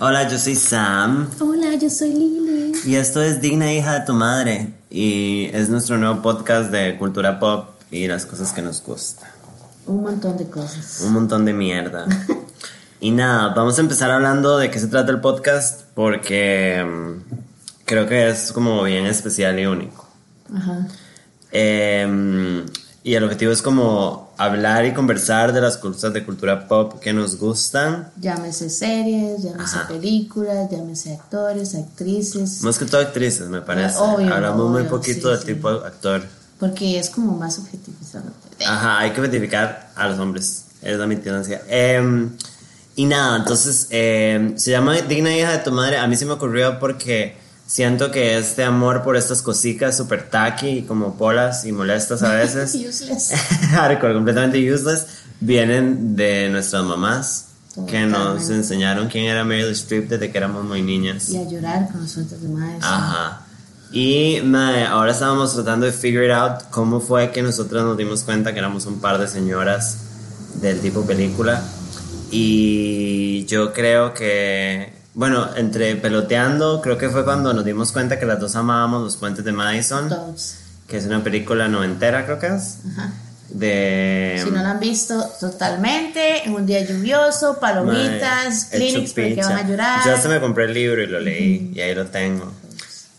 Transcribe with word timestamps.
Hola, 0.00 0.28
yo 0.28 0.38
soy 0.38 0.54
Sam 0.54 1.28
Hola, 1.40 1.74
yo 1.74 1.90
soy 1.90 2.12
Lili. 2.12 2.72
y 2.84 2.94
esto 2.94 3.20
es 3.20 3.40
Digna 3.40 3.72
Hija 3.72 3.98
de 3.98 4.06
tu 4.06 4.14
Madre 4.14 4.72
y 4.90 5.46
es 5.52 5.70
nuestro 5.70 5.98
nuevo 5.98 6.22
podcast 6.22 6.70
de 6.70 6.96
cultura 6.96 7.40
pop 7.40 7.70
y 7.90 8.06
las 8.06 8.24
cosas 8.24 8.52
que 8.52 8.62
nos 8.62 8.80
gustan. 8.80 9.28
Un 9.86 10.04
montón 10.04 10.36
de 10.36 10.48
cosas. 10.48 11.00
Un 11.04 11.14
montón 11.14 11.44
de 11.44 11.52
mierda. 11.52 12.06
y 13.00 13.10
nada, 13.10 13.52
vamos 13.54 13.76
a 13.78 13.80
empezar 13.80 14.12
hablando 14.12 14.56
de 14.56 14.70
qué 14.70 14.78
se 14.78 14.86
trata 14.86 15.10
el 15.10 15.20
podcast 15.20 15.82
porque 15.96 16.84
mm, 16.86 17.34
creo 17.84 18.06
que 18.06 18.28
es 18.28 18.52
como 18.52 18.84
bien 18.84 19.04
especial 19.06 19.58
y 19.58 19.66
único. 19.66 20.06
Ajá. 20.54 20.86
Eh, 21.50 22.64
y 23.02 23.14
el 23.14 23.24
objetivo 23.24 23.50
es 23.50 23.62
como 23.62 24.27
hablar 24.38 24.86
y 24.86 24.94
conversar 24.94 25.52
de 25.52 25.60
las 25.60 25.76
cosas 25.76 26.12
de 26.12 26.24
cultura 26.24 26.68
pop 26.68 27.00
que 27.00 27.12
nos 27.12 27.36
gustan. 27.38 28.10
Llámese 28.20 28.70
series, 28.70 29.42
llámese 29.42 29.76
Ajá. 29.76 29.88
películas, 29.88 30.70
llámese 30.70 31.14
actores, 31.14 31.74
actrices. 31.74 32.62
Más 32.62 32.78
que 32.78 32.86
todo 32.86 33.00
actrices, 33.00 33.48
me 33.48 33.60
parece. 33.60 33.98
Obvio, 33.98 34.32
Hablamos 34.32 34.70
muy 34.70 34.84
poquito 34.84 35.28
sí, 35.28 35.36
del 35.36 35.38
sí. 35.40 35.54
tipo 35.54 35.68
actor. 35.68 36.22
Porque 36.60 36.98
es 36.98 37.10
como 37.10 37.36
más 37.36 37.58
objetivizado. 37.58 38.30
Ajá, 38.64 39.00
hay 39.00 39.10
que 39.10 39.20
identificar 39.20 39.90
a 39.94 40.08
los 40.08 40.18
hombres. 40.18 40.64
Es 40.82 40.96
la 40.96 41.08
tendencia. 41.08 41.62
Eh, 41.68 42.28
y 42.94 43.04
nada, 43.06 43.36
entonces 43.36 43.88
eh, 43.90 44.54
se 44.56 44.70
llama 44.70 44.94
Digna 45.02 45.36
hija 45.36 45.52
de 45.52 45.58
tu 45.58 45.72
madre. 45.72 45.98
A 45.98 46.06
mí 46.06 46.16
se 46.16 46.26
me 46.26 46.32
ocurrió 46.32 46.78
porque 46.78 47.36
siento 47.68 48.10
que 48.10 48.38
este 48.38 48.64
amor 48.64 49.04
por 49.04 49.16
estas 49.16 49.42
cositas 49.42 49.96
super 49.96 50.28
tacky 50.28 50.68
y 50.68 50.82
como 50.82 51.16
polas 51.16 51.64
y 51.66 51.72
molestas 51.72 52.22
a 52.22 52.32
veces, 52.32 52.74
Useless. 52.88 53.32
hardcore, 53.70 54.14
completamente 54.14 54.58
useless, 54.72 55.06
vienen 55.38 56.16
de 56.16 56.48
nuestras 56.48 56.82
mamás 56.82 57.44
que 57.86 58.06
nos 58.06 58.50
enseñaron 58.50 59.08
quién 59.08 59.26
era 59.26 59.44
Meryl 59.44 59.70
Streep 59.70 60.08
desde 60.08 60.32
que 60.32 60.38
éramos 60.38 60.64
muy 60.64 60.82
niñas. 60.82 61.28
Y 61.28 61.36
a 61.36 61.48
llorar 61.48 61.88
con 61.92 62.00
los 62.00 62.10
sueltos 62.10 62.40
de 62.42 62.48
madre. 62.48 62.78
Ajá. 62.80 63.42
Y 63.92 64.40
mae, 64.42 64.84
ahora 64.84 65.12
estábamos 65.12 65.54
tratando 65.54 65.86
de 65.86 65.92
figure 65.92 66.32
out 66.32 66.62
cómo 66.70 67.00
fue 67.00 67.30
que 67.30 67.40
nosotros 67.40 67.84
nos 67.84 67.96
dimos 67.96 68.24
cuenta 68.24 68.52
que 68.52 68.58
éramos 68.58 68.86
un 68.86 69.00
par 69.00 69.18
de 69.18 69.28
señoras 69.28 69.98
del 70.60 70.80
tipo 70.80 71.06
película. 71.06 71.62
Y 72.30 73.46
yo 73.46 73.72
creo 73.72 74.12
que, 74.12 74.92
bueno, 75.18 75.48
entre 75.56 75.96
peloteando, 75.96 76.80
creo 76.80 76.96
que 76.96 77.08
fue 77.08 77.24
cuando 77.24 77.52
nos 77.52 77.64
dimos 77.64 77.90
cuenta 77.90 78.20
que 78.20 78.24
las 78.24 78.38
dos 78.38 78.54
amábamos 78.54 79.02
Los 79.02 79.16
Puentes 79.16 79.44
de 79.44 79.50
Madison, 79.50 80.08
Todos. 80.08 80.54
que 80.86 80.96
es 80.96 81.06
una 81.06 81.24
película 81.24 81.66
noventera, 81.66 82.24
creo 82.24 82.38
que 82.38 82.46
es. 82.46 82.78
Ajá. 82.92 83.10
De. 83.48 84.40
Si 84.44 84.48
no 84.52 84.62
la 84.62 84.70
han 84.70 84.78
visto 84.78 85.20
totalmente, 85.40 86.44
en 86.46 86.54
un 86.54 86.64
día 86.66 86.84
lluvioso, 86.84 87.58
palomitas, 87.58 88.66
clinics 88.66 89.12
porque 89.12 89.40
van 89.42 89.52
a 89.58 89.66
llorar. 89.68 90.04
Yo 90.06 90.14
hasta 90.14 90.28
me 90.28 90.38
compré 90.38 90.66
el 90.66 90.74
libro 90.74 91.02
y 91.02 91.08
lo 91.08 91.18
leí 91.18 91.72
y 91.74 91.80
ahí 91.80 91.96
lo 91.96 92.06
tengo. 92.06 92.52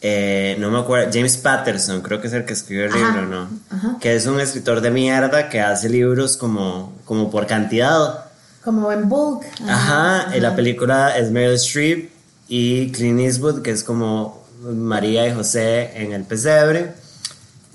Eh, 0.01 0.55
no 0.57 0.71
me 0.71 0.79
acuerdo, 0.79 1.09
James 1.13 1.35
Patterson, 1.35 1.99
creo 2.01 2.21
que 2.21 2.27
es 2.27 2.33
el 2.33 2.45
que 2.45 2.53
escribió 2.53 2.85
el 2.85 2.93
Ajá, 2.93 2.99
libro, 3.07 3.25
¿no? 3.27 3.49
ajá. 3.69 3.97
Que 3.99 4.15
es 4.15 4.25
un 4.25 4.39
escritor 4.39 4.79
de 4.79 4.91
mierda 4.91 5.49
que 5.49 5.59
hace 5.59 5.89
libros 5.89 6.37
como, 6.37 6.93
como 7.03 7.29
por 7.29 7.45
cantidad. 7.45 8.28
Como 8.63 8.91
en 8.91 9.07
bulk. 9.07 9.45
Ajá, 9.67 10.35
y 10.35 10.39
la 10.39 10.55
película 10.55 11.17
es 11.17 11.31
Meryl 11.31 11.55
Streep 11.55 12.11
y 12.47 12.91
Clint 12.91 13.19
Eastwood, 13.19 13.61
que 13.61 13.71
es 13.71 13.83
como 13.83 14.43
María 14.61 15.27
y 15.27 15.33
José 15.33 15.91
en 15.95 16.11
el 16.11 16.23
pesebre. 16.23 16.93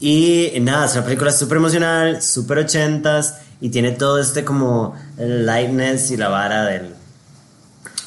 Y 0.01 0.53
nada, 0.61 0.87
es 0.87 0.93
una 0.93 1.05
película 1.05 1.33
súper 1.33 1.59
emocional, 1.59 2.21
súper 2.21 2.59
ochentas 2.59 3.37
y 3.61 3.71
tiene 3.71 3.93
todo 3.93 4.21
este 4.21 4.45
como 4.45 4.95
lightness 5.17 6.11
y 6.11 6.17
la 6.17 6.29
vara 6.29 6.65
del 6.65 6.95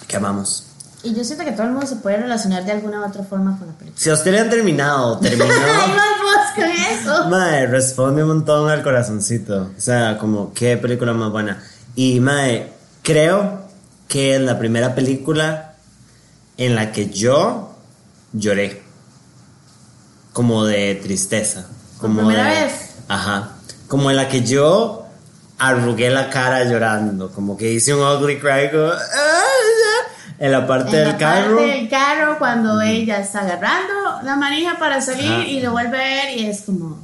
que 0.08 0.18
amamos. 0.18 0.66
Y 1.04 1.14
yo 1.14 1.24
siento 1.24 1.46
que 1.46 1.52
todo 1.52 1.64
el 1.64 1.72
mundo 1.72 1.88
se 1.88 1.96
puede 1.98 2.18
relacionar 2.18 2.66
de 2.66 2.72
alguna 2.72 3.02
u 3.02 3.06
otra 3.08 3.24
forma 3.24 3.58
con 3.58 3.68
la 3.68 3.74
película. 3.74 4.02
Si 4.02 4.10
a 4.10 4.14
usted 4.14 4.32
le 4.32 4.40
han 4.40 4.50
terminado, 4.50 5.20
terminó. 5.20 5.46
¡Ay, 5.54 5.92
más 5.92 6.08
vos 6.22 6.56
con 6.56 6.66
eso! 6.66 7.30
Mae, 7.30 7.68
responde 7.68 8.24
un 8.24 8.30
montón 8.30 8.70
al 8.70 8.84
corazoncito. 8.84 9.72
O 9.78 9.82
sea, 9.82 10.18
como, 10.18 10.54
qué 10.54 10.76
película 10.78 11.14
más 11.14 11.32
buena. 11.32 11.64
Y, 11.98 12.20
Mae, 12.20 12.72
creo 13.02 13.64
que 14.08 14.36
es 14.36 14.42
la 14.42 14.60
primera 14.60 14.94
película 14.94 15.74
en 16.58 16.76
la 16.76 16.92
que 16.92 17.10
yo 17.10 17.76
lloré. 18.34 18.84
Como 20.32 20.64
de 20.66 20.94
tristeza. 20.96 21.66
Como 22.00 22.20
primera 22.28 22.46
de- 22.52 22.66
vez? 22.66 22.74
Ajá. 23.08 23.54
Como 23.88 24.12
en 24.12 24.18
la 24.18 24.28
que 24.30 24.44
yo 24.44 25.08
arrugué 25.58 26.12
la 26.12 26.30
cara 26.30 26.64
llorando. 26.66 27.32
Como 27.32 27.58
que 27.58 27.72
hice 27.74 27.94
un 27.96 28.02
ugly 28.02 28.38
cry. 28.40 28.70
como, 28.72 28.92
"Ah", 28.92 29.44
en 30.38 30.52
la 30.52 30.68
parte 30.68 30.90
En 30.92 30.96
del 30.98 31.08
la 31.14 31.18
carro. 31.18 31.56
parte 31.58 31.72
del 31.72 31.90
carro, 31.90 32.38
cuando 32.38 32.80
ella 32.80 33.20
está 33.20 33.40
agarrando 33.42 34.22
la 34.24 34.36
manija 34.36 34.78
para 34.78 35.02
salir 35.02 35.32
Ajá. 35.32 35.46
y 35.48 35.62
lo 35.62 35.72
vuelve 35.72 35.98
a 35.98 36.26
ver 36.26 36.38
y 36.38 36.46
es 36.46 36.62
como... 36.62 37.00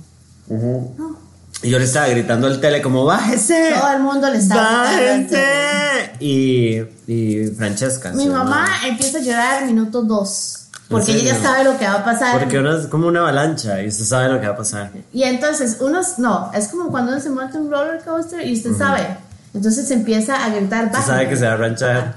no. 0.50 1.23
Y 1.63 1.69
yo 1.69 1.79
le 1.79 1.85
estaba 1.85 2.07
gritando 2.09 2.47
al 2.47 2.59
tele 2.59 2.81
como, 2.81 3.06
bájese. 3.06 3.72
Todo 3.79 3.94
el 3.94 4.01
mundo 4.01 4.29
le 4.29 4.38
está 4.38 4.91
gritando 4.96 5.34
¡Bájese! 5.34 6.12
Y, 6.19 6.81
y 7.07 7.47
Francesca. 7.57 8.12
Mi 8.12 8.28
mamá 8.28 8.68
empieza 8.85 9.19
a 9.19 9.22
llorar 9.22 9.66
minuto 9.66 10.01
dos. 10.03 10.59
Porque 10.90 11.12
¿En 11.13 11.19
ella 11.19 11.34
ya 11.35 11.41
sabe 11.41 11.63
lo 11.63 11.78
que 11.79 11.85
va 11.85 11.94
a 11.94 12.06
pasar. 12.06 12.38
Porque 12.40 12.59
uno 12.59 12.78
es 12.78 12.88
como 12.88 13.07
una 13.07 13.22
avalancha 13.22 13.81
y 13.81 13.88
usted 13.88 14.03
sabe 14.03 14.28
lo 14.29 14.40
que 14.41 14.47
va 14.47 14.53
a 14.53 14.57
pasar. 14.57 14.91
Y 15.13 15.24
entonces, 15.24 15.78
unos, 15.79 16.19
no, 16.19 16.51
es 16.53 16.68
como 16.68 16.91
cuando 16.91 17.13
uno 17.13 17.22
se 17.22 17.29
monta 17.29 17.57
un 17.57 17.72
roller 17.72 18.03
coaster 18.03 18.45
y 18.45 18.53
usted 18.53 18.75
sabe. 18.78 19.18
Entonces 19.53 19.90
empieza 19.91 20.44
a 20.44 20.50
gritar 20.50 20.85
Usted 20.85 20.97
bajo. 20.97 21.07
sabe 21.07 21.30
que 21.30 21.38
se 21.38 21.45
va 21.45 21.51
a 21.51 21.53
arranchar. 21.53 22.16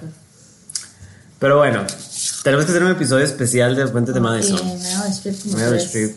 Pero 1.39 1.59
bueno, 1.59 1.85
tenemos 2.43 2.65
que 2.65 2.73
hacer 2.73 2.83
un 2.83 2.91
episodio 2.91 3.25
especial 3.25 3.77
de 3.77 3.87
Puentes 3.87 4.15
de 4.15 4.21
Madison. 4.21 4.61
Meryl. 5.55 5.77
Streep. 5.79 6.17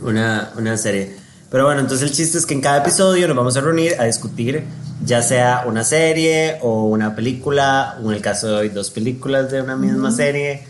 Una, 0.00 0.50
una 0.56 0.76
serie. 0.76 1.16
Pero 1.50 1.64
bueno, 1.64 1.80
entonces 1.80 2.08
el 2.08 2.14
chiste 2.14 2.38
es 2.38 2.46
que 2.46 2.54
en 2.54 2.60
cada 2.60 2.78
episodio 2.78 3.26
nos 3.26 3.36
vamos 3.36 3.56
a 3.56 3.60
reunir 3.60 3.94
a 3.98 4.04
discutir 4.04 4.64
ya 5.04 5.22
sea 5.22 5.64
una 5.66 5.84
serie 5.84 6.58
o 6.62 6.84
una 6.84 7.14
película, 7.14 7.98
o 8.02 8.10
en 8.10 8.16
el 8.16 8.22
caso 8.22 8.48
de 8.48 8.54
hoy 8.54 8.68
dos 8.68 8.90
películas 8.90 9.50
de 9.50 9.62
una 9.62 9.76
misma 9.76 10.10
serie, 10.10 10.66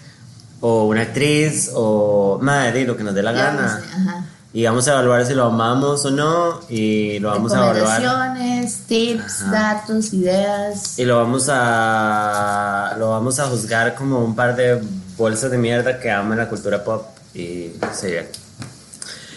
o 0.60 0.86
una 0.86 1.02
actriz, 1.02 1.70
o 1.74 2.38
madre, 2.41 2.84
lo 2.84 2.96
que 2.96 3.04
nos 3.04 3.14
dé 3.14 3.22
la 3.22 3.32
Ya 3.32 3.44
gana. 3.44 3.62
no 3.62 3.68
sé, 3.68 3.84
ajá. 3.94 4.24
Y 4.52 4.64
vamos 4.64 4.88
a 4.88 4.92
evaluar 4.92 5.24
si 5.26 5.34
lo 5.34 5.44
amamos 5.44 6.04
o 6.04 6.10
no, 6.10 6.60
y 6.68 7.20
lo 7.20 7.28
vamos 7.28 7.52
a 7.52 7.70
evaluar. 7.70 8.36
Tips, 8.86 9.50
datos, 9.50 10.12
ideas. 10.12 10.98
Y 10.98 11.04
lo 11.04 11.18
vamos 11.18 11.47
a 11.48 12.94
lo 12.98 13.10
vamos 13.10 13.38
a 13.38 13.47
juzgar 13.47 13.94
como 13.94 14.24
un 14.24 14.34
par 14.34 14.56
de 14.56 14.80
bolsas 15.16 15.50
de 15.52 15.58
mierda 15.58 16.00
que 16.00 16.10
aman 16.10 16.38
la 16.38 16.48
cultura 16.48 16.82
pop 16.82 17.06
y 17.34 17.72
sí. 17.92 18.08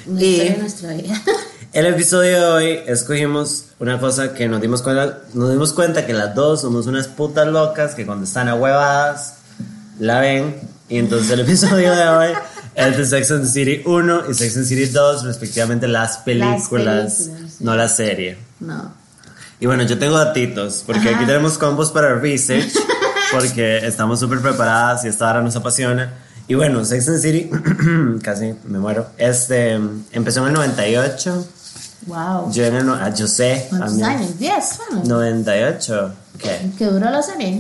Una 0.06 0.22
Y- 0.22 0.26
historia 0.34 0.52
de 0.54 0.58
nuestra 0.60 0.94
vida. 0.94 1.22
El 1.74 1.88
episodio 1.88 2.38
de 2.40 2.46
hoy 2.46 2.80
escogimos 2.86 3.66
una 3.80 4.00
cosa 4.00 4.34
que 4.36 4.48
nos 4.48 4.62
dimos 4.62 4.84
cuenta, 4.84 5.20
nos 5.34 5.50
dimos 5.52 5.74
cuenta 5.74 6.06
que 6.06 6.14
las 6.14 6.36
dos 6.36 6.62
somos 6.62 6.86
unas 6.86 7.08
putas 7.08 7.48
locas 7.48 7.96
que 7.96 8.06
cuando 8.06 8.26
están 8.26 8.48
ahuevadas 8.48 9.38
la 10.00 10.20
ven 10.20 10.56
y 10.88 11.00
entonces 11.00 11.32
el 11.32 11.40
episodio 11.40 11.96
de 11.96 12.08
hoy 12.10 12.30
es 12.76 12.98
de 12.98 13.06
Sex 13.06 13.32
and 13.32 13.42
the 13.46 13.50
City 13.50 13.82
1 13.86 14.30
y 14.30 14.34
Sex 14.36 14.56
and 14.58 14.66
the 14.68 14.76
City 14.76 14.86
2 14.86 15.24
respectivamente 15.24 15.88
las 15.88 16.18
películas, 16.20 16.70
películas, 16.70 17.18
sí. 17.18 17.32
no 17.62 17.76
la 17.76 17.88
serie. 17.88 18.38
No. 18.60 18.94
Y 19.60 19.66
bueno, 19.66 19.82
yo 19.84 19.98
tengo 19.98 20.16
datitos, 20.18 20.84
porque 20.86 21.08
Ajá. 21.10 21.18
aquí 21.18 21.26
tenemos 21.26 21.58
combos 21.58 21.90
para 21.92 22.14
research, 22.20 22.72
porque 23.32 23.78
estamos 23.88 24.20
súper 24.20 24.42
preparadas 24.42 25.06
y 25.06 25.08
esta 25.08 25.28
hora 25.30 25.42
nos 25.42 25.56
apasiona. 25.56 26.14
Y 26.54 26.56
bueno, 26.56 26.86
Sex 26.86 27.10
and 27.10 27.20
City, 27.20 27.50
casi 28.22 28.54
me 28.66 28.78
muero, 28.78 29.08
este, 29.18 29.72
empezó 30.12 30.42
en 30.42 30.50
el 30.50 30.54
98, 30.54 31.48
Wow. 32.06 32.52
yo, 32.52 32.66
en 32.66 32.76
el, 32.76 32.86
no- 32.86 32.94
ah, 32.94 33.10
yo 33.10 33.26
sé, 33.26 33.66
¿Cuántos 33.70 33.94
mí- 33.94 34.04
años? 34.04 34.38
¿Diez? 34.38 34.78
Bueno. 34.92 35.04
98, 35.04 36.14
¿qué? 36.38 36.70
¿Qué 36.78 36.86
duró 36.86 37.10
la 37.10 37.24
serie? 37.24 37.60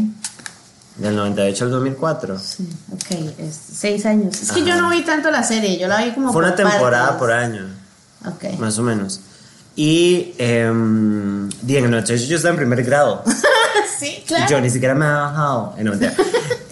Del 0.98 1.16
98 1.16 1.66
al 1.66 1.72
2004. 1.72 2.38
Sí, 2.38 2.70
ok, 2.92 3.12
es 3.40 3.60
seis 3.74 4.06
años. 4.06 4.40
Es 4.40 4.52
que 4.52 4.64
yo 4.64 4.80
no 4.80 4.92
vi 4.92 5.02
tanto 5.02 5.32
la 5.32 5.42
serie, 5.42 5.80
yo 5.80 5.88
la 5.88 6.04
vi 6.06 6.12
como 6.12 6.32
Fue 6.32 6.44
una 6.44 6.56
por 6.56 6.58
temporada 6.70 7.04
partes. 7.06 7.20
por 7.20 7.32
año, 7.32 7.66
Ok. 8.28 8.60
más 8.60 8.78
o 8.78 8.84
menos. 8.84 9.22
Y, 9.76 10.36
eh, 10.38 10.66
en 10.68 11.50
el 11.68 11.90
98 11.90 12.26
yo 12.28 12.36
estaba 12.36 12.52
en 12.52 12.58
primer 12.58 12.84
grado. 12.84 13.24
sí, 14.00 14.24
claro. 14.28 14.46
Yo 14.52 14.62
ni 14.62 14.70
siquiera 14.70 14.94
me 14.94 15.08
he 15.08 15.10
bajado. 15.10 15.74
No. 15.82 15.94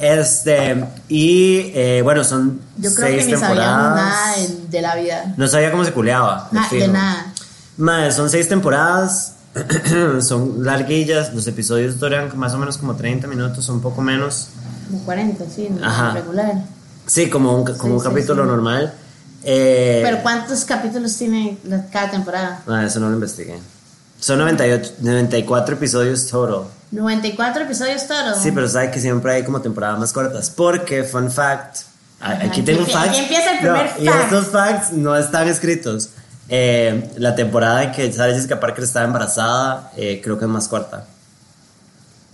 Este, 0.01 0.85
y 1.07 1.71
eh, 1.73 2.01
bueno, 2.03 2.23
son 2.23 2.59
Yo 2.77 2.93
creo 2.93 3.07
seis 3.07 3.19
que 3.25 3.25
ni 3.25 3.31
temporadas. 3.39 3.95
nada 3.95 4.35
de, 4.37 4.67
de 4.69 4.81
la 4.81 4.95
vida. 4.95 5.33
No 5.37 5.47
sabía 5.47 5.71
cómo 5.71 5.85
se 5.85 5.91
culeaba. 5.93 6.49
Na- 6.51 6.67
de 6.69 6.87
nada. 6.87 7.33
Madre, 7.77 8.11
son 8.11 8.29
seis 8.29 8.47
temporadas. 8.49 9.33
son 10.21 10.63
larguillas. 10.63 11.33
Los 11.33 11.47
episodios 11.47 11.99
duran 11.99 12.31
más 12.37 12.53
o 12.53 12.57
menos 12.57 12.77
como 12.77 12.95
30 12.95 13.27
minutos, 13.27 13.67
un 13.69 13.81
poco 13.81 14.01
menos. 14.01 14.49
Como 14.89 15.03
40, 15.03 15.45
sí, 15.53 15.69
Ajá. 15.83 16.11
regular. 16.13 16.53
Sí, 17.05 17.29
como 17.29 17.55
un, 17.55 17.63
como 17.63 17.75
Sí, 17.81 17.89
un 17.89 17.99
sí, 17.99 18.05
capítulo 18.09 18.43
sí. 18.43 18.49
normal. 18.49 18.93
Eh, 19.43 20.01
Pero 20.03 20.21
¿cuántos 20.21 20.63
capítulos 20.65 21.15
tiene 21.17 21.57
cada 21.91 22.11
temporada? 22.11 22.61
ah, 22.67 22.83
eso 22.85 22.99
no 22.99 23.09
lo 23.09 23.15
investigué. 23.15 23.57
Son 24.21 24.37
98, 24.39 24.93
94 25.01 25.75
episodios 25.75 26.27
total. 26.27 26.63
94 26.91 27.63
episodios 27.63 28.07
todos. 28.07 28.37
Sí, 28.41 28.51
pero 28.53 28.69
sabes 28.69 28.91
que 28.91 28.99
siempre 29.01 29.33
hay 29.33 29.43
como 29.43 29.59
temporadas 29.61 29.99
más 29.99 30.13
cortas. 30.13 30.49
Porque, 30.49 31.03
fun 31.03 31.29
fact, 31.29 31.79
a- 32.21 32.31
aquí 32.45 32.61
tengo 32.61 32.83
empie- 32.85 32.91
facts. 32.93 33.09
aquí 33.09 33.19
empieza 33.19 33.51
el 33.51 33.65
No, 33.65 33.73
primer 33.73 33.91
Y 33.99 34.05
fact. 34.07 34.23
estos 34.23 34.45
facts 34.47 34.91
no 34.93 35.15
están 35.17 35.47
escritos. 35.49 36.09
Eh, 36.49 37.11
la 37.17 37.33
temporada 37.35 37.83
en 37.83 37.91
que 37.93 38.11
Sarah 38.13 38.33
Jessica 38.33 38.59
Parker 38.59 38.83
estaba 38.83 39.05
embarazada, 39.05 39.91
eh, 39.97 40.21
creo 40.23 40.37
que 40.37 40.45
es 40.45 40.51
más 40.51 40.67
corta. 40.67 41.05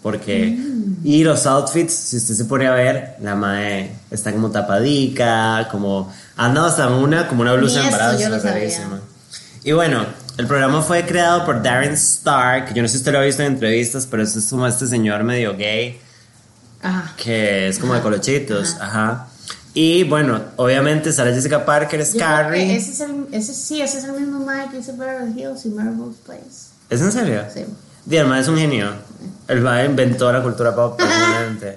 Porque. 0.01 0.55
Mm. 0.57 0.97
Y 1.05 1.23
los 1.23 1.45
outfits, 1.45 1.93
si 1.93 2.17
usted 2.17 2.35
se 2.35 2.45
pone 2.45 2.67
a 2.67 2.71
ver, 2.71 3.15
la 3.21 3.35
mae 3.35 3.91
está 4.11 4.31
como 4.31 4.51
tapadica, 4.51 5.67
como. 5.71 6.11
Anda 6.35 6.65
hasta 6.65 6.87
una, 6.89 7.27
como 7.27 7.41
una 7.41 7.53
blusa 7.53 7.81
rarísima. 7.89 8.99
Y 9.63 9.71
bueno, 9.71 10.05
el 10.37 10.47
programa 10.47 10.81
fue 10.81 11.05
creado 11.05 11.45
por 11.45 11.63
Darren 11.63 11.93
Star, 11.93 12.65
que 12.65 12.73
yo 12.73 12.81
no 12.81 12.87
sé 12.87 12.93
si 12.93 12.97
usted 12.99 13.11
lo 13.11 13.19
ha 13.19 13.23
visto 13.23 13.41
en 13.41 13.53
entrevistas, 13.53 14.05
pero 14.05 14.23
es 14.23 14.47
como 14.49 14.67
este 14.67 14.87
señor 14.87 15.23
medio 15.23 15.55
gay 15.57 15.99
Ajá. 16.81 17.13
que 17.17 17.67
es 17.67 17.79
como 17.79 17.93
de 17.95 18.01
colochitos, 18.01 18.77
ajá. 18.79 19.27
Y 19.73 20.03
bueno, 20.03 20.41
obviamente 20.55 21.11
Sarah 21.11 21.33
Jessica 21.33 21.63
Parker 21.65 22.01
es 22.01 22.13
Yo 22.13 22.19
Carrie. 22.19 22.75
Ese 22.75 22.91
es 22.91 22.99
el, 23.01 23.27
ese, 23.31 23.53
sí, 23.53 23.81
ese 23.81 23.99
es 23.99 24.05
el 24.05 24.13
mismo 24.13 24.39
Mike 24.39 24.69
que 24.71 24.77
hizo 24.79 24.95
Beverly 24.97 25.39
Hills 25.39 25.65
y 25.65 25.69
Melrose 25.69 26.17
Place. 26.25 26.71
¿Es 26.89 27.01
en 27.01 27.11
serio? 27.11 27.43
Sí. 27.53 27.65
Mae 28.23 28.41
es 28.41 28.47
un 28.47 28.57
genio. 28.57 28.89
El 29.47 29.61
mae 29.61 29.85
inventó 29.85 30.31
la 30.31 30.41
cultura 30.41 30.73
pop 30.73 30.97
personalmente. 30.97 31.75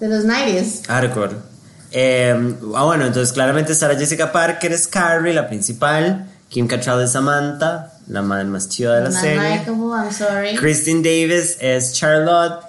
De 0.00 0.08
los 0.08 0.24
90s. 0.24 0.86
Hardcore. 0.86 1.36
Eh, 1.92 2.54
ah, 2.74 2.84
bueno, 2.84 3.06
entonces 3.06 3.32
claramente 3.32 3.74
Sarah 3.74 3.96
Jessica 3.96 4.30
Parker 4.30 4.72
es 4.72 4.86
Carrie, 4.86 5.32
la 5.32 5.48
principal. 5.48 6.26
Kim 6.48 6.66
Cattrall 6.66 7.02
es 7.02 7.12
Samantha, 7.12 7.92
la 8.08 8.22
madre 8.22 8.44
más 8.44 8.68
chida 8.68 8.96
de 8.96 9.04
la 9.04 9.10
serie. 9.10 9.64
I'm 9.66 10.12
sorry. 10.12 10.56
Christine 10.56 11.02
Davis 11.02 11.58
es 11.60 11.92
Charlotte, 11.92 12.64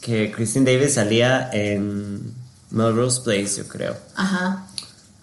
que 0.00 0.30
Christine 0.30 0.64
Davis 0.64 0.94
salía 0.94 1.50
en 1.52 2.34
Melrose 2.70 3.22
Place, 3.22 3.56
yo 3.58 3.66
creo. 3.66 3.96
Ajá. 4.14 4.66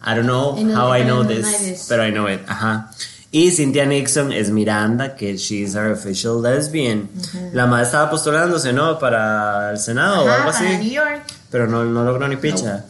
I 0.05 0.15
don't 0.15 0.25
know 0.25 0.53
how 0.75 0.93
I 0.93 1.03
know 1.03 1.23
this, 1.23 1.85
pero 1.87 2.05
I 2.05 2.11
know 2.11 2.27
it. 2.27 2.41
Ajá. 2.47 2.91
Y 3.31 3.51
Cynthia 3.51 3.85
Nixon 3.85 4.31
es 4.31 4.51
Miranda, 4.51 5.15
que 5.15 5.37
she's 5.37 5.75
our 5.75 5.91
official 5.91 6.39
lesbian. 6.41 7.09
La 7.53 7.65
madre 7.65 7.85
estaba 7.85 8.09
postulándose, 8.11 8.73
¿no? 8.73 8.99
Para 8.99 9.71
el 9.71 9.79
Senado 9.79 10.25
o 10.25 10.29
algo 10.29 10.51
para 10.51 10.61
New 10.61 10.79
así. 10.79 10.91
York. 10.91 11.23
Pero 11.49 11.67
no, 11.67 11.83
no 11.83 12.03
logró 12.03 12.27
ni 12.27 12.35
picha. 12.35 12.85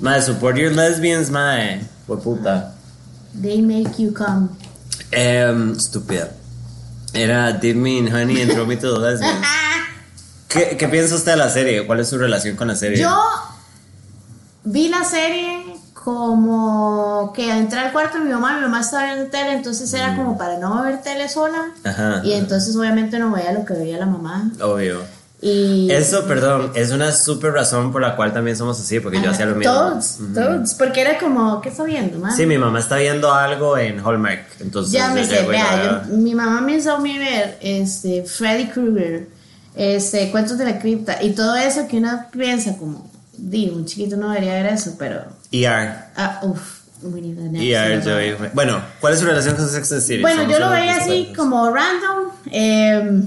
Madre, 0.00 0.22
support 0.22 0.56
your 0.56 0.72
lesbians, 0.72 1.30
madre. 1.30 1.82
Fue 2.06 2.18
puta. 2.20 2.69
They 3.34 3.60
make 3.62 3.98
you 4.02 4.12
come. 4.12 4.48
Em, 5.12 5.72
estúpida. 5.72 6.30
Era 7.12 7.52
Dip 7.52 7.76
Me 7.76 7.98
in 7.98 8.06
Honey 8.14 8.42
and 8.42 8.52
Throw 8.52 8.66
Me 8.66 8.76
to 8.76 8.94
the 8.94 8.98
Lesbians. 9.00 9.44
¿Qué, 10.48 10.76
¿Qué 10.78 10.88
piensa 10.88 11.14
usted 11.14 11.32
de 11.32 11.38
la 11.38 11.48
serie? 11.48 11.86
¿Cuál 11.86 12.00
es 12.00 12.08
su 12.08 12.18
relación 12.18 12.56
con 12.56 12.68
la 12.68 12.76
serie? 12.76 12.98
Yo 12.98 13.16
vi 14.64 14.88
la 14.88 15.04
serie 15.04 15.64
como 15.94 17.32
que 17.34 17.50
entré 17.50 17.78
al 17.80 17.92
cuarto 17.92 18.18
de 18.18 18.24
mi 18.24 18.30
mamá, 18.32 18.54
mi 18.56 18.62
mamá 18.62 18.80
estaba 18.80 19.04
viendo 19.04 19.30
tele, 19.30 19.52
entonces 19.52 19.92
Mm. 19.92 19.96
era 19.96 20.16
como 20.16 20.36
para 20.38 20.58
no 20.58 20.82
ver 20.82 21.02
tele 21.02 21.28
sola. 21.28 21.66
Ajá. 21.84 22.20
Y 22.24 22.32
entonces 22.32 22.74
obviamente 22.76 23.18
no 23.18 23.30
veía 23.32 23.52
lo 23.52 23.64
que 23.64 23.74
veía 23.74 23.98
la 23.98 24.06
mamá. 24.06 24.50
Obvio. 24.62 25.00
Y 25.42 25.90
Eso, 25.90 26.26
perdón, 26.26 26.72
es 26.74 26.90
una 26.92 27.12
súper 27.12 27.52
razón 27.52 27.92
por 27.92 28.02
la 28.02 28.14
cual 28.14 28.32
también 28.34 28.56
somos 28.58 28.78
así, 28.78 29.00
porque 29.00 29.22
yo 29.22 29.30
hacía 29.30 29.46
lo 29.46 29.56
mismo. 29.56 29.72
Todos, 29.72 30.18
todos, 30.34 30.74
porque 30.74 31.00
era 31.00 31.18
como, 31.18 31.60
¿qué 31.62 31.70
está 31.70 31.84
viendo, 31.84 32.18
mamá? 32.18 32.36
Sí, 32.36 32.44
mi 32.44 32.58
mamá 32.58 32.78
está 32.78 32.96
viendo 32.96 33.32
algo 33.32 33.78
en 33.78 34.00
Hallmark, 34.04 34.44
entonces 34.60 34.92
Ya 34.92 35.08
me 35.10 35.24
sé, 35.24 35.46
vea, 35.46 36.04
yo- 36.08 36.16
mi 36.16 36.34
mamá 36.34 36.60
me 36.60 36.76
hizo 36.76 36.94
a 36.94 36.98
mí 37.00 37.18
ver 37.18 37.56
este, 37.62 38.22
Freddy 38.24 38.66
Krueger, 38.68 39.28
este, 39.74 40.30
Cuentos 40.30 40.58
de 40.58 40.64
la 40.66 40.78
Cripta 40.78 41.22
y 41.22 41.30
todo 41.30 41.56
eso 41.56 41.88
que 41.88 41.96
uno 41.96 42.26
piensa 42.30 42.76
como, 42.76 43.10
digo, 43.38 43.76
un 43.76 43.86
chiquito 43.86 44.16
no 44.18 44.28
debería 44.28 44.52
ver 44.62 44.66
eso, 44.66 44.96
pero, 44.98 45.22
ER. 45.50 45.94
ah, 46.16 46.40
uff, 46.42 46.80
ER, 47.02 48.02
yo. 48.04 48.36
Bueno, 48.52 48.82
¿cuál 49.00 49.14
es 49.14 49.20
su 49.20 49.26
relación 49.26 49.56
con 49.56 49.66
Sex 49.68 49.90
and 49.92 50.02
City? 50.02 50.20
Bueno, 50.20 50.42
Somos 50.42 50.52
yo 50.58 50.64
lo 50.66 50.70
veía 50.70 50.96
así 50.96 51.32
como 51.34 51.70
random, 51.70 52.28
eh, 52.52 53.22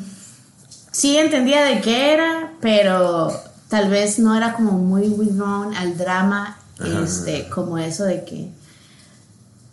sí 0.93 1.17
entendía 1.17 1.65
de 1.65 1.81
qué 1.81 2.13
era, 2.13 2.53
pero 2.61 3.29
tal 3.67 3.89
vez 3.89 4.17
no 4.19 4.35
era 4.37 4.53
como 4.53 4.71
muy 4.73 5.09
withdrawn 5.09 5.75
al 5.75 5.97
drama, 5.97 6.57
Ajá. 6.79 7.03
este, 7.03 7.49
como 7.49 7.77
eso 7.77 8.05
de 8.05 8.23
que 8.23 8.49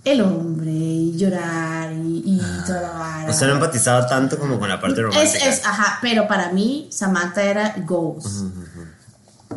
el 0.02 0.22
hombre 0.22 0.70
y 0.70 1.16
llorar 1.16 1.92
y, 1.92 2.22
y 2.24 2.42
toda 2.66 2.80
la 2.80 2.88
vara. 2.90 3.30
O 3.30 3.32
sea, 3.34 3.48
no 3.48 3.54
empatizaba 3.54 4.06
tanto 4.06 4.38
como 4.38 4.58
con 4.58 4.68
la 4.68 4.80
parte 4.80 5.02
romántica. 5.02 5.46
es, 5.46 5.64
ajá, 5.66 5.98
pero 6.00 6.26
para 6.26 6.50
mí 6.52 6.88
Samantha 6.90 7.42
era 7.42 7.74
goals. 7.86 8.44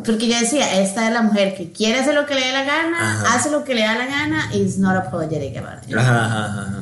Porque 0.04 0.28
yo 0.28 0.38
decía, 0.38 0.80
esta 0.82 1.06
es 1.06 1.14
la 1.14 1.22
mujer 1.22 1.54
que 1.56 1.72
quiere 1.72 2.00
hacer 2.00 2.14
lo 2.14 2.26
que 2.26 2.34
le 2.34 2.44
dé 2.46 2.52
la 2.52 2.64
gana, 2.64 3.12
Ajá. 3.22 3.34
hace 3.36 3.50
lo 3.50 3.64
que 3.64 3.74
le 3.74 3.82
da 3.82 3.96
la 3.96 4.06
gana, 4.06 4.50
is 4.54 4.76
not 4.76 4.96
apologetic 4.96 5.56
about 5.56 5.82
it. 5.88 5.96
Ajá, 5.96 6.26
ajá, 6.26 6.44
ajá. 6.46 6.80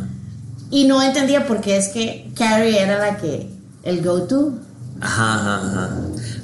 Y 0.71 0.87
no 0.87 1.01
entendía 1.03 1.47
por 1.47 1.61
qué 1.61 1.77
es 1.77 1.89
que 1.89 2.33
Carrie 2.37 2.81
era 2.83 2.99
la 2.99 3.19
que, 3.19 3.49
el 3.85 4.03
go-to. 4.03 4.55
Ajá, 5.03 5.35
ajá, 5.35 5.57
ajá. 5.57 5.91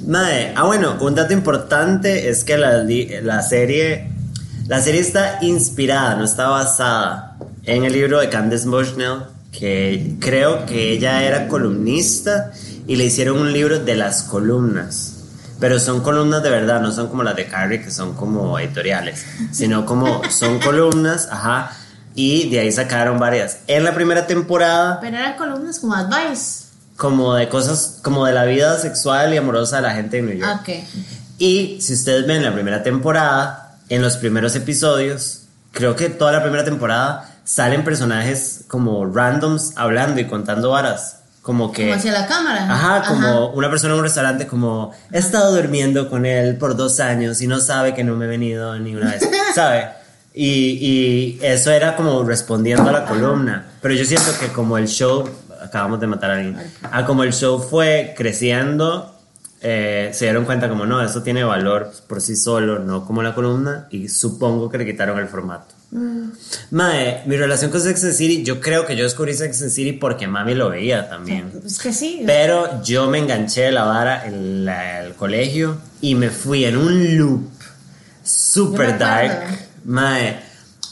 Madre, 0.05 0.53
ah 0.55 0.63
bueno, 0.65 0.97
un 1.01 1.15
dato 1.15 1.33
importante 1.33 2.29
es 2.29 2.43
que 2.43 2.57
la, 2.57 2.83
la 3.23 3.41
serie 3.41 4.09
la 4.69 4.79
serie 4.81 5.01
está 5.01 5.39
inspirada, 5.41 6.13
no 6.13 6.25
está 6.25 6.47
basada 6.47 7.37
en 7.63 7.85
el 7.85 7.91
libro 7.91 8.19
de 8.19 8.29
Candace 8.29 8.67
Bushnell, 8.67 9.23
que 9.51 10.15
creo 10.19 10.67
que 10.67 10.91
ella 10.91 11.23
era 11.23 11.47
columnista 11.47 12.51
y 12.85 12.95
le 12.95 13.05
hicieron 13.05 13.39
un 13.39 13.51
libro 13.51 13.79
de 13.79 13.95
las 13.95 14.21
columnas. 14.21 15.23
Pero 15.59 15.79
son 15.79 16.01
columnas 16.01 16.43
de 16.43 16.51
verdad, 16.51 16.81
no 16.81 16.91
son 16.91 17.07
como 17.07 17.23
las 17.23 17.35
de 17.35 17.47
Carrie, 17.47 17.81
que 17.81 17.89
son 17.89 18.13
como 18.13 18.59
editoriales, 18.59 19.25
sino 19.51 19.87
como 19.87 20.21
son 20.29 20.59
columnas, 20.63 21.29
ajá, 21.31 21.71
y 22.13 22.47
de 22.51 22.59
ahí 22.59 22.71
sacaron 22.71 23.17
varias. 23.17 23.61
En 23.65 23.83
la 23.83 23.95
primera 23.95 24.27
temporada 24.27 24.99
Pero 25.01 25.17
eran 25.17 25.35
columnas 25.35 25.79
como 25.79 25.95
advice. 25.95 26.68
Como 26.99 27.33
de 27.35 27.47
cosas, 27.47 27.99
como 28.03 28.25
de 28.25 28.33
la 28.33 28.43
vida 28.43 28.77
sexual 28.77 29.33
y 29.33 29.37
amorosa 29.37 29.77
de 29.77 29.83
la 29.83 29.93
gente 29.93 30.17
de 30.17 30.23
New 30.23 30.37
York. 30.37 30.59
Ok. 30.59 30.69
Y 31.37 31.79
si 31.79 31.93
ustedes 31.93 32.27
ven 32.27 32.43
la 32.43 32.53
primera 32.53 32.83
temporada, 32.83 33.77
en 33.87 34.01
los 34.01 34.17
primeros 34.17 34.53
episodios, 34.57 35.43
creo 35.71 35.95
que 35.95 36.09
toda 36.09 36.33
la 36.33 36.41
primera 36.41 36.65
temporada 36.65 37.37
salen 37.45 37.85
personajes 37.85 38.65
como 38.67 39.05
randoms 39.05 39.71
hablando 39.77 40.19
y 40.19 40.25
contando 40.25 40.71
varas. 40.71 41.21
Como 41.41 41.71
que... 41.71 41.83
Como 41.83 41.95
hacia 41.95 42.11
la 42.11 42.27
cámara. 42.27 42.67
Ajá, 42.69 43.07
como 43.07 43.51
una 43.51 43.69
persona 43.69 43.93
en 43.93 43.99
un 43.99 44.03
restaurante 44.03 44.45
como 44.45 44.91
he 45.13 45.19
estado 45.19 45.55
durmiendo 45.55 46.09
con 46.09 46.25
él 46.25 46.57
por 46.57 46.75
dos 46.75 46.99
años 46.99 47.41
y 47.41 47.47
no 47.47 47.61
sabe 47.61 47.93
que 47.93 48.03
no 48.03 48.17
me 48.17 48.25
he 48.25 48.27
venido 48.27 48.77
ni 48.77 48.93
una 48.93 49.11
vez, 49.11 49.27
¿sabe? 49.55 49.87
Y, 50.33 50.45
y 50.45 51.39
eso 51.41 51.71
era 51.71 51.95
como 51.95 52.21
respondiendo 52.23 52.89
a 52.89 52.91
la 52.91 53.05
columna. 53.05 53.67
Pero 53.81 53.93
yo 53.93 54.03
siento 54.03 54.37
que 54.37 54.49
como 54.49 54.77
el 54.77 54.89
show, 54.89 55.27
acabamos 55.69 55.99
de 55.99 56.07
matar 56.07 56.31
a 56.31 56.33
alguien, 56.35 56.57
ah, 56.83 57.05
como 57.05 57.23
el 57.23 57.31
show 57.33 57.59
fue 57.59 58.13
creciendo, 58.17 59.15
eh, 59.61 60.09
se 60.13 60.25
dieron 60.25 60.45
cuenta 60.45 60.69
como 60.69 60.85
no, 60.85 61.01
eso 61.03 61.21
tiene 61.23 61.43
valor 61.43 61.91
por 62.07 62.21
sí 62.21 62.35
solo, 62.35 62.79
no 62.79 63.05
como 63.05 63.23
la 63.23 63.33
columna, 63.33 63.87
y 63.89 64.07
supongo 64.09 64.69
que 64.69 64.77
le 64.77 64.85
quitaron 64.85 65.17
el 65.19 65.27
formato. 65.27 65.75
Mae, 66.71 67.23
mi 67.25 67.35
relación 67.35 67.71
con 67.71 67.81
Sex 67.81 68.03
and 68.03 68.13
City, 68.13 68.43
yo 68.43 68.61
creo 68.61 68.85
que 68.85 68.95
yo 68.95 69.03
descubrí 69.03 69.33
Sex 69.33 69.61
and 69.63 69.71
City 69.71 69.93
porque 69.93 70.27
mami 70.27 70.53
lo 70.53 70.69
veía 70.69 71.09
también. 71.09 71.51
Es 71.65 71.79
que 71.79 71.91
sí. 71.93 72.21
Pero 72.27 72.83
yo 72.83 73.09
me 73.09 73.17
enganché 73.17 73.61
de 73.63 73.71
la 73.71 73.85
vara 73.85 74.25
en 74.27 74.65
la- 74.65 75.03
el 75.03 75.13
colegio 75.15 75.77
y 75.99 76.13
me 76.15 76.29
fui 76.29 76.65
en 76.65 76.77
un 76.77 77.17
loop 77.17 77.41
super 78.23 78.97
dark. 78.99 79.43
Mae. 79.85 80.48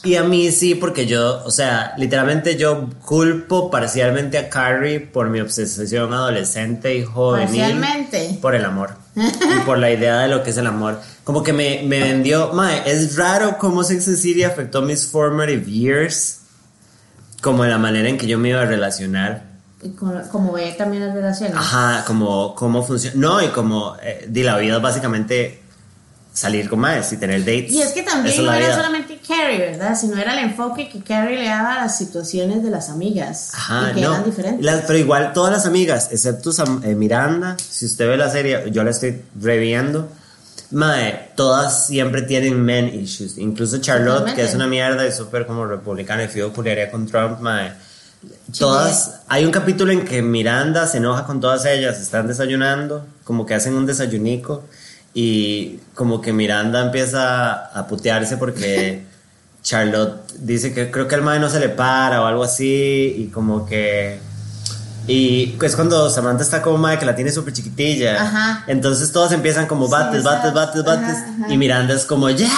Y 0.08 0.16
a 0.16 0.24
mí 0.24 0.54
sí, 0.54 0.74
porque 0.74 1.06
yo, 1.06 1.44
o 1.44 1.52
sea, 1.52 1.94
literalmente 1.98 2.56
yo 2.56 2.90
culpo 3.04 3.70
parcialmente 3.70 4.38
a 4.38 4.48
Carrie 4.48 5.02
por 5.02 5.30
mi 5.30 5.42
obsesión 5.42 6.14
adolescente 6.14 6.96
y 6.96 7.04
juvenil. 7.04 7.48
Parcialmente. 7.48 8.40
Por 8.42 8.56
el 8.56 8.64
amor. 8.64 8.96
y 9.18 9.66
por 9.66 9.80
la 9.80 9.92
idea 9.92 10.20
de 10.20 10.30
lo 10.30 10.44
que 10.44 10.52
es 10.52 10.58
el 10.58 10.66
amor. 10.66 11.02
Como 11.26 11.44
que 11.44 11.52
me, 11.52 11.84
me 11.84 12.00
vendió. 12.00 12.54
Mae, 12.54 12.90
es 12.90 13.18
raro 13.18 13.58
cómo 13.58 13.84
Sex 13.84 14.08
and 14.08 14.16
City 14.16 14.44
afectó 14.44 14.82
mis 14.82 15.06
formative 15.06 15.70
years. 15.70 16.40
Como 17.42 17.66
en 17.66 17.72
la 17.72 17.78
manera 17.78 18.08
en 18.08 18.18
que 18.18 18.28
yo 18.28 18.40
me 18.40 18.52
iba 18.52 18.62
a 18.62 18.66
relacionar. 18.66 19.44
Y 19.84 19.90
como 19.90 20.54
ve 20.54 20.74
también 20.78 21.06
las 21.06 21.14
relaciones. 21.14 21.58
Ajá, 21.58 22.06
como 22.08 22.56
cómo 22.56 22.82
funciona. 22.82 23.18
No, 23.20 23.44
y 23.44 23.50
como 23.50 23.98
eh, 24.02 24.26
di 24.30 24.44
la 24.44 24.58
vida 24.58 24.80
básicamente 24.80 25.64
salir 26.38 26.70
con 26.70 26.80
más 26.80 27.12
y 27.14 27.18
tener 27.18 27.40
dates. 27.42 27.72
Y 27.72 27.82
es 27.82 27.92
que 27.94 28.04
también 28.04 28.34
Esa 28.34 28.42
es 28.42 28.48
no 28.48 28.54
era 28.54 28.66
vida. 28.68 28.76
solamente 28.76 29.20
Carrie, 29.28 29.58
¿verdad? 29.58 29.98
Sino 30.00 30.18
era 30.18 30.34
el 30.34 30.40
enfoque 30.50 30.88
que 30.90 31.00
Carrie 31.02 31.38
le 31.40 31.46
daba 31.50 31.74
a 31.74 31.82
las 31.84 31.98
situaciones 31.98 32.64
de 32.64 32.70
las 32.70 32.90
amigas. 32.90 33.52
Ajá, 33.54 33.90
y 33.92 33.96
que 33.96 34.02
no. 34.02 34.12
eran 34.14 34.24
diferentes. 34.26 34.64
Las- 34.66 34.84
pero 34.86 35.00
igual 35.00 35.34
todas 35.34 35.52
las 35.52 35.66
amigas, 35.66 36.10
excepto 36.12 36.52
Sam- 36.52 36.84
eh, 36.84 36.94
Miranda, 36.96 37.58
si 37.58 37.86
usted 37.86 38.08
ve 38.08 38.18
la 38.18 38.30
serie, 38.30 38.66
yo 38.72 38.84
la 38.84 38.92
estoy 38.92 39.22
reviendo. 39.42 40.08
Mae, 40.70 41.32
todas 41.36 41.88
siempre 41.88 42.22
tienen 42.24 42.62
men 42.62 42.94
issues. 42.94 43.38
Incluso 43.38 43.78
Charlotte, 43.80 44.34
que 44.36 44.44
es 44.44 44.54
una 44.54 44.68
mierda 44.68 45.08
y 45.08 45.12
súper 45.12 45.48
como 45.48 45.66
republicana 45.66 46.24
y 46.26 46.28
fijo 46.28 46.52
culiaría 46.54 46.92
con 46.92 47.08
Trump, 47.08 47.40
mae. 47.40 47.72
todas, 48.58 49.22
hay 49.28 49.46
un 49.46 49.52
capítulo 49.52 49.92
en 49.92 50.04
que 50.04 50.22
Miranda 50.22 50.88
se 50.88 50.98
enoja 50.98 51.26
con 51.26 51.40
todas 51.40 51.66
ellas, 51.66 52.00
están 52.00 52.28
desayunando, 52.28 53.06
como 53.24 53.46
que 53.46 53.54
hacen 53.54 53.76
un 53.76 53.86
desayunico 53.86 54.64
y 55.20 55.80
como 55.96 56.22
que 56.22 56.32
Miranda 56.32 56.80
empieza 56.80 57.54
a 57.76 57.88
putearse 57.88 58.38
porque 58.38 59.04
Charlotte 59.64 60.32
dice 60.38 60.76
que 60.76 60.92
creo 60.92 61.08
que 61.08 61.16
el 61.16 61.24
madre 61.24 61.40
no 61.40 61.50
se 61.50 61.60
le 61.60 61.70
para 61.70 62.22
o 62.22 62.26
algo 62.28 62.44
así 62.44 63.16
y 63.18 63.28
como 63.34 63.66
que 63.66 64.20
y 65.08 65.58
es 65.60 65.76
cuando 65.76 66.08
Samantha 66.12 66.44
está 66.44 66.62
como 66.62 66.78
madre 66.78 67.00
que 67.00 67.06
la 67.06 67.16
tiene 67.16 67.32
súper 67.32 67.54
chiquitilla. 67.54 68.22
Ajá. 68.22 68.64
Entonces 68.68 69.12
todos 69.12 69.32
empiezan 69.32 69.66
como 69.66 69.86
Sí, 69.88 69.92
bates, 69.94 70.22
bates, 70.24 70.42
esas- 70.52 70.54
bates, 70.54 70.84
bates. 70.84 71.18
ajá, 71.18 71.36
ajá. 71.46 71.54
Y 71.54 71.58
Miranda 71.58 71.94
es 71.96 72.04
como, 72.06 72.30
¡ya! 72.30 72.50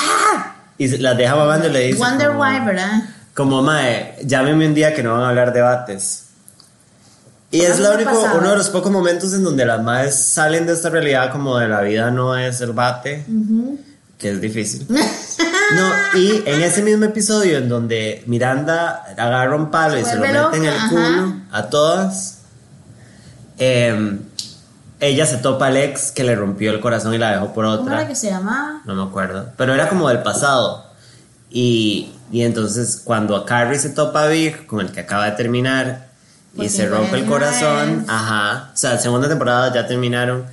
Y 0.79 0.97
las 0.97 1.15
deja 1.15 1.35
mamando 1.35 1.67
y 1.67 1.71
le 1.71 1.79
dice. 1.87 1.99
Wonder 1.99 2.29
como, 2.29 2.41
Why, 2.41 2.59
¿verdad? 2.65 3.03
Como, 3.35 3.61
mae, 3.61 4.15
llámeme 4.25 4.65
un 4.67 4.73
día 4.73 4.93
que 4.95 5.03
no 5.03 5.13
van 5.13 5.21
a 5.23 5.29
hablar 5.29 5.53
de 5.53 5.61
bates. 5.61 6.25
Y 7.51 7.61
es 7.61 7.71
A 7.71 7.75
mí 7.77 7.83
lo 7.83 7.89
me 7.89 7.95
único, 7.95 8.11
pasaba. 8.21 8.39
uno 8.39 8.49
de 8.51 8.57
los 8.57 8.69
pocos 8.69 8.91
momentos 8.91 9.33
en 9.33 9.43
donde 9.43 9.65
las 9.65 9.81
madres 9.81 10.15
salen 10.15 10.65
de 10.67 10.73
esta 10.73 10.89
realidad 10.89 11.31
como 11.31 11.57
de 11.57 11.67
la 11.67 11.81
vida 11.81 12.11
no 12.11 12.37
es 12.37 12.61
el 12.61 12.73
bate, 12.73 13.25
que 14.17 14.31
es 14.31 14.41
difícil. 14.41 14.87
No, 15.75 15.87
y 16.19 16.41
en 16.47 16.61
ese 16.63 16.81
mismo 16.81 17.05
episodio 17.05 17.59
en 17.59 17.69
donde 17.69 18.23
Miranda 18.25 19.03
agarra 19.15 19.55
un 19.55 19.69
palo 19.69 19.99
y 19.99 20.03
se 20.03 20.15
lo 20.15 20.21
mete 20.21 20.57
en 20.57 20.65
el 20.65 20.73
ajá. 20.75 20.89
culo 20.89 21.33
a 21.51 21.69
todas, 21.69 22.39
em, 23.59 24.19
ella 24.99 25.25
se 25.27 25.37
topa 25.37 25.67
al 25.67 25.77
ex 25.77 26.11
que 26.11 26.23
le 26.23 26.35
rompió 26.35 26.71
el 26.71 26.79
corazón 26.79 27.13
y 27.13 27.19
la 27.19 27.33
dejó 27.33 27.53
por 27.53 27.65
¿Cómo 27.65 27.81
otra. 27.83 27.99
era 27.99 28.07
que 28.07 28.15
se 28.15 28.31
llamaba? 28.31 28.81
No 28.85 28.95
me 28.95 29.03
acuerdo. 29.03 29.49
Pero 29.57 29.75
era 29.75 29.87
como 29.89 30.09
del 30.09 30.23
pasado. 30.23 30.85
Y, 31.51 32.13
y 32.31 32.41
entonces 32.41 33.01
cuando 33.03 33.35
a 33.35 33.45
Carrie 33.45 33.77
se 33.77 33.91
topa 33.91 34.23
a 34.23 34.27
Big, 34.27 34.65
con 34.65 34.81
el 34.81 34.91
que 34.91 35.01
acaba 35.01 35.25
de 35.25 35.31
terminar, 35.33 36.08
y 36.55 36.69
se 36.69 36.87
rompe 36.87 37.17
el 37.17 37.25
corazón, 37.25 38.05
ajá. 38.07 38.71
O 38.73 38.77
sea, 38.77 38.97
segunda 38.97 39.27
temporada 39.29 39.73
ya 39.73 39.87
terminaron. 39.87 40.45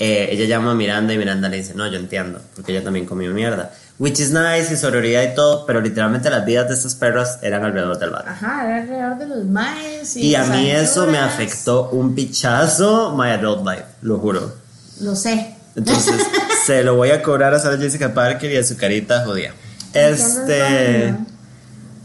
eh, 0.00 0.28
ella 0.30 0.44
llama 0.44 0.72
a 0.72 0.74
Miranda 0.74 1.12
y 1.12 1.18
Miranda 1.18 1.48
le 1.48 1.56
dice, 1.56 1.74
no, 1.74 1.86
yo 1.88 1.98
entiendo, 1.98 2.40
porque 2.54 2.72
ella 2.72 2.84
también 2.84 3.04
comió 3.06 3.32
mierda. 3.32 3.72
Which 3.98 4.20
is 4.20 4.30
nice 4.30 4.72
y 4.72 4.76
sororidad 4.76 5.24
y 5.24 5.34
todo, 5.34 5.66
pero 5.66 5.80
literalmente 5.80 6.30
las 6.30 6.44
vidas 6.46 6.68
de 6.68 6.74
estas 6.74 6.94
perras 6.94 7.40
eran 7.42 7.64
alrededor 7.64 7.98
del 7.98 8.10
bar. 8.10 8.24
Ajá, 8.28 8.64
era 8.64 8.82
alrededor 8.82 9.18
de 9.18 9.26
los 9.26 9.44
maes. 9.46 10.16
Y, 10.16 10.28
Y 10.28 10.34
a 10.36 10.44
mí 10.44 10.70
eso 10.70 11.06
me 11.08 11.18
aventuras. 11.18 11.34
afectó 11.34 11.90
un 11.90 12.14
pichazo 12.14 13.16
my 13.16 13.30
adult 13.30 13.66
life, 13.66 13.84
lo 14.02 14.18
juro. 14.18 14.54
Lo 15.00 15.16
sé. 15.16 15.56
Entonces, 15.74 16.14
se 16.66 16.84
lo 16.84 16.94
voy 16.94 17.10
a 17.10 17.20
cobrar 17.22 17.52
a 17.54 17.58
Sarah 17.58 17.76
Jessica 17.76 18.14
Parker 18.14 18.52
y 18.52 18.56
a 18.56 18.62
su 18.62 18.76
carita. 18.76 19.24
Entiendo 19.24 19.52
Este. 19.94 21.14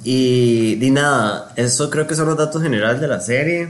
Y, 0.04 0.76
di 0.76 0.92
nada, 0.92 1.52
eso 1.56 1.90
creo 1.90 2.08
que 2.08 2.16
son 2.16 2.26
los 2.28 2.38
datos 2.38 2.62
generales 2.62 3.00
de 3.00 3.08
la 3.08 3.20
serie. 3.20 3.70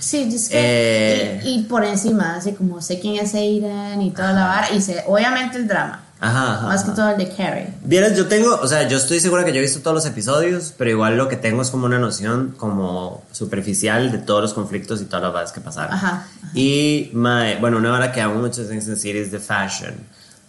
Sí, 0.00 0.28
es 0.34 0.48
que. 0.48 0.56
Eh. 0.58 1.40
y, 1.44 1.60
y 1.60 1.62
por 1.64 1.84
encima, 1.84 2.36
así 2.36 2.52
como 2.52 2.80
sé 2.82 3.00
quién 3.00 3.16
es 3.24 3.34
Aidan 3.34 4.02
y 4.02 4.10
toda 4.10 4.32
la 4.32 4.44
vara. 4.46 4.70
Y 4.72 4.80
sé, 4.80 5.02
obviamente 5.06 5.56
el 5.56 5.66
drama. 5.66 6.00
Ajá, 6.20 6.54
ajá. 6.54 6.66
Más 6.66 6.82
que 6.84 6.90
ajá. 6.90 6.96
todo 6.96 7.10
el 7.10 7.18
de 7.18 7.28
Carrie. 7.34 7.68
Vieras, 7.84 8.16
yo 8.16 8.26
tengo, 8.26 8.54
o 8.60 8.66
sea, 8.66 8.88
yo 8.88 8.96
estoy 8.96 9.20
segura 9.20 9.44
que 9.44 9.52
yo 9.52 9.58
he 9.58 9.62
visto 9.62 9.80
todos 9.80 9.94
los 9.94 10.06
episodios, 10.06 10.72
pero 10.76 10.90
igual 10.90 11.16
lo 11.16 11.28
que 11.28 11.36
tengo 11.36 11.60
es 11.62 11.70
como 11.70 11.86
una 11.86 11.98
noción 11.98 12.54
como 12.56 13.22
superficial 13.32 14.10
de 14.10 14.18
todos 14.18 14.40
los 14.42 14.54
conflictos 14.54 15.00
y 15.02 15.04
todas 15.04 15.22
las 15.22 15.32
cosas 15.32 15.52
que 15.52 15.60
pasaron. 15.60 15.92
Ajá, 15.94 16.08
ajá. 16.42 16.50
Y, 16.54 17.10
mae, 17.12 17.56
bueno, 17.60 17.76
una 17.78 17.92
hora 17.92 18.10
que 18.12 18.20
amo 18.20 18.36
mucho 18.36 18.62
en 18.62 18.78
esta 18.78 18.96
serie 18.96 19.20
es 19.22 19.30
de 19.32 19.38
fashion, 19.38 19.94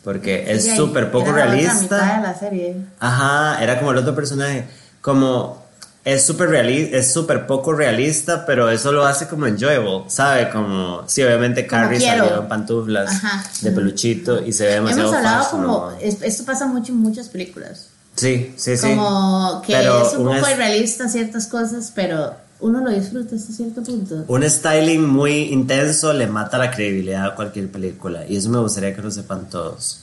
porque 0.03 0.45
es 0.49 0.65
Y 0.67 0.75
súper 0.77 1.11
poco 1.11 1.29
era 1.31 1.45
la 1.45 1.51
realista. 1.51 1.81
mitad 1.81 2.15
de 2.17 2.21
la 2.21 2.39
serie. 2.39 2.75
Ajá, 2.99 3.61
era 3.63 3.77
como 3.79 3.91
el 3.91 3.97
otro 3.97 4.15
personaje. 4.15 4.65
Como 5.05 5.63
es 6.03 6.25
súper 6.25 6.49
realista, 6.49 6.97
es 6.97 7.13
súper 7.13 7.45
poco 7.45 7.73
realista, 7.73 8.43
pero 8.43 8.71
eso 8.71 8.91
lo 8.91 9.05
hace 9.05 9.27
como 9.27 9.45
enjoyable, 9.45 10.05
¿sabe? 10.07 10.49
Como, 10.49 11.03
sí, 11.05 11.21
obviamente 11.21 11.67
Carrie 11.67 11.99
salió 11.99 12.41
en 12.41 12.47
pantuflas 12.47 13.11
Ajá. 13.11 13.43
de 13.61 13.69
peluchito 13.71 14.43
y 14.43 14.51
se 14.51 14.65
ve 14.65 14.73
demasiado 14.73 15.09
Hemos 15.09 15.15
hablado 15.17 15.43
fashion, 15.43 15.61
como. 15.63 15.91
¿no? 15.91 15.97
es- 15.99 16.21
esto 16.23 16.43
pasa 16.43 16.65
mucho 16.65 16.91
en 16.91 16.97
muchas 16.97 17.29
películas. 17.29 17.89
Sí, 18.15 18.55
sí, 18.57 18.77
sí. 18.77 18.87
Como 18.87 19.61
que 19.63 19.73
Pero 19.73 20.07
es 20.07 20.13
un 20.17 20.25
poco 20.25 20.49
irrealista 20.49 21.07
ciertas 21.07 21.45
cosas, 21.45 21.91
pero 21.93 22.33
uno 22.61 22.79
lo 22.81 22.89
disfruta 22.89 23.35
hasta 23.35 23.53
cierto 23.53 23.83
punto. 23.83 24.23
Un 24.27 24.49
styling 24.49 25.07
muy 25.07 25.33
intenso 25.53 26.13
le 26.13 26.25
mata 26.25 26.57
la 26.57 26.71
credibilidad 26.71 27.27
a 27.27 27.35
cualquier 27.35 27.71
película 27.71 28.25
y 28.27 28.37
eso 28.37 28.49
me 28.49 28.57
gustaría 28.57 28.95
que 28.95 29.03
lo 29.03 29.11
sepan 29.11 29.47
todos. 29.51 29.99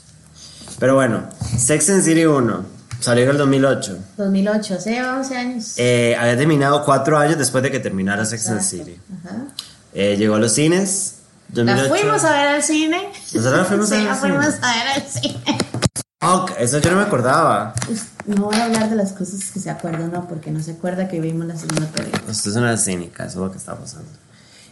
Pero 0.79 0.95
bueno, 0.95 1.25
Sex 1.59 1.91
and 1.91 2.05
City 2.05 2.25
1 2.25 2.82
salió 3.03 3.25
en 3.25 3.31
el 3.31 3.39
2008. 3.39 3.99
2008, 4.17 4.75
hace 4.75 5.03
11 5.05 5.37
años. 5.37 5.75
Eh, 5.77 6.17
había 6.19 6.37
terminado 6.37 6.85
cuatro 6.85 7.19
años 7.19 7.37
después 7.39 7.63
de 7.63 7.71
que 7.71 7.81
terminara 7.81 8.25
Sex 8.25 8.49
and 8.49 8.61
Exacto. 8.61 8.85
City. 8.85 9.01
Ajá. 9.25 9.37
Eh, 9.95 10.17
llegó 10.17 10.37
a 10.37 10.39
los 10.39 10.53
cines. 10.53 11.17
La 11.53 11.65
2008. 11.77 11.89
fuimos 11.95 12.25
a 12.25 12.31
ver 12.33 12.47
al 12.49 12.63
cine. 12.63 13.09
Nosotros 13.35 13.59
la 13.59 13.65
fuimos 13.65 13.93
a 13.93 13.95
sí, 13.95 13.97
ver 13.97 14.05
la 14.05 14.13
al 14.13 14.19
cine. 14.21 14.33
fuimos 14.33 14.55
a 14.63 14.75
ver 14.75 14.89
al 14.89 15.03
cine. 15.03 15.59
Fuck, 16.21 16.53
eso 16.59 16.79
yo 16.79 16.91
no 16.93 16.97
me 16.99 17.03
acordaba. 17.03 17.75
No 18.27 18.45
voy 18.45 18.55
a 18.57 18.65
hablar 18.67 18.89
de 18.89 18.95
las 18.97 19.13
cosas 19.13 19.51
que 19.51 19.59
se 19.59 19.69
acuerdan, 19.69 20.13
no, 20.13 20.29
porque 20.29 20.51
no 20.53 20.63
se 20.63 20.71
acuerda 20.71 21.09
que 21.09 21.21
vimos 21.21 21.47
la 21.47 21.57
segunda 21.57 21.87
película. 21.89 22.23
Usted 22.31 22.51
es 22.53 22.57
una 22.57 22.77
cínica, 22.77 23.25
eso 23.25 23.41
es 23.41 23.45
lo 23.47 23.51
que 23.51 23.59
está 23.59 23.77
pasando. 23.77 24.09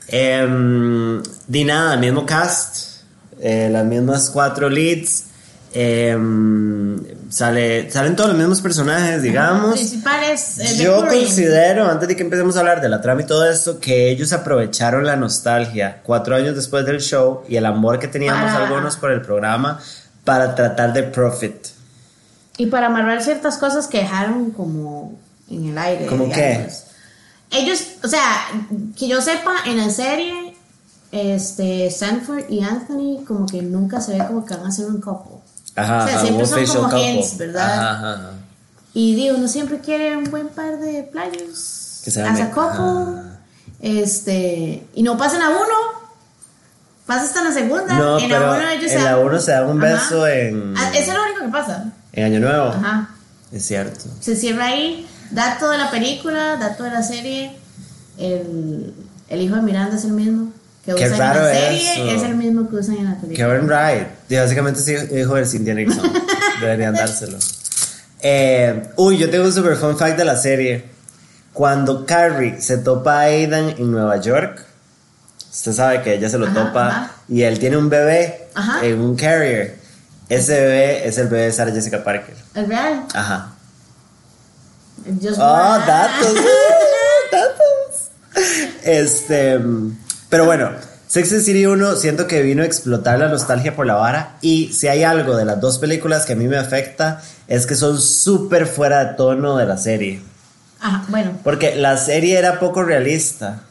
Em, 0.06 1.22
di 1.48 1.64
nada, 1.64 1.94
el 1.94 2.00
mismo 2.00 2.24
cast, 2.24 3.02
eh, 3.40 3.68
las 3.70 3.84
mismas 3.84 4.30
cuatro 4.30 4.68
leads. 4.68 5.24
em, 5.72 6.96
sale, 7.30 7.90
salen 7.90 8.16
todos 8.16 8.30
los 8.30 8.38
mismos 8.38 8.60
personajes, 8.60 9.22
digamos. 9.22 9.74
Principales. 9.74 10.58
eh, 10.58 10.76
Yo 10.82 11.06
considero, 11.06 11.88
antes 11.88 12.08
de 12.08 12.16
que 12.16 12.22
empecemos 12.22 12.56
a 12.56 12.60
hablar 12.60 12.80
de 12.80 12.88
la 12.88 13.00
trama 13.00 13.22
y 13.22 13.26
todo 13.26 13.48
esto, 13.48 13.80
que 13.80 14.10
ellos 14.10 14.32
aprovecharon 14.32 15.04
la 15.06 15.16
nostalgia 15.16 16.00
cuatro 16.04 16.36
años 16.36 16.54
después 16.56 16.84
del 16.84 17.00
show 17.00 17.42
y 17.48 17.56
el 17.56 17.66
amor 17.66 17.98
que 17.98 18.08
teníamos 18.08 18.52
Para- 18.52 18.66
algunos 18.66 18.96
por 18.96 19.10
el 19.12 19.22
programa 19.22 19.80
para 20.24 20.54
tratar 20.54 20.92
de 20.92 21.04
profit. 21.04 21.54
Y 22.58 22.66
para 22.66 22.86
amarrar 22.88 23.22
ciertas 23.22 23.56
cosas 23.56 23.86
que 23.86 23.98
dejaron 23.98 24.50
como 24.50 25.18
en 25.48 25.70
el 25.70 25.78
aire. 25.78 26.06
¿Cómo 26.06 26.28
qué? 26.30 26.68
Ellos, 27.52 27.82
o 28.04 28.08
sea, 28.08 28.22
que 28.98 29.08
yo 29.08 29.20
sepa, 29.22 29.54
en 29.66 29.78
la 29.78 29.88
serie, 29.90 30.54
este, 31.10 31.90
Sanford 31.90 32.44
y 32.50 32.62
Anthony 32.62 33.24
como 33.26 33.46
que 33.46 33.62
nunca 33.62 34.00
se 34.00 34.12
ve 34.18 34.24
como 34.26 34.44
que 34.44 34.54
van 34.54 34.66
a 34.66 34.70
ser 34.72 34.86
un 34.86 35.00
couple. 35.00 35.38
Ajá, 35.76 36.04
O 36.04 36.06
sea, 36.08 36.16
ajá, 36.16 36.26
siempre 36.26 36.66
son 36.66 36.90
como 36.90 36.98
hints, 37.02 37.38
¿verdad? 37.38 37.72
Ajá, 37.78 38.12
ajá. 38.14 38.30
Y 38.92 39.14
digo, 39.14 39.36
uno 39.36 39.46
siempre 39.48 39.78
quiere 39.78 40.16
un 40.16 40.24
buen 40.24 40.48
par 40.48 40.78
de 40.78 41.04
playos. 41.04 42.00
Que 42.04 42.10
se 42.10 42.20
a. 42.22 42.26
Ajá. 43.12 43.38
Este, 43.80 44.86
y 44.94 45.02
no 45.02 45.16
pasan 45.16 45.42
a 45.42 45.50
uno. 45.50 46.00
Pasa 47.06 47.24
hasta 47.24 47.42
la 47.42 47.52
segunda. 47.52 47.94
No, 47.98 48.18
en 48.18 48.28
pero 48.28 48.46
la 48.46 48.58
uno 48.58 48.68
ellos 48.70 48.90
en 48.92 48.98
se 48.98 49.04
la 49.04 49.18
uno 49.18 49.40
se 49.40 49.50
dan 49.52 49.66
un 49.68 49.80
beso 49.80 50.26
en- 50.26 50.74
Ah, 50.76 50.90
Eso 50.94 51.10
es 51.12 51.16
lo 51.16 51.22
único 51.24 51.40
que 51.46 51.48
pasa. 51.52 51.92
En 52.12 52.24
Año 52.24 52.40
Nuevo. 52.40 52.68
Ajá. 52.68 53.10
Es 53.52 53.66
cierto. 53.66 54.04
Se 54.20 54.36
cierra 54.36 54.66
ahí. 54.66 55.06
Dato 55.30 55.70
de 55.70 55.78
la 55.78 55.90
película, 55.90 56.56
dato 56.56 56.84
de 56.84 56.90
la 56.90 57.02
serie. 57.02 57.56
El, 58.18 58.94
el 59.28 59.40
hijo 59.40 59.56
de 59.56 59.62
Miranda 59.62 59.96
es 59.96 60.04
el 60.04 60.12
mismo 60.12 60.52
que 60.84 60.94
Qué 60.94 61.04
usan 61.04 61.12
en 61.12 61.18
raro 61.18 61.40
la 61.42 61.52
serie. 61.52 61.92
eso. 61.92 62.04
Es 62.16 62.22
el 62.22 62.36
mismo 62.36 62.68
que 62.68 62.76
usan 62.76 62.96
en 62.96 63.04
la 63.06 63.16
película. 63.20 63.48
Kevin 63.48 63.66
Wright. 63.68 64.06
Y 64.28 64.36
básicamente 64.36 64.80
es 64.80 65.12
hijo 65.12 65.34
de 65.34 65.46
Cynthia 65.46 65.74
Nixon. 65.74 66.12
Deberían 66.60 66.94
dárselo. 66.94 67.38
Eh, 68.22 68.82
uy, 68.96 69.18
yo 69.18 69.30
tengo 69.30 69.44
un 69.44 69.52
super 69.52 69.76
fun 69.76 69.96
fact 69.98 70.16
de 70.16 70.24
la 70.24 70.36
serie. 70.36 70.84
Cuando 71.52 72.06
Carrie 72.06 72.60
se 72.60 72.78
topa 72.78 73.14
a 73.14 73.20
Aidan 73.22 73.70
en 73.78 73.90
Nueva 73.90 74.18
York, 74.20 74.64
usted 75.50 75.72
sabe 75.72 76.00
que 76.02 76.14
ella 76.14 76.28
se 76.30 76.38
lo 76.38 76.46
Ajá, 76.46 76.54
topa 76.54 76.88
ajá. 76.88 77.10
y 77.28 77.42
él 77.42 77.58
tiene 77.58 77.76
un 77.76 77.88
bebé 77.90 78.48
Ajá. 78.54 78.84
en 78.86 79.00
un 79.00 79.16
carrier. 79.16 79.76
Ese 80.28 80.52
bebé 80.60 81.08
es 81.08 81.18
el 81.18 81.26
bebé 81.28 81.44
de 81.46 81.52
Sarah 81.52 81.72
Jessica 81.72 82.04
Parker. 82.04 82.36
¿Es 82.54 82.68
real? 82.68 83.04
Ajá. 83.14 83.52
Just 85.20 85.38
Oh, 85.40 85.74
one. 85.74 85.86
datos. 85.86 86.34
datos. 87.32 88.44
Este, 88.84 89.58
pero 90.30 90.46
bueno, 90.46 90.70
Sex 91.08 91.32
and 91.32 91.42
City 91.42 91.66
1 91.66 91.96
siento 91.96 92.26
que 92.26 92.40
vino 92.40 92.62
a 92.62 92.66
explotar 92.66 93.18
la 93.18 93.28
nostalgia 93.28 93.74
por 93.74 93.84
la 93.84 93.94
vara 93.94 94.36
y 94.40 94.72
si 94.72 94.86
hay 94.86 95.02
algo 95.02 95.36
de 95.36 95.44
las 95.44 95.60
dos 95.60 95.78
películas 95.78 96.24
que 96.24 96.34
a 96.34 96.36
mí 96.36 96.46
me 96.46 96.56
afecta 96.56 97.20
es 97.48 97.66
que 97.66 97.74
son 97.74 98.00
súper 98.00 98.66
fuera 98.66 99.04
de 99.04 99.14
tono 99.14 99.56
de 99.56 99.66
la 99.66 99.76
serie. 99.76 100.22
Ajá, 100.80 101.04
bueno. 101.08 101.32
Porque 101.42 101.74
la 101.74 101.96
serie 101.96 102.38
era 102.38 102.60
poco 102.60 102.84
realista, 102.84 103.62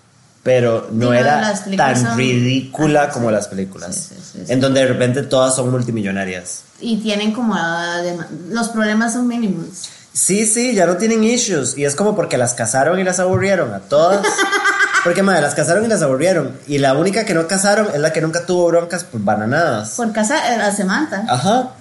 pero 0.44 0.90
no 0.92 1.14
era 1.14 1.54
tan 1.78 1.96
son- 2.02 2.18
ridícula 2.18 3.10
como 3.10 3.30
sí. 3.30 3.36
las 3.36 3.48
películas. 3.48 3.96
Sí, 3.96 4.16
sí. 4.22 4.52
En 4.52 4.60
donde 4.60 4.82
de 4.82 4.88
repente 4.88 5.24
todas 5.24 5.56
son 5.56 5.72
multimillonarias. 5.72 6.64
Y 6.82 6.98
tienen 6.98 7.32
como 7.32 7.56
ah, 7.56 8.02
los 8.50 8.68
problemas 8.68 9.14
son 9.14 9.28
mínimos. 9.28 9.90
Sí, 10.12 10.46
sí, 10.46 10.74
ya 10.74 10.86
no 10.86 10.98
tienen 10.98 11.24
issues. 11.24 11.78
Y 11.78 11.86
es 11.86 11.96
como 11.96 12.16
porque 12.16 12.38
las 12.38 12.54
casaron 12.54 13.00
y 13.00 13.04
las 13.06 13.20
aburrieron 13.20 13.74
a 13.74 13.80
todas. 13.80 14.26
Porque, 15.04 15.24
madre, 15.24 15.42
las 15.42 15.56
casaron 15.56 15.86
y 15.86 15.88
las 15.88 16.02
aburrieron. 16.02 16.58
Y 16.68 16.78
la 16.80 16.94
única 16.94 17.26
que 17.26 17.34
no 17.34 17.48
casaron 17.48 17.88
es 17.94 18.00
la 18.00 18.12
que 18.12 18.22
nunca 18.22 18.46
tuvo 18.46 18.68
broncas 18.68 19.04
por 19.04 19.22
bananadas. 19.22 19.92
Por 19.92 20.12
casa 20.12 20.54
eh, 20.54 20.62
a 20.62 20.72
Samantha. 20.76 21.24
Ajá. 21.30 21.72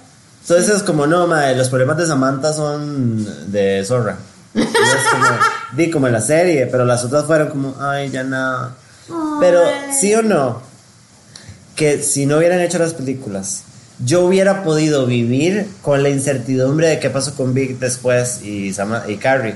Entonces 0.41 0.69
es 0.77 0.83
como, 0.83 1.05
no, 1.05 1.27
madre, 1.27 1.55
los 1.55 1.69
problemas 1.69 1.97
de 1.97 2.07
Samantha 2.07 2.53
son 2.53 3.51
de 3.51 3.83
zorra. 3.85 4.15
Es 4.55 4.65
como, 5.91 6.07
en 6.07 6.13
la 6.13 6.21
serie, 6.21 6.65
pero 6.67 6.85
las 6.85 7.03
otras 7.03 7.25
fueron 7.25 7.49
como, 7.49 7.75
ay, 7.79 8.09
ya 8.09 8.23
nada. 8.23 8.71
Pero, 9.39 9.61
sí 9.99 10.13
o 10.15 10.21
no, 10.21 10.61
que 11.75 12.01
si 12.03 12.25
no 12.25 12.37
hubieran 12.37 12.59
hecho 12.61 12.77
las 12.79 12.93
películas, 12.93 13.63
yo 14.03 14.21
hubiera 14.25 14.63
podido 14.63 15.05
vivir 15.05 15.67
con 15.81 16.03
la 16.03 16.09
incertidumbre 16.09 16.87
de 16.87 16.99
qué 16.99 17.09
pasó 17.09 17.35
con 17.35 17.53
Vic 17.53 17.79
después 17.79 18.41
y, 18.43 18.71
Sama- 18.73 19.03
y 19.07 19.17
Carrie. 19.17 19.55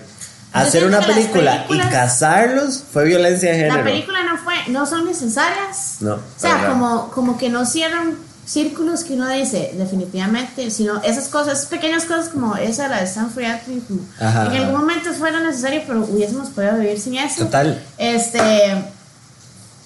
Hacer 0.53 0.86
una 0.86 1.01
película 1.01 1.65
y 1.67 1.79
casarlos 1.79 2.83
fue 2.91 3.05
violencia 3.05 3.50
de 3.51 3.55
género. 3.57 3.77
La 3.77 3.83
película 3.83 4.24
no 4.24 4.38
fue, 4.38 4.53
no 4.67 4.86
son 4.86 5.05
necesarias. 5.05 5.98
No, 6.00 6.13
O 6.13 6.19
sea, 6.38 6.57
para 6.57 6.69
como, 6.69 7.10
como 7.12 7.38
que 7.38 7.50
no 7.50 7.65
cierran 7.65 8.15
círculos 8.45 9.03
que 9.03 9.13
uno 9.13 9.27
dice, 9.29 9.72
definitivamente, 9.75 10.69
sino 10.69 11.01
esas 11.01 11.27
cosas, 11.29 11.65
pequeñas 11.65 12.05
cosas 12.05 12.29
como 12.29 12.55
esa, 12.55 12.88
la 12.88 13.00
de 13.00 13.05
Stanford 13.05 13.43
como 13.88 14.01
Ajá, 14.19 14.41
en 14.43 14.48
ajá. 14.48 14.57
algún 14.57 14.81
momento 14.81 15.12
fuera 15.13 15.39
necesario, 15.39 15.81
pero 15.88 16.01
hubiésemos 16.01 16.50
podido 16.50 16.75
vivir 16.75 17.00
sin 17.00 17.15
eso. 17.15 17.45
Total. 17.45 17.81
Este, 17.98 18.39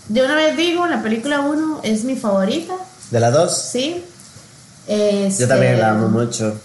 de 0.10 0.22
una 0.22 0.36
vez 0.36 0.58
digo, 0.58 0.86
la 0.88 1.02
película 1.02 1.42
1 1.42 1.82
es 1.84 2.04
mi 2.04 2.16
favorita, 2.16 2.74
De 3.12 3.20
las 3.20 3.32
dos, 3.32 3.58
¿sí? 3.58 4.04
Este, 4.88 5.44
yo 5.44 5.48
también 5.48 5.80
la 5.80 5.92
amo 5.92 6.08
mucho. 6.10 6.60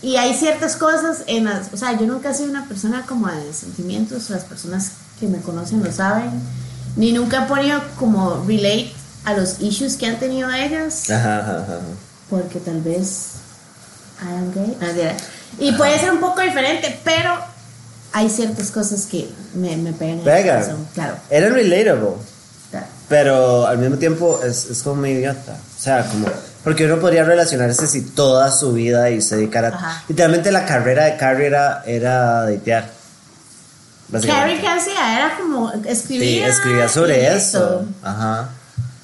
Y 0.00 0.16
hay 0.16 0.32
ciertas 0.34 0.76
cosas 0.76 1.18
en 1.26 1.44
las, 1.46 1.72
o 1.72 1.76
sea, 1.76 1.98
yo 1.98 2.06
nunca 2.06 2.30
he 2.30 2.34
sido 2.34 2.50
una 2.50 2.66
persona 2.68 3.04
como 3.06 3.26
de 3.28 3.52
sentimientos, 3.52 4.30
las 4.30 4.44
personas 4.44 4.92
que 5.18 5.26
me 5.26 5.40
conocen 5.40 5.82
lo 5.82 5.90
saben, 5.92 6.30
ni 6.96 7.12
nunca 7.12 7.44
he 7.44 7.48
podido 7.48 7.80
como 7.98 8.44
relate 8.46 8.92
a 9.24 9.34
los 9.34 9.60
issues 9.60 9.96
que 9.96 10.06
han 10.06 10.18
tenido 10.20 10.50
ellas, 10.52 11.10
Ajá, 11.10 11.38
ajá, 11.40 11.58
ajá. 11.62 11.78
porque 12.30 12.60
tal 12.60 12.80
vez 12.80 13.30
I 14.22 14.28
am 14.36 14.52
gay. 14.54 14.76
Mentira. 14.80 15.16
y 15.58 15.72
puede 15.72 15.98
ser 15.98 16.12
un 16.12 16.20
poco 16.20 16.40
diferente, 16.42 17.00
pero 17.04 17.34
hay 18.12 18.28
ciertas 18.30 18.70
cosas 18.70 19.04
que 19.06 19.28
me, 19.54 19.76
me 19.76 19.92
pegan 19.92 20.14
en 20.14 20.18
el 20.20 20.24
Pega. 20.24 20.54
corazón, 20.60 20.88
claro. 20.94 21.16
Eran 21.30 21.54
relatable. 21.54 22.10
claro. 22.70 22.86
Pero 23.08 23.66
al 23.66 23.78
mismo 23.78 23.96
tiempo 23.96 24.40
es, 24.44 24.66
es 24.70 24.82
como 24.82 24.96
muy 25.02 25.10
idiota. 25.10 25.52
O 25.78 25.80
sea, 25.82 26.04
como. 26.08 26.26
Porque 26.68 26.84
uno 26.84 27.00
podría 27.00 27.24
relacionarse 27.24 27.86
si 27.86 28.02
toda 28.02 28.50
su 28.52 28.74
vida 28.74 29.08
y 29.08 29.22
se 29.22 29.36
dedicara. 29.36 29.68
Ajá. 29.68 30.02
Literalmente 30.06 30.52
la 30.52 30.66
carrera 30.66 31.04
de 31.06 31.16
Carrie 31.16 31.46
era, 31.46 31.82
era 31.86 32.42
datear. 32.42 32.90
Carrie 34.26 34.60
que 34.60 34.68
hacía 34.68 35.16
era 35.18 35.36
como 35.38 35.70
Sí, 35.72 35.78
escribía. 35.86 36.46
escribía 36.48 36.84
y 36.84 36.88
sobre 36.90 37.34
eso. 37.34 37.86
Ajá. 38.02 38.48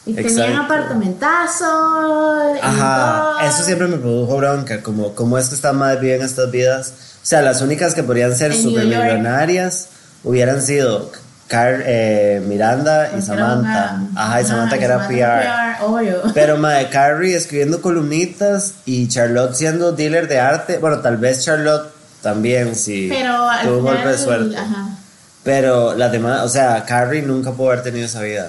Y 0.05 0.13
tenía 0.13 0.31
un 0.31 0.39
Exacto. 0.51 0.63
apartamentazo. 0.63 2.55
y 2.55 2.59
Ajá. 2.61 3.23
todo. 3.23 3.41
Eso 3.49 3.65
siempre 3.65 3.87
me 3.89 3.97
produjo 3.97 4.37
bronca. 4.37 4.83
Como, 4.83 5.15
como 5.15 5.39
es 5.39 5.49
que 5.49 5.55
estas 5.55 5.73
madres 5.75 6.01
viven 6.03 6.21
estas 6.21 6.51
vidas. 6.51 6.93
O 7.23 7.27
sea, 7.27 7.41
las 7.41 7.63
únicas 7.63 7.95
que 7.95 8.03
podrían 8.03 8.37
ser 8.37 8.53
En 8.53 8.59
New 8.63 8.71
super 8.73 8.87
York. 8.87 9.05
millonarias 9.05 9.87
hubieran 10.23 10.61
sido 10.61 11.11
Car 11.55 11.83
eh, 11.87 12.43
Miranda 12.49 13.13
y 13.17 13.23
Samantha. 13.23 14.01
Ajá, 14.17 14.41
y 14.41 14.45
Samantha 14.45 14.77
que 14.77 14.85
era 14.87 15.05
Samantha 15.07 15.79
PR. 15.79 15.85
obvio. 15.85 16.23
Pero 16.35 16.57
Mae 16.59 16.89
Carrie 16.89 17.37
escribiendo 17.37 17.81
columnitas 17.81 18.75
y 18.85 19.07
Charlotte 19.07 19.55
siendo 19.55 19.93
dealer 19.93 20.27
de 20.27 20.41
arte. 20.41 20.79
Bueno, 20.79 20.99
tal 20.99 21.17
vez 21.17 21.45
Charlotte 21.45 21.93
también, 22.23 22.75
sí. 22.75 23.07
Pero 23.09 23.49
al 23.49 23.67
tuvo 23.67 23.79
un 23.79 23.85
golpe 23.85 24.09
de 24.09 24.19
suerte. 24.19 24.57
Ajá. 24.57 24.89
Pero 25.45 25.95
las 25.95 26.11
demás, 26.11 26.43
o 26.43 26.49
sea, 26.49 26.85
Carrie 26.85 27.23
nunca 27.23 27.53
pudo 27.53 27.69
haber 27.71 27.85
tenido 27.85 28.07
esa 28.07 28.21
vida. 28.21 28.49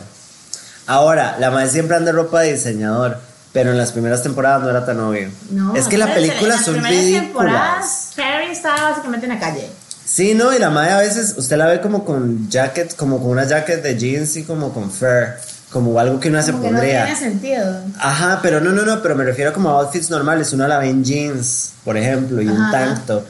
Ahora, 0.87 1.35
la 1.39 1.51
Mae 1.51 1.69
siempre 1.69 1.97
anda 1.97 2.11
ropa 2.11 2.39
de 2.41 2.53
diseñador, 2.53 3.19
pero 3.53 3.69
en 3.69 3.77
las 3.77 3.91
primeras 3.91 4.23
temporadas 4.23 4.63
no 4.63 4.69
era 4.71 4.83
tan 4.83 4.99
obvio. 4.99 5.29
No, 5.51 5.75
es 5.75 5.87
que 5.87 5.99
las 5.99 6.09
espérense, 6.09 6.31
películas 6.33 6.59
en 6.59 6.65
son 6.65 6.75
las 6.77 6.83
primeras 6.85 7.05
ridículas. 7.05 7.25
temporadas, 7.27 8.11
Carrie 8.15 8.51
estaba 8.51 8.89
básicamente 8.89 9.27
en 9.27 9.33
la 9.33 9.39
calle. 9.39 9.69
Sí, 10.05 10.33
no, 10.35 10.53
y 10.55 10.59
la 10.59 10.69
Mae 10.69 10.91
a 10.91 10.99
veces 10.99 11.33
usted 11.37 11.57
la 11.57 11.65
ve 11.67 11.81
como 11.81 12.05
con 12.05 12.49
jacket, 12.49 12.95
como 12.95 13.19
con 13.19 13.31
una 13.31 13.45
jacket 13.45 13.81
de 13.81 13.97
jeans 13.97 14.35
y 14.37 14.43
como 14.43 14.71
con 14.73 14.91
fur, 14.91 15.29
como 15.71 15.99
algo 15.99 16.19
que 16.19 16.29
uno 16.29 16.41
se 16.41 16.51
que 16.51 16.57
no 16.57 16.63
pondría. 16.63 17.05
tiene 17.05 17.19
sentido. 17.19 17.81
Ajá, 17.99 18.39
pero 18.41 18.61
no, 18.61 18.71
no, 18.71 18.83
no, 18.85 19.01
pero 19.01 19.15
me 19.15 19.23
refiero 19.23 19.51
como 19.51 19.69
a 19.69 19.81
outfits 19.81 20.09
normales. 20.11 20.53
Uno 20.53 20.67
la 20.67 20.77
ve 20.79 20.89
en 20.89 21.03
jeans, 21.03 21.71
por 21.83 21.97
ejemplo, 21.97 22.41
y 22.41 22.47
un 22.47 22.71
tank 22.71 23.05
top. 23.07 23.23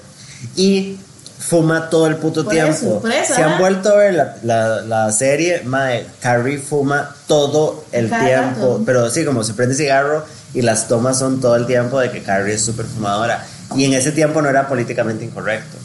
Y 0.58 1.00
fuma 1.40 1.90
todo 1.90 2.08
el 2.08 2.18
puto 2.18 2.44
Por 2.44 2.54
tiempo. 2.54 2.72
eso, 2.74 3.00
por 3.02 3.12
eso, 3.12 3.34
Si 3.36 3.42
han 3.42 3.58
vuelto 3.58 3.90
a 3.90 3.96
ver 3.96 4.14
la, 4.14 4.36
la, 4.44 4.82
la 4.82 5.12
serie, 5.12 5.62
mae, 5.64 6.06
Carrie 6.20 6.58
fuma 6.60 7.16
todo 7.28 7.86
el 7.94 8.10
Cada 8.10 8.26
tiempo. 8.26 8.60
rato. 8.74 8.84
Pero 8.86 9.10
sí, 9.10 9.24
como 9.24 9.44
se 9.44 9.54
prende 9.54 9.76
cigarro 9.76 10.26
y 10.54 10.62
las 10.62 10.88
tomas 10.88 11.18
son 11.18 11.40
todo 11.40 11.56
el 11.56 11.66
tiempo 11.68 12.00
de 12.00 12.12
que 12.12 12.22
Carrie 12.22 12.54
es 12.56 12.66
súper 12.66 12.86
fumadora. 12.86 13.46
Y 13.76 13.86
en 13.86 13.94
ese 13.94 14.12
tiempo 14.12 14.42
no 14.42 14.50
era 14.50 14.68
políticamente 14.68 15.24
incorrecto. 15.26 15.78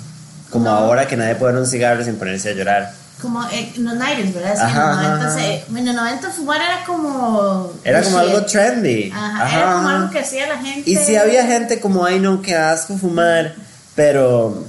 Como 0.50 0.64
No. 0.64 0.70
ahora 0.72 1.06
que 1.06 1.16
nadie 1.16 1.36
puede 1.36 1.52
ver 1.54 1.62
un 1.62 1.66
cigarro 1.68 2.04
sin 2.04 2.16
ponerse 2.16 2.50
a 2.50 2.52
llorar. 2.52 2.92
Como 3.22 3.42
eh, 3.50 3.72
en 3.76 3.84
los 3.84 3.94
90 3.94 4.38
¿verdad? 4.38 4.54
Sí, 4.54 4.60
Ajá, 4.62 4.82
en 4.82 4.88
los 4.88 4.96
90 4.96 5.26
ajá. 5.26 5.38
se- 5.38 5.64
en 5.78 5.86
los 5.86 5.94
90 5.94 6.30
fumar 6.30 6.60
era 6.60 6.84
como. 6.86 7.72
Era 7.84 8.02
como 8.02 8.18
shit. 8.20 8.28
algo 8.28 8.46
trendy. 8.46 9.12
Ajá, 9.14 9.56
era 9.58 9.72
como 9.74 9.88
Ajá. 9.88 9.96
algo 9.96 10.10
que 10.10 10.18
hacía 10.20 10.46
la 10.48 10.58
gente. 10.58 10.90
Y 10.90 10.96
si 10.96 11.16
había 11.16 11.46
gente 11.46 11.80
como, 11.80 12.04
ay 12.04 12.18
no, 12.18 12.40
qué 12.42 12.56
asco 12.56 12.96
fumar, 12.96 13.54
pero, 13.94 14.64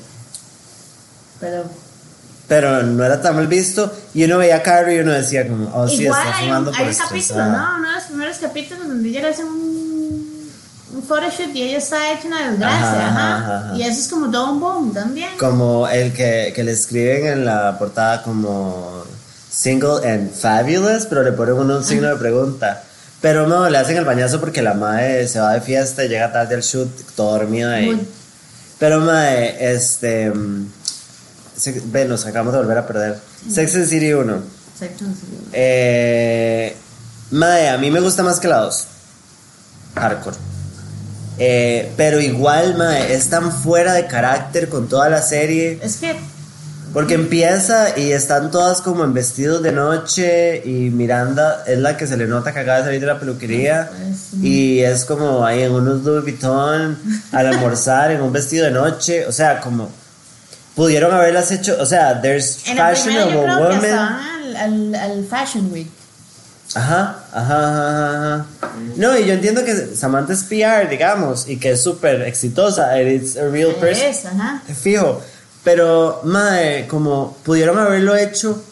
Pero. 1.39 1.63
pero 2.47 2.83
no 2.83 3.03
era 3.05 3.21
tan 3.21 3.35
mal 3.35 3.47
visto. 3.47 3.91
Y 4.13 4.25
uno 4.25 4.37
veía 4.37 4.57
a 4.57 4.63
Carrie 4.63 4.97
y 4.97 4.99
uno 4.99 5.13
decía 5.13 5.47
como, 5.47 5.73
oh 5.73 5.87
sí, 5.87 6.03
Igual 6.03 6.19
está 6.21 6.37
hay 6.37 6.43
fumando 6.45 6.71
un, 6.71 6.77
por 6.77 6.85
hay 6.87 6.91
un 6.93 6.99
capítulo. 6.99 7.45
¿no? 7.45 7.75
Uno 7.77 7.87
de 7.89 7.95
los 7.95 8.03
primeros 8.03 8.37
capítulos 8.37 8.87
donde 8.87 9.09
ella 9.09 9.21
le 9.21 9.27
hace 9.29 9.43
un, 9.45 9.80
un 11.01 11.07
photoshoot 11.07 11.55
y 11.55 11.63
ella 11.63 11.77
está 11.77 12.11
hecha 12.13 12.27
una 12.27 12.49
desgracia, 12.51 13.07
Ajá, 13.07 13.37
ajá, 13.37 13.57
ajá. 13.67 13.77
Y 13.77 13.81
eso 13.83 13.99
es 13.99 14.07
como 14.07 14.29
todo 14.31 14.51
un 14.51 14.59
boom 14.59 14.93
también. 14.93 15.29
Como 15.39 15.87
el 15.87 16.13
que, 16.13 16.51
que 16.55 16.63
le 16.63 16.71
escriben 16.71 17.25
en 17.27 17.45
la 17.45 17.77
portada 17.79 18.23
como 18.23 19.03
single 19.49 20.07
and 20.09 20.31
fabulous, 20.33 21.05
pero 21.07 21.23
le 21.23 21.31
ponen 21.33 21.69
un 21.69 21.83
signo 21.83 22.07
de 22.09 22.15
pregunta. 22.15 22.83
Pero 23.21 23.45
no, 23.47 23.69
le 23.69 23.77
hacen 23.77 23.97
el 23.97 24.05
bañazo 24.05 24.39
porque 24.39 24.61
la 24.63 24.73
madre 24.73 25.27
se 25.27 25.39
va 25.39 25.53
de 25.53 25.61
fiesta 25.61 26.03
y 26.03 26.09
llega 26.09 26.31
tarde 26.31 26.55
al 26.55 26.61
shoot, 26.61 26.89
todo 27.15 27.33
dormido 27.33 27.71
ahí. 27.71 27.85
Muy- 27.87 28.07
Pero 28.79 28.99
madre, 28.99 29.73
este... 29.75 30.31
mm, 30.31 30.71
se- 31.55 31.81
Ve, 31.85 32.05
nos 32.05 32.25
acabamos 32.25 32.53
de 32.53 32.59
volver 32.59 32.77
a 32.79 32.87
perder. 32.87 33.19
Sex 33.47 33.75
and 33.75 33.85
City 33.87 34.11
1. 34.13 34.33
Exacto, 34.73 35.05
sí. 35.05 35.37
Eh, 35.53 36.75
mae, 37.29 37.69
a 37.69 37.77
mí 37.77 37.91
me 37.91 37.99
gusta 37.99 38.23
más 38.23 38.39
que 38.39 38.47
la 38.47 38.57
2. 38.61 38.87
Hardcore. 39.95 40.37
Eh, 41.37 41.91
pero 41.97 42.19
igual, 42.19 42.75
mae, 42.77 43.13
es 43.13 43.29
tan 43.29 43.51
fuera 43.51 43.93
de 43.93 44.05
carácter 44.07 44.69
con 44.69 44.87
toda 44.87 45.09
la 45.09 45.21
serie. 45.21 45.79
Es 45.81 45.97
que 45.97 46.15
Porque 46.93 47.13
empieza 47.13 47.97
y 47.97 48.11
están 48.11 48.51
todas 48.51 48.81
como 48.81 49.05
en 49.05 49.13
vestidos 49.13 49.63
de 49.63 49.71
noche 49.71 50.61
y 50.65 50.89
Miranda 50.89 51.63
es 51.65 51.79
la 51.79 51.95
que 51.95 52.05
se 52.05 52.17
le 52.17 52.27
nota 52.27 52.51
que 52.51 52.59
acaba 52.59 52.79
de 52.79 52.83
salir 52.83 52.99
de 52.99 53.07
la 53.07 53.17
peluquería 53.17 53.89
y 54.41 54.79
es 54.79 55.05
como 55.05 55.45
ahí 55.45 55.61
en 55.61 55.71
unos 55.71 56.03
Louis 56.03 56.23
Vuitton 56.23 56.99
al 57.31 57.47
almorzar 57.47 58.11
en 58.11 58.21
un 58.21 58.33
vestido 58.33 58.65
de 58.65 58.71
noche, 58.71 59.25
o 59.25 59.31
sea, 59.31 59.61
como 59.61 59.89
pudieron 60.75 61.13
haberlas 61.13 61.49
hecho, 61.51 61.77
o 61.79 61.85
sea, 61.85 62.21
there's 62.21 62.67
en 62.67 62.75
yo 62.75 62.83
fashionable 62.83 63.79
que 63.79 63.85
estaban 63.85 64.19
al, 64.19 64.55
al, 64.57 64.95
al 64.95 65.25
Fashion 65.25 65.71
Week. 65.71 65.87
Ajá, 66.75 67.19
ajá, 67.33 67.67
ajá, 67.69 68.33
ajá. 68.35 68.45
No, 68.95 69.17
y 69.17 69.25
yo 69.25 69.33
entiendo 69.33 69.63
que 69.65 69.95
Samantha 69.95 70.33
es 70.33 70.43
PR, 70.43 70.89
digamos, 70.89 71.47
y 71.47 71.57
que 71.57 71.71
es 71.71 71.83
súper 71.83 72.21
exitosa, 72.23 72.99
it's 73.01 73.37
a 73.37 73.47
real 73.49 73.73
person. 73.75 74.07
Es, 74.07 74.25
ajá. 74.25 74.61
Fijo, 74.81 75.21
pero, 75.63 76.21
madre, 76.23 76.87
como 76.87 77.37
pudieron 77.43 77.77
haberlo 77.77 78.15
hecho 78.15 78.63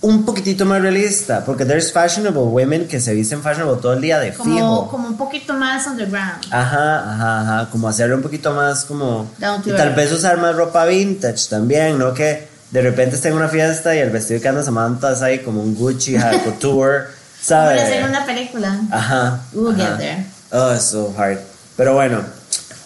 un 0.00 0.24
poquitito 0.24 0.64
más 0.64 0.80
realista, 0.80 1.44
porque 1.44 1.64
there's 1.64 1.92
fashionable 1.92 2.42
women 2.42 2.86
que 2.86 3.00
se 3.00 3.12
visten 3.14 3.42
fashionable 3.42 3.80
todo 3.82 3.94
el 3.94 4.00
día 4.00 4.20
de 4.20 4.32
Como, 4.32 4.54
fijo. 4.54 4.88
como 4.90 5.08
un 5.08 5.16
poquito 5.16 5.54
más 5.54 5.86
underground. 5.88 6.44
Ajá, 6.52 7.10
ajá, 7.14 7.40
ajá, 7.40 7.70
como 7.70 7.88
hacerlo 7.88 8.14
un 8.16 8.22
poquito 8.22 8.52
más 8.54 8.84
como... 8.84 9.28
Down 9.38 9.62
to 9.62 9.70
Y 9.70 9.72
tal 9.72 9.88
earth. 9.88 9.96
vez 9.96 10.12
usar 10.12 10.36
más 10.38 10.54
ropa 10.54 10.84
vintage 10.84 11.48
también, 11.50 11.98
¿no? 11.98 12.14
Que 12.14 12.46
de 12.70 12.80
repente 12.82 13.16
esté 13.16 13.28
en 13.28 13.34
una 13.34 13.48
fiesta 13.48 13.94
y 13.96 13.98
el 13.98 14.10
vestido 14.10 14.40
que 14.40 14.46
anda 14.48 14.62
Samantha 14.62 15.12
es 15.12 15.22
ahí 15.22 15.40
como 15.40 15.60
un 15.62 15.74
Gucci, 15.74 16.16
haute 16.18 16.42
couture, 16.44 17.06
¿sabes? 17.40 17.82
la 17.82 17.88
segunda 17.88 18.26
película. 18.26 18.80
Ajá. 18.90 19.40
We'll 19.52 19.80
ajá. 19.80 19.90
get 19.90 19.98
there. 19.98 20.26
Oh, 20.50 20.74
it's 20.74 20.84
so 20.84 21.14
hard. 21.16 21.38
Pero 21.76 21.94
bueno, 21.94 22.22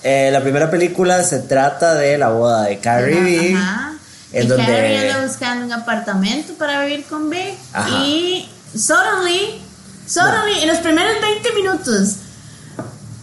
eh, 0.02 0.30
la 0.32 0.40
primera 0.40 0.70
película 0.70 1.22
se 1.22 1.40
trata 1.40 1.94
de 1.94 2.18
la 2.18 2.28
boda 2.28 2.64
de 2.64 2.78
Carrie 2.78 3.20
B. 3.20 3.54
Ajá. 3.56 3.92
En 4.32 4.44
y 4.44 4.46
donde. 4.46 4.66
Carrie 4.66 5.10
anda 5.10 5.26
buscando 5.26 5.66
un 5.66 5.72
apartamento 5.72 6.54
para 6.54 6.84
vivir 6.84 7.04
con. 7.04 7.30
Ajá. 7.72 7.88
Y 8.04 8.48
suddenly, 8.74 9.60
suddenly, 10.06 10.62
en 10.62 10.68
los 10.68 10.78
primeros 10.78 11.20
20 11.20 11.52
minutos, 11.54 12.16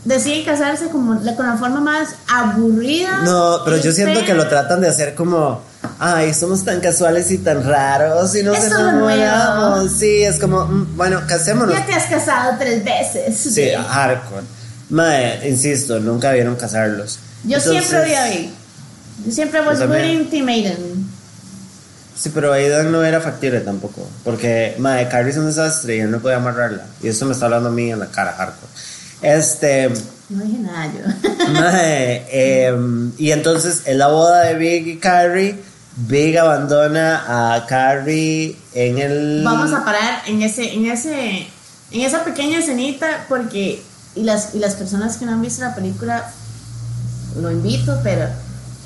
deciden 0.06 0.46
casarse 0.46 0.88
como 0.90 1.16
la, 1.16 1.36
con 1.36 1.48
la 1.48 1.58
forma 1.58 1.82
más 1.82 2.10
aburrida. 2.28 3.20
No, 3.24 3.60
pero 3.66 3.78
yo 3.78 3.92
siento 3.92 4.24
que 4.24 4.34
lo 4.34 4.48
tratan 4.48 4.82
de 4.82 4.90
hacer 4.90 5.16
como. 5.16 5.69
Ay, 5.98 6.34
somos 6.34 6.64
tan 6.64 6.80
casuales 6.80 7.32
y 7.32 7.40
tan 7.40 7.64
raros 7.64 8.36
y 8.36 8.44
nos 8.44 8.58
Eso 8.58 8.78
enamoramos. 8.80 9.92
Sí, 9.92 10.24
es 10.24 10.38
como, 10.38 10.66
mm, 10.66 10.98
bueno, 10.98 11.22
casémonos. 11.28 11.76
Ya 11.76 11.86
te 11.86 11.94
has 11.94 12.06
casado 12.06 12.56
tres 12.58 12.84
veces. 12.84 13.36
Sí, 13.38 13.62
Vic. 13.62 13.76
hardcore. 13.76 14.44
Mae, 14.90 15.48
insisto, 15.48 16.00
nunca 16.00 16.32
vieron 16.32 16.56
casarlos. 16.56 17.20
Yo 17.44 17.58
Entonces, 17.58 17.86
siempre 17.86 18.10
vi 18.10 18.16
a 18.16 18.26
Vic. 18.26 18.50
Yo 19.26 19.32
siempre 19.32 19.62
was 19.62 19.80
Team 20.30 20.46
Maiden. 20.46 21.10
Sí, 22.16 22.32
pero 22.34 22.52
Aidan 22.52 22.92
no 22.92 23.04
era 23.04 23.22
factible 23.22 23.62
tampoco. 23.62 24.06
Porque, 24.26 24.76
madre, 24.78 25.08
Carrie 25.08 25.32
es 25.32 25.38
un 25.38 25.46
desastre 25.46 25.98
y 25.98 26.00
él 26.02 26.12
no 26.12 26.20
podía 26.20 26.38
amarrarla. 26.38 26.86
Y 27.02 27.08
eso 27.08 27.26
me 27.26 27.32
está 27.32 27.46
hablando 27.46 27.70
a 27.70 27.72
mí 27.72 27.92
en 27.92 28.00
la 28.00 28.08
cara, 28.08 28.34
hardcore. 28.34 28.72
Este. 29.22 29.90
No 30.30 30.44
dije 30.44 30.60
nada 30.60 30.92
yo. 30.94 31.54
Mae, 31.54 32.66
em, 32.68 33.12
y 33.18 33.32
entonces 33.32 33.84
en 33.86 33.98
la 33.98 34.08
boda 34.08 34.44
de 34.44 34.56
Big 34.56 34.88
y 34.88 34.98
Carrie, 34.98 35.56
Big 36.08 36.38
abandona 36.38 37.56
a 37.56 37.66
Carrie 37.66 38.56
en 38.74 38.98
el. 38.98 39.42
Vamos 39.44 39.74
a 39.74 39.84
parar 39.84 40.22
en 40.28 40.42
ese, 40.42 40.74
en 40.74 40.86
ese, 40.86 41.48
en 41.92 42.02
esa 42.02 42.24
pequeña 42.24 42.60
escenita 42.60 43.26
porque 43.28 43.82
y 44.16 44.24
las 44.24 44.56
y 44.56 44.60
las 44.60 44.76
personas 44.76 45.18
que 45.18 45.26
no 45.26 45.34
han 45.34 45.42
visto 45.42 45.62
la 45.62 45.76
película 45.76 46.32
lo 47.40 47.52
invito, 47.52 48.00
pero 48.04 48.28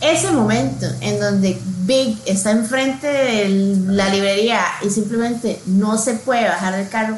ese 0.01 0.31
momento 0.31 0.85
en 1.01 1.19
donde 1.19 1.59
Big 1.85 2.17
está 2.25 2.51
enfrente 2.51 3.07
de 3.07 3.75
la 3.87 4.09
librería 4.09 4.61
y 4.85 4.89
simplemente 4.89 5.61
no 5.65 5.97
se 5.97 6.15
puede 6.15 6.47
bajar 6.49 6.75
del 6.75 6.89
carro. 6.89 7.17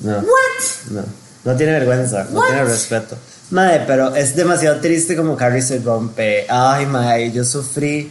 No, 0.00 0.12
What? 0.18 0.90
no, 0.90 1.02
no 1.44 1.56
tiene 1.56 1.72
vergüenza, 1.72 2.24
no 2.30 2.38
What? 2.40 2.46
tiene 2.46 2.64
respeto. 2.64 3.16
Madre, 3.50 3.84
pero 3.86 4.14
es 4.14 4.36
demasiado 4.36 4.80
triste 4.80 5.16
como 5.16 5.36
Carrie 5.36 5.62
se 5.62 5.78
rompe. 5.78 6.46
Ay, 6.48 6.84
madre, 6.86 7.32
yo 7.32 7.44
sufrí. 7.44 8.10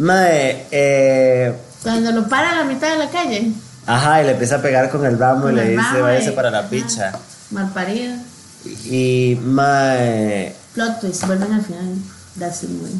Madre, 0.00 0.66
eh. 0.70 1.52
Cuando 1.82 2.10
lo 2.12 2.28
para 2.28 2.52
a 2.52 2.54
la 2.56 2.64
mitad 2.64 2.90
de 2.92 2.98
la 2.98 3.10
calle. 3.10 3.52
Ajá, 3.86 4.22
y 4.22 4.26
le 4.26 4.32
empieza 4.32 4.56
a 4.56 4.62
pegar 4.62 4.90
con 4.90 5.04
el 5.04 5.18
ramo 5.18 5.50
y 5.50 5.54
le 5.54 5.70
dice, 5.70 6.00
váyase 6.00 6.32
para 6.32 6.50
la 6.50 6.68
picha. 6.68 7.12
Mal 7.50 7.70
parido. 7.72 8.14
Y, 8.84 9.38
mae, 9.42 10.54
Plot 10.74 11.00
twist, 11.00 11.26
vuelven 11.26 11.52
al 11.52 11.62
final. 11.62 11.94
That's 12.38 12.62
it, 12.62 12.70
güey. 12.80 12.92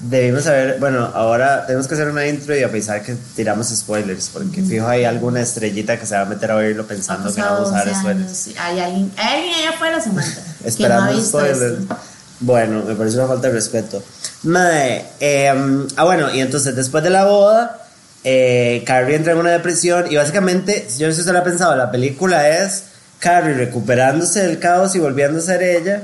debimos 0.00 0.46
haber, 0.46 0.78
bueno, 0.78 1.10
ahora 1.14 1.64
tenemos 1.66 1.86
que 1.88 1.94
hacer 1.94 2.08
una 2.08 2.26
intro 2.26 2.54
y 2.56 2.62
a 2.62 2.70
pesar 2.70 3.02
que 3.02 3.16
tiramos 3.34 3.68
spoilers, 3.68 4.28
porque 4.28 4.62
fijo 4.62 4.86
hay 4.86 5.04
alguna 5.04 5.40
estrellita 5.40 5.98
que 5.98 6.06
se 6.06 6.14
va 6.16 6.22
a 6.22 6.26
meter 6.26 6.50
a 6.50 6.56
oírlo 6.56 6.86
pensando 6.86 7.32
que 7.34 7.40
no 7.40 7.46
vamos 7.46 7.70
a 7.70 7.76
dar 7.76 7.84
Pasado 7.88 7.94
12 7.94 8.00
spoilers. 8.02 8.36
sí. 8.36 8.54
Hay 8.58 8.78
alguien, 8.80 9.12
hay 9.16 9.36
alguien 9.38 9.54
allá 9.54 9.70
afuera, 9.70 10.00
que 10.04 10.10
no 10.10 10.20
Esperando 10.64 11.22
spoilers. 11.24 11.60
esto. 11.80 11.96
Bueno, 12.40 12.82
me 12.86 12.94
parece 12.94 13.16
una 13.16 13.26
falta 13.28 13.48
de 13.48 13.54
respeto. 13.54 14.02
Mae, 14.44 15.04
em, 15.20 15.86
ah, 15.96 16.04
bueno, 16.04 16.32
y 16.34 16.40
entonces 16.40 16.76
después 16.76 17.02
de 17.02 17.10
la 17.10 17.24
boda, 17.24 17.78
eh, 18.24 18.82
Carrie 18.86 19.16
entra 19.16 19.32
en 19.32 19.38
una 19.38 19.50
depresión 19.50 20.06
y 20.10 20.16
básicamente, 20.16 20.86
yo 20.98 21.06
no 21.06 21.12
sé 21.12 21.16
si 21.16 21.20
usted 21.20 21.32
lo 21.32 21.38
ha 21.38 21.44
pensado, 21.44 21.74
la 21.76 21.90
película 21.90 22.48
es 22.48 22.84
Carrie 23.20 23.54
recuperándose 23.54 24.46
del 24.46 24.58
caos 24.58 24.94
y 24.94 24.98
volviendo 24.98 25.38
a 25.38 25.42
ser 25.42 25.62
ella, 25.62 26.02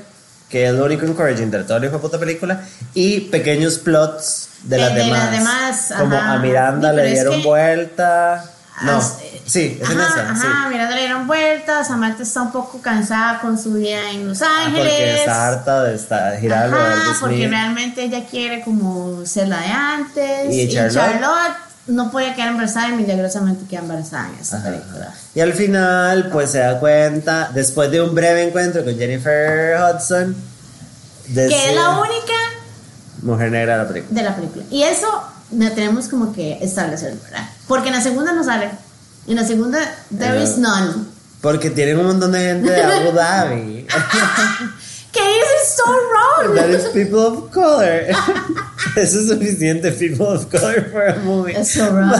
que 0.48 0.66
es 0.66 0.72
lo 0.72 0.84
único 0.86 1.04
encouraging 1.04 1.50
de 1.50 1.64
toda 1.64 1.80
la 1.80 1.90
puta 1.90 2.18
película, 2.18 2.62
y 2.94 3.20
pequeños 3.20 3.78
plots 3.78 4.48
de, 4.64 4.78
las 4.78 4.94
de 4.94 4.98
las 5.00 5.06
demás. 5.06 5.30
demás, 5.32 5.92
Como 5.98 6.16
ajá. 6.16 6.32
a 6.34 6.38
Miranda 6.38 6.90
Sí, 6.90 6.96
le 6.96 7.02
pero 7.02 7.08
es 7.08 7.14
dieron 7.14 7.40
que- 7.42 7.46
vuelta. 7.48 8.44
No, 8.80 8.92
Ah, 8.98 9.10
sí, 9.46 9.78
es 9.80 9.90
en 9.90 10.00
ajá, 10.00 10.08
esa, 10.08 10.34
sí. 10.40 10.46
Ajá, 10.46 10.68
Miranda 10.70 10.94
le 10.94 11.00
dieron 11.02 11.26
vueltas, 11.26 11.86
Samantha 11.88 12.22
está 12.22 12.42
un 12.42 12.52
poco 12.52 12.80
cansada 12.80 13.38
con 13.40 13.58
su 13.58 13.74
vida 13.74 14.10
en 14.10 14.28
Los 14.28 14.40
Ah, 14.42 14.64
Ángeles. 14.66 14.88
Porque 14.92 15.14
está 15.16 15.48
harta 15.48 15.82
de 15.84 15.94
estar, 15.94 16.38
girar 16.40 16.72
Ajá, 16.72 17.16
porque 17.20 17.48
realmente 17.48 18.02
ella 18.04 18.24
quiere 18.28 18.62
como 18.62 19.24
ser 19.26 19.48
la 19.48 19.60
de 19.60 19.66
antes. 19.66 20.54
¿Y 20.54 20.68
Charlotte? 20.68 21.54
no 21.88 22.12
podía 22.12 22.32
quedar 22.34 22.48
embarazada 22.48 22.90
y 22.90 22.92
milagrosamente 22.92 23.64
queda 23.68 23.80
embarazada 23.80 24.28
en 24.28 24.56
Ajá. 24.56 24.62
película. 24.70 25.12
Y 25.34 25.40
al 25.40 25.52
final, 25.52 26.28
pues 26.30 26.50
se 26.52 26.58
da 26.60 26.78
cuenta, 26.78 27.50
después 27.52 27.90
de 27.90 28.00
un 28.00 28.14
breve 28.14 28.44
encuentro 28.44 28.84
con 28.84 28.96
Jennifer 28.96 29.76
Hudson, 29.80 30.34
Que 31.34 31.46
es 31.70 31.74
la 31.74 31.90
única 32.00 32.32
mujer 33.22 33.50
negra 33.50 33.76
de 33.78 33.82
la 33.82 33.88
película. 33.88 34.14
de 34.20 34.22
la 34.28 34.34
película. 34.36 34.64
Y 34.70 34.82
eso 34.84 35.08
tenemos 35.74 36.08
como 36.08 36.32
que 36.32 36.58
establecer, 36.62 37.14
¿verdad? 37.22 37.48
Porque 37.68 37.88
en 37.88 37.94
la 37.94 38.00
segunda 38.00 38.32
no 38.32 38.42
sale. 38.44 38.70
En 39.26 39.36
la 39.36 39.46
segunda, 39.46 39.78
there 40.16 40.42
is 40.42 40.56
none. 40.58 41.06
Porque 41.40 41.70
tienen 41.70 41.98
un 41.98 42.06
montón 42.06 42.32
de 42.32 42.38
gente 42.40 42.70
de 42.70 42.82
Abu 42.82 43.12
Dhabi. 43.14 43.86
¿Qué 45.12 45.20
es 45.20 45.76
so 45.76 45.84
wrong? 45.84 46.54
That 46.56 46.70
is 46.70 46.84
people 46.92 47.18
of 47.20 47.50
color. 47.52 48.06
Eso 48.96 49.20
es 49.20 49.28
suficiente 49.28 49.92
people 49.92 50.26
of 50.26 50.46
color 50.50 50.88
for 50.90 51.02
a 51.08 51.16
movie. 51.18 51.52
Es 51.54 51.68
so 51.72 51.90
wrong. 51.90 52.12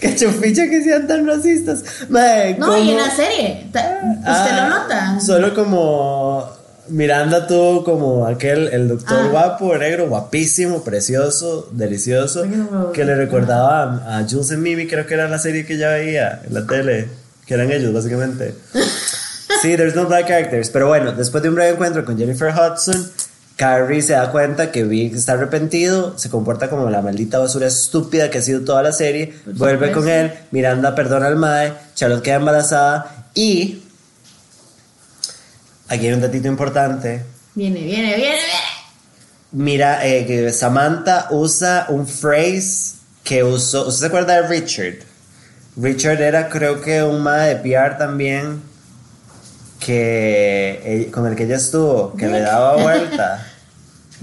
Que 0.00 0.14
chuficha 0.16 0.68
que 0.68 0.82
sean 0.82 1.06
tan 1.06 1.26
racistas. 1.26 1.82
No, 2.08 2.18
y 2.20 2.90
en 2.90 2.96
¿cómo? 2.96 2.98
la 3.06 3.10
serie, 3.14 3.62
¿usted 3.66 3.80
Ah, 4.26 4.68
lo 4.68 4.78
nota? 4.80 5.20
Solo 5.20 5.54
como 5.54 6.50
Miranda 6.88 7.46
tuvo 7.46 7.84
como 7.84 8.26
aquel, 8.26 8.68
el 8.68 8.88
doctor 8.88 9.18
Ah. 9.20 9.28
guapo, 9.30 9.76
negro, 9.76 10.08
guapísimo, 10.08 10.82
precioso, 10.82 11.68
delicioso, 11.72 12.44
que 12.92 13.04
le 13.04 13.14
recordaba 13.14 13.82
a, 14.06 14.18
a 14.18 14.28
Jules 14.28 14.50
and 14.50 14.62
Mimi, 14.62 14.86
creo 14.86 15.06
que 15.06 15.14
era 15.14 15.28
la 15.28 15.38
serie 15.38 15.64
que 15.64 15.74
ella 15.74 15.90
veía 15.90 16.42
en 16.44 16.54
la 16.54 16.66
tele, 16.66 17.08
que 17.46 17.54
eran 17.54 17.70
ellos 17.70 17.92
básicamente. 17.92 18.54
Sí, 19.60 19.76
there's 19.76 19.94
no 19.94 20.06
black 20.06 20.26
characters. 20.26 20.70
Pero 20.70 20.88
bueno, 20.88 21.12
después 21.12 21.40
de 21.40 21.48
un 21.48 21.54
breve 21.54 21.72
encuentro 21.74 22.04
con 22.04 22.18
Jennifer 22.18 22.52
Hudson, 22.52 23.06
Carrie 23.54 24.02
se 24.02 24.14
da 24.14 24.32
cuenta 24.32 24.72
que 24.72 24.82
Big 24.82 25.14
está 25.14 25.34
arrepentido, 25.34 26.18
se 26.18 26.30
comporta 26.30 26.68
como 26.68 26.90
la 26.90 27.00
maldita 27.00 27.38
basura 27.38 27.68
estúpida 27.68 28.28
que 28.28 28.38
ha 28.38 28.42
sido 28.42 28.62
toda 28.62 28.82
la 28.82 28.92
serie, 28.92 29.34
vuelve 29.46 29.92
con 29.92 30.08
él, 30.08 30.32
Miranda 30.50 30.96
perdona 30.96 31.28
al 31.28 31.36
Mae, 31.36 31.72
Charlotte 31.94 32.22
queda 32.24 32.36
embarazada 32.36 33.26
y 33.34 33.84
aquí 35.92 36.06
hay 36.06 36.14
un 36.14 36.20
datito 36.20 36.48
importante. 36.48 37.22
Viene, 37.54 37.80
viene, 37.80 38.16
viene, 38.16 38.16
viene. 38.16 38.38
Mira, 39.52 40.06
eh, 40.06 40.26
que 40.26 40.50
Samantha 40.52 41.28
usa 41.30 41.86
un 41.90 42.06
phrase 42.06 42.96
que 43.22 43.44
usó. 43.44 43.86
¿Usted 43.88 44.00
se 44.00 44.06
acuerda 44.06 44.40
de 44.40 44.48
Richard? 44.48 45.04
Richard 45.76 46.20
era, 46.22 46.48
creo 46.48 46.80
que, 46.80 47.02
un 47.02 47.22
mae 47.22 47.54
de 47.54 47.56
PR 47.56 47.98
también. 47.98 48.62
Que 49.78 50.80
eh, 50.84 51.10
con 51.10 51.26
el 51.26 51.36
que 51.36 51.44
ella 51.44 51.56
estuvo, 51.56 52.16
que 52.16 52.26
le 52.26 52.40
daba 52.40 52.76
vuelta. 52.76 53.48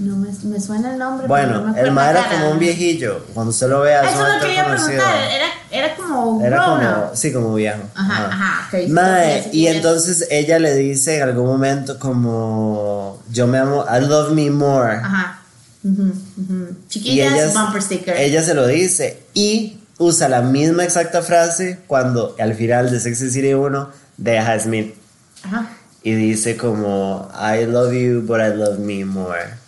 No 0.00 0.16
me, 0.16 0.28
me 0.44 0.60
suena 0.60 0.92
el 0.92 0.98
nombre. 0.98 1.26
pero 1.26 1.28
Bueno, 1.28 1.60
no 1.66 1.72
me 1.74 1.80
el 1.80 1.92
mae 1.92 2.10
era 2.10 2.24
cara. 2.24 2.38
como 2.40 2.50
un 2.52 2.58
viejillo. 2.58 3.24
Cuando 3.34 3.50
usted 3.50 3.68
lo 3.68 3.80
vea, 3.82 4.02
es 4.02 4.10
Eso 4.12 4.18
un 4.20 4.28
lo 4.28 4.64
conocido. 4.64 4.86
preguntar. 4.88 5.14
Era, 5.30 5.46
era 5.70 5.94
como 5.96 6.44
Era 6.44 6.64
como, 6.64 7.10
sí, 7.14 7.32
como 7.32 7.54
viejo. 7.54 7.82
Ajá, 7.94 8.26
ajá, 8.26 8.68
sí, 8.70 8.86
Mae, 8.88 9.50
y 9.52 9.66
es. 9.66 9.76
entonces 9.76 10.26
ella 10.30 10.58
le 10.58 10.74
dice 10.74 11.16
en 11.18 11.22
algún 11.24 11.46
momento 11.46 11.98
como, 11.98 13.22
yo 13.30 13.46
me 13.46 13.58
amo, 13.58 13.84
I 13.88 14.00
love 14.06 14.32
me 14.32 14.50
more. 14.50 14.96
Ajá. 14.96 15.42
Ujú, 15.84 16.02
ujú. 16.38 16.68
Y 16.84 16.88
Chiquillas, 16.88 17.32
ella, 17.34 17.48
bumper 17.62 17.82
sticker. 17.82 18.16
ella 18.16 18.42
se 18.42 18.54
lo 18.54 18.66
dice 18.66 19.22
y 19.34 19.78
usa 19.98 20.28
la 20.28 20.40
misma 20.42 20.84
exacta 20.84 21.20
frase 21.22 21.78
cuando 21.86 22.34
al 22.38 22.54
final 22.54 22.90
de 22.90 23.00
Sex 23.00 23.20
and 23.20 23.30
the 23.30 23.34
City 23.34 23.54
1 23.54 23.90
deja 24.18 24.52
a 24.52 24.58
Smith 24.60 24.94
Ajá. 25.42 25.66
y 26.02 26.12
dice 26.12 26.56
como 26.58 27.30
I 27.34 27.64
love 27.66 27.92
you 27.94 28.22
but 28.26 28.40
I 28.40 28.54
love 28.54 28.78
me 28.78 29.04
more. 29.06 29.58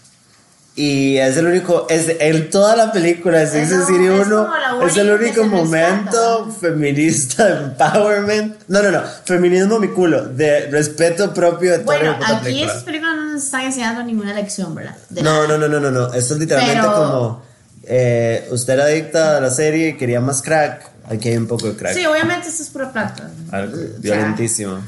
Y 0.74 1.18
es 1.18 1.36
el 1.36 1.46
único, 1.46 1.86
es 1.90 2.06
en 2.18 2.48
toda 2.48 2.74
la 2.76 2.92
película 2.92 3.40
de 3.40 3.46
Sex 3.46 3.72
and 3.72 3.86
City 3.86 4.06
es 4.06 4.26
1 4.26 4.36
como 4.46 4.56
la 4.80 4.86
es 4.86 4.96
el 4.96 5.10
único 5.10 5.44
momento 5.44 6.46
rescata. 6.46 6.60
feminista 6.60 7.48
empowerment. 7.62 8.56
No, 8.68 8.82
no, 8.82 8.90
no, 8.90 9.02
feminismo 9.26 9.78
mi 9.78 9.88
culo, 9.88 10.24
de 10.28 10.70
respeto 10.70 11.34
propio 11.34 11.72
de 11.72 11.78
toda 11.80 11.98
Bueno, 11.98 12.16
la 12.18 12.26
aquí 12.36 12.44
película. 12.44 12.72
esas 12.72 12.84
películas 12.84 13.16
no 13.16 13.32
nos 13.34 13.44
están 13.44 13.60
enseñando 13.62 14.02
ninguna 14.02 14.32
lección, 14.32 14.74
¿verdad? 14.74 14.96
De 15.10 15.22
No, 15.22 15.46
no, 15.46 15.58
no, 15.58 15.68
no, 15.68 15.78
no, 15.78 15.90
no. 15.90 16.14
Esto 16.14 16.34
es 16.34 16.40
literalmente 16.40 16.80
Pero- 16.80 16.94
como 16.94 17.42
eh, 17.84 18.48
usted 18.50 18.72
era 18.72 18.84
adicta 18.84 19.36
a 19.36 19.40
la 19.42 19.50
serie 19.50 19.88
y 19.90 19.96
quería 19.98 20.20
más 20.22 20.40
crack. 20.40 20.88
Aquí 21.10 21.28
hay 21.28 21.36
un 21.36 21.48
poco 21.48 21.66
de 21.66 21.76
crack. 21.76 21.94
Sí, 21.94 22.06
obviamente 22.06 22.48
esto 22.48 22.62
es 22.62 22.70
pura 22.70 22.90
plata. 22.90 23.28
Algo 23.50 23.74
O 23.74 23.76
sea, 23.78 23.88
violentísimo. 23.98 24.78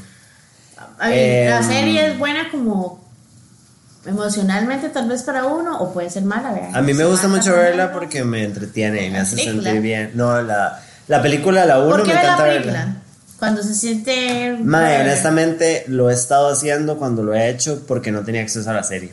a 0.97 1.09
ver, 1.09 1.49
la 1.51 1.57
Em, 1.59 1.63
serie 1.67 2.07
es 2.07 2.17
buena 2.17 2.49
como 2.49 3.04
emocionalmente 4.05 4.89
tal 4.89 5.07
vez 5.07 5.23
para 5.23 5.45
uno 5.45 5.79
o 5.79 5.93
puede 5.93 6.09
ser 6.09 6.23
mala, 6.23 6.51
¿verdad? 6.51 6.75
A 6.75 6.81
mí 6.81 6.93
me 6.93 7.05
gusta 7.05 7.27
mucho 7.27 7.55
verla 7.55 7.91
porque 7.91 8.23
me 8.23 8.43
entretiene 8.43 9.05
y 9.05 9.09
me 9.09 9.19
hace 9.19 9.35
película. 9.35 9.63
sentir 9.63 9.81
bien. 9.81 10.11
No, 10.13 10.41
la, 10.41 10.81
la 11.07 11.21
película, 11.21 11.65
la 11.65 11.79
1 11.79 11.89
¿Por 11.89 12.05
me 12.05 12.13
encanta 12.13 12.37
la 12.37 12.43
verla. 12.43 12.95
Cuando 13.37 13.61
se 13.63 13.75
siente... 13.75 14.57
Mae, 14.61 15.01
honestamente 15.01 15.83
lo 15.87 16.09
he 16.09 16.13
estado 16.13 16.49
haciendo 16.49 16.97
cuando 16.97 17.23
lo 17.23 17.33
he 17.33 17.49
hecho 17.49 17.83
porque 17.87 18.11
no 18.11 18.23
tenía 18.23 18.41
acceso 18.41 18.69
a 18.69 18.73
la 18.73 18.83
serie. 18.83 19.11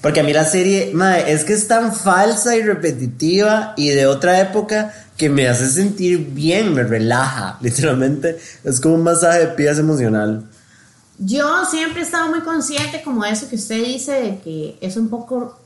Porque 0.00 0.20
a 0.20 0.22
mí 0.22 0.32
la 0.32 0.44
serie, 0.44 0.90
mae, 0.92 1.32
es 1.32 1.44
que 1.44 1.54
es 1.54 1.66
tan 1.66 1.94
falsa 1.94 2.56
y 2.56 2.62
repetitiva 2.62 3.72
y 3.76 3.88
de 3.88 4.06
otra 4.06 4.38
época 4.40 4.92
que 5.16 5.30
me 5.30 5.48
hace 5.48 5.68
sentir 5.70 6.18
bien, 6.32 6.74
me 6.74 6.82
relaja, 6.82 7.58
literalmente. 7.62 8.38
Es 8.62 8.80
como 8.80 8.96
un 8.96 9.02
masaje 9.02 9.40
de 9.40 9.46
pies 9.48 9.78
emocional. 9.78 10.44
Yo 11.18 11.64
siempre 11.64 12.00
he 12.00 12.04
estado 12.04 12.28
muy 12.28 12.40
consciente 12.40 13.02
como 13.02 13.22
de 13.24 13.30
eso 13.30 13.48
que 13.48 13.56
usted 13.56 13.84
dice, 13.84 14.12
de 14.12 14.38
que 14.40 14.78
es 14.80 14.96
un 14.96 15.08
poco 15.08 15.56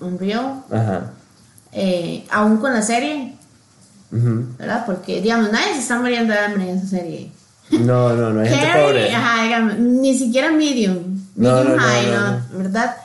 unreal, 0.00 0.62
Ajá. 0.70 1.12
eh, 1.72 2.26
aún 2.30 2.56
con 2.58 2.72
la 2.72 2.82
serie. 2.82 3.36
¿verdad? 4.10 4.84
Porque, 4.84 5.22
digamos, 5.22 5.50
nadie 5.50 5.72
se 5.72 5.78
está 5.78 5.98
muriendo 5.98 6.34
de 6.34 6.38
hambre 6.40 6.68
en 6.70 6.76
esa 6.76 6.86
serie. 6.86 7.32
No, 7.70 8.14
no, 8.14 8.30
no 8.30 8.40
hay 8.42 8.48
gente 8.50 8.66
pobre. 8.84 9.14
ajá, 9.14 9.44
digamos, 9.44 9.78
ni 9.78 10.18
siquiera 10.18 10.50
medium, 10.52 10.98
No, 11.34 11.54
medium 11.54 11.76
no, 11.76 11.82
high, 11.82 12.06
no. 12.10 12.58
¿Verdad? 12.58 12.96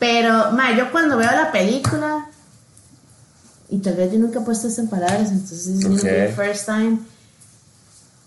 Pero, 0.00 0.50
ma, 0.52 0.76
yo 0.76 0.90
cuando 0.90 1.16
veo 1.16 1.30
la 1.30 1.52
película, 1.52 2.26
y 3.68 3.78
tal 3.78 3.94
vez 3.94 4.10
yo 4.12 4.18
nunca 4.18 4.40
he 4.40 4.42
puesto 4.42 4.66
esto 4.66 4.80
en 4.80 4.88
palabras, 4.88 5.30
entonces 5.30 5.68
es 5.68 6.02
the 6.02 6.32
first 6.34 6.66
time. 6.66 6.98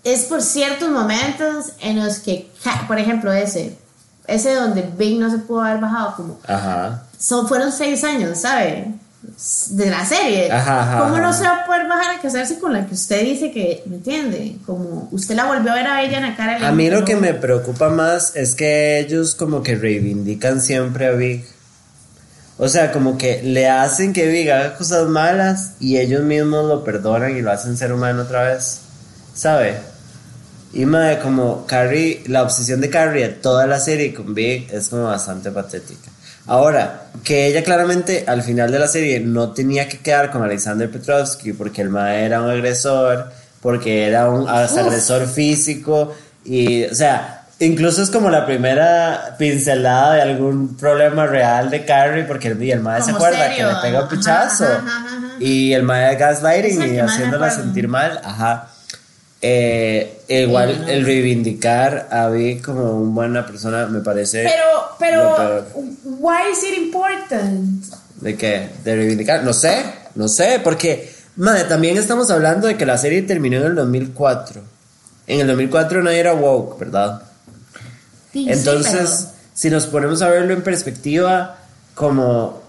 Es 0.03 0.25
por 0.25 0.41
ciertos 0.41 0.89
momentos 0.89 1.73
en 1.79 2.03
los 2.03 2.19
que, 2.19 2.49
por 2.87 2.97
ejemplo, 2.97 3.31
ese, 3.31 3.77
ese 4.27 4.55
donde 4.55 4.89
Big 4.97 5.19
no 5.19 5.29
se 5.29 5.37
pudo 5.39 5.61
haber 5.61 5.79
bajado, 5.79 6.15
como 6.15 6.39
Ajá. 6.47 7.03
son, 7.19 7.47
fueron 7.47 7.71
seis 7.71 8.03
años, 8.03 8.39
¿sabe? 8.39 8.87
De 9.69 9.89
la 9.89 10.03
serie. 10.03 10.51
Ajá, 10.51 10.81
ajá, 10.81 10.99
¿Cómo 11.03 11.19
no 11.19 11.31
se 11.31 11.43
va 11.43 11.61
a 11.61 11.65
poder 11.65 11.87
bajar 11.87 12.15
a 12.15 12.21
casarse 12.21 12.59
con 12.59 12.73
la 12.73 12.87
que 12.87 12.95
usted 12.95 13.21
dice 13.21 13.51
que, 13.51 13.83
¿me 13.85 13.97
entiende? 13.97 14.55
Como 14.65 15.07
usted 15.11 15.35
la 15.35 15.45
volvió 15.45 15.71
a 15.71 15.75
ver 15.75 15.87
a 15.87 16.01
ella 16.01 16.17
en 16.17 16.23
la 16.23 16.35
cara. 16.35 16.67
A 16.67 16.71
mí 16.71 16.89
lo 16.89 17.05
que 17.05 17.15
me 17.15 17.35
preocupa 17.35 17.89
más 17.89 18.35
es 18.35 18.55
que 18.55 18.99
ellos 18.99 19.35
como 19.35 19.61
que 19.61 19.75
reivindican 19.75 20.61
siempre 20.61 21.07
a 21.07 21.11
Big. 21.11 21.45
O 22.57 22.67
sea, 22.67 22.91
como 22.91 23.17
que 23.17 23.41
le 23.43 23.69
hacen 23.69 24.13
que 24.13 24.27
Big 24.27 24.51
haga 24.51 24.75
cosas 24.75 25.07
malas 25.07 25.73
y 25.79 25.97
ellos 25.97 26.23
mismos 26.23 26.65
lo 26.65 26.83
perdonan 26.83 27.35
y 27.37 27.41
lo 27.41 27.51
hacen 27.51 27.77
ser 27.77 27.93
humano 27.93 28.23
otra 28.23 28.43
vez. 28.43 28.81
¿Sabe? 29.33 29.90
Y 30.73 30.86
madre, 30.86 31.19
como 31.19 31.65
Carrie, 31.65 32.23
la 32.27 32.43
obsesión 32.43 32.79
de 32.79 32.89
Carrie 32.89 33.27
de 33.27 33.34
toda 33.34 33.67
la 33.67 33.79
serie 33.79 34.13
con 34.13 34.34
Big 34.34 34.69
es 34.71 34.89
como 34.89 35.03
bastante 35.03 35.51
patética. 35.51 36.10
Ahora, 36.47 37.03
que 37.23 37.47
ella 37.47 37.63
claramente 37.63 38.23
al 38.27 38.41
final 38.41 38.71
de 38.71 38.79
la 38.79 38.88
serie 38.88 39.19
no 39.19 39.51
tenía 39.51 39.88
que 39.88 39.99
quedar 39.99 40.31
con 40.31 40.43
Alexander 40.43 40.89
Petrovsky 40.89 41.53
porque 41.53 41.81
el 41.81 41.89
mae 41.89 42.25
era 42.25 42.41
un 42.41 42.49
agresor, 42.49 43.31
porque 43.62 44.07
era 44.07 44.29
un 44.29 44.49
agresor 44.49 45.27
físico 45.27 46.15
y, 46.43 46.86
o 46.86 46.95
sea, 46.95 47.43
incluso 47.60 48.01
es 48.01 48.10
como 48.10 48.29
la 48.29 48.45
primera 48.45 49.36
pincelada 49.38 50.15
de 50.15 50.21
algún 50.23 50.75
problema 50.75 51.27
real 51.27 51.69
de 51.69 51.86
Carrie 51.86 52.23
porque 52.23 52.47
el, 52.47 52.62
el 52.62 52.79
mae 52.79 53.01
se 53.03 53.12
acuerda 53.12 53.49
serio, 53.49 53.67
que 53.67 53.73
le 53.73 53.81
pega 53.81 54.01
un 54.03 54.10
pichazo 54.10 54.65
ajá, 54.65 54.77
ajá, 54.77 55.17
ajá. 55.17 55.36
y 55.39 55.73
el 55.73 55.84
mae 55.84 56.15
gaslighting 56.15 56.95
y 56.95 56.99
haciéndola 56.99 57.51
sentir 57.51 57.88
mal, 57.88 58.19
ajá. 58.23 58.70
Eh, 59.43 60.21
igual 60.27 60.82
no. 60.82 60.88
el 60.88 61.04
reivindicar 61.04 62.08
a 62.12 62.27
Vic 62.30 62.63
como 62.63 62.91
una 62.99 63.12
buena 63.12 63.45
persona 63.45 63.88
me 63.88 64.01
parece 64.01 64.43
Pero, 64.43 65.36
pero, 65.36 65.65
why 66.19 66.51
is 66.51 66.63
it 66.63 66.77
important? 66.77 67.84
de 68.21 68.38
que 68.38 68.69
de 68.84 68.95
reivindicar, 68.95 69.43
no 69.43 69.51
sé, 69.51 69.84
no 70.15 70.27
sé, 70.27 70.62
porque 70.63 71.12
madre, 71.36 71.63
también 71.63 71.97
estamos 71.97 72.30
hablando 72.30 72.67
de 72.67 72.77
que 72.77 72.86
la 72.86 72.97
serie 72.97 73.23
terminó 73.23 73.58
en 73.58 73.63
el 73.63 73.75
2004. 73.75 74.62
En 75.27 75.39
el 75.39 75.47
2004 75.47 76.04
nadie 76.04 76.19
era 76.19 76.34
woke, 76.34 76.80
¿verdad? 76.80 77.23
Sí, 78.32 78.45
sí, 78.45 78.51
Entonces, 78.51 79.30
si 79.54 79.69
nos 79.69 79.88
ponemos 79.88 80.21
a 80.21 80.30
verlo 80.30 80.54
en 80.54 80.62
perspectiva 80.62 81.58
como 81.95 82.62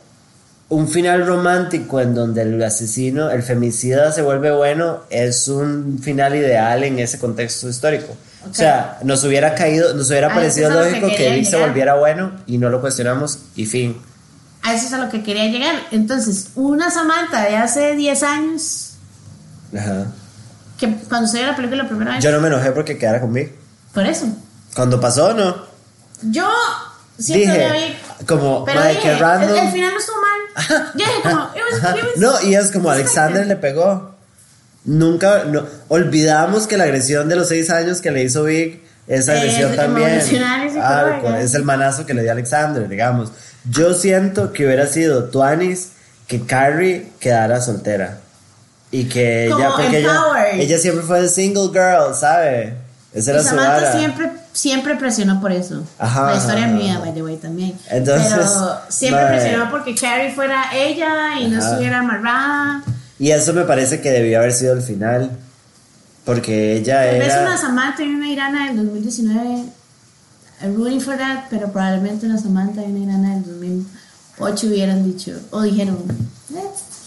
un 0.73 0.89
final 0.89 1.27
romántico 1.27 2.01
en 2.01 2.15
donde 2.15 2.43
el 2.43 2.63
asesino, 2.63 3.31
el 3.31 3.43
femicida 3.43 4.11
se 4.13 4.23
vuelve 4.23 4.51
bueno, 4.53 5.01
es 5.11 5.49
un 5.49 5.99
final 6.03 6.35
ideal 6.35 6.83
en 6.85 6.99
ese 6.99 7.19
contexto 7.19 7.69
histórico. 7.69 8.17
O 8.45 8.49
Ok. 8.49 8.55
sea, 8.55 8.99
nos 9.05 9.23
hubiera 9.25 9.55
caído, 9.55 9.93
nos 9.95 10.09
hubiera 10.11 10.29
Ah, 10.29 10.35
parecido 10.35 10.71
a 10.71 10.75
lo 10.75 10.85
lógico 10.85 11.09
que 11.09 11.17
que 11.17 11.31
Vic 11.37 11.45
se 11.45 11.57
volviera 11.57 11.95
bueno 11.97 12.33
y 12.47 12.57
no 12.59 12.71
lo 12.71 12.81
cuestionamos 12.81 13.39
y 13.55 13.67
fin. 13.67 13.97
a 14.63 14.73
eso 14.75 14.87
es 14.87 14.93
a 14.95 14.99
lo 14.99 15.11
que 15.11 15.23
quería 15.23 15.47
llegar. 15.49 15.75
Entonces, 15.91 16.49
una 16.55 16.91
Samantha 16.91 17.43
de 17.43 17.57
hace 17.57 17.95
10 17.95 18.23
años, 18.23 18.93
Ajá. 19.77 20.07
que 20.79 20.95
cuando 21.09 21.29
se 21.29 21.39
vio 21.39 21.47
la 21.49 21.57
película 21.57 21.83
la 21.83 21.89
primera 21.89 22.15
vez, 22.15 22.25
Yo 22.25 22.33
no 22.33 22.41
me 22.41 22.49
enojé 22.49 22.71
porque 22.73 22.97
quedara 22.97 23.21
con 23.21 23.33
Vic. 23.33 23.53
por 23.93 24.07
eso. 24.07 24.27
Cuando 24.75 24.99
pasó, 25.01 25.35
no. 25.35 25.55
Yo 26.23 26.49
siento 27.19 27.53
que 27.53 27.59
Dije, 27.59 27.73
vi. 28.21 28.25
como, 28.27 28.65
Pero 28.65 28.81
dije, 28.85 29.13
el, 29.13 29.19
el 29.19 29.71
final 29.73 29.93
no 29.93 29.99
estuvo 30.01 30.17
mal. 30.55 30.93
Yo 30.95 31.05
dije, 31.07 31.23
como, 31.23 31.51
it 31.55 31.63
was, 31.73 31.85
Ajá. 31.85 31.97
it 31.99 32.05
was 32.05 32.17
No, 32.17 32.49
y 32.49 32.55
es 32.55 32.71
como. 32.71 32.91
Alexander 32.91 33.47
le 33.47 33.57
pegó. 33.57 34.15
Nunca, 34.85 35.45
no, 35.45 35.65
olvidamos 35.89 36.67
que 36.67 36.77
la 36.77 36.85
agresión 36.85 37.29
de 37.29 37.37
los 37.37 37.49
seis 37.49 37.71
años 37.71 38.01
que 38.01 38.11
le 38.11 38.25
hizo 38.25 38.43
Vic, 38.45 38.81
esa 39.07 39.35
Eh, 39.35 39.39
agresión 39.39 39.71
es 39.71 39.77
también. 39.77 40.21
Ah, 40.81 41.21
es 41.41 41.55
el 41.55 41.63
manazo 41.65 42.05
que 42.05 42.15
le 42.15 42.23
dio 42.23 42.33
Alexander, 42.33 42.89
digamos. 42.89 43.31
Yo 43.71 43.95
siento 43.95 44.53
que 44.53 44.67
hubiera 44.67 44.87
sido 44.89 45.25
Tuanis 45.25 45.91
que 46.27 46.45
Carrie 46.45 47.13
quedara 47.21 47.61
soltera. 47.61 48.19
Y 48.91 49.05
que 49.05 49.47
ella, 49.47 49.71
porque 49.77 49.99
ella, 49.99 50.51
ella 50.55 50.79
siempre 50.79 51.05
fue 51.05 51.23
de 51.23 51.29
single 51.29 51.69
girl, 51.73 52.15
¿sabe? 52.15 52.75
Esa 53.15 53.31
Y 53.31 53.35
era 53.35 53.43
su 53.43 53.49
Samantha 53.51 53.73
vara. 53.75 53.93
siempre, 53.93 54.31
siempre 54.53 54.97
presionó 54.97 55.41
por 55.41 55.53
eso. 55.53 55.83
Ajá, 55.99 56.31
la 56.31 56.37
historia 56.37 56.65
ajá, 56.65 56.73
mía, 56.75 56.93
ajá. 56.95 57.01
by 57.01 57.15
the 57.15 57.23
way, 57.23 57.37
también. 57.37 57.79
Entonces, 57.91 58.33
Pero 58.33 58.79
siempre 58.89 59.23
madre. 59.23 59.39
presionó 59.41 59.71
porque 59.71 59.95
Carrie 59.95 60.35
fuera 60.35 60.65
ella 60.75 61.39
y 61.41 61.49
no 61.49 61.59
estuviera 61.59 62.01
amarrada. 62.01 62.83
Y 63.19 63.31
eso 63.31 63.53
me 63.55 63.63
parece 63.65 64.01
que 64.01 64.11
debió 64.11 64.39
haber 64.39 64.53
sido 64.53 64.75
el 64.75 64.83
final. 64.83 65.31
Porque 66.25 66.75
ella 66.77 67.05
Tal 67.05 67.19
vez 67.19 67.33
era. 67.33 67.43
una 67.43 67.57
Samantha 67.59 68.03
y 68.05 68.15
una 68.15 68.29
Irana 68.29 68.67
del 68.69 68.77
2019, 68.77 69.65
I'm 70.63 70.77
rooting 70.77 71.01
for 71.01 71.17
that, 71.17 71.47
pero 71.51 71.73
probablemente 71.73 72.27
una 72.27 72.39
Samantha 72.39 72.81
y 72.83 72.93
una 72.93 72.99
Irana 73.01 73.35
del 73.35 73.45
2008 73.45 74.67
hubieran 74.69 75.05
dicho, 75.05 75.33
o 75.51 75.63
dijeron, 75.63 75.99
eh, 76.55 76.61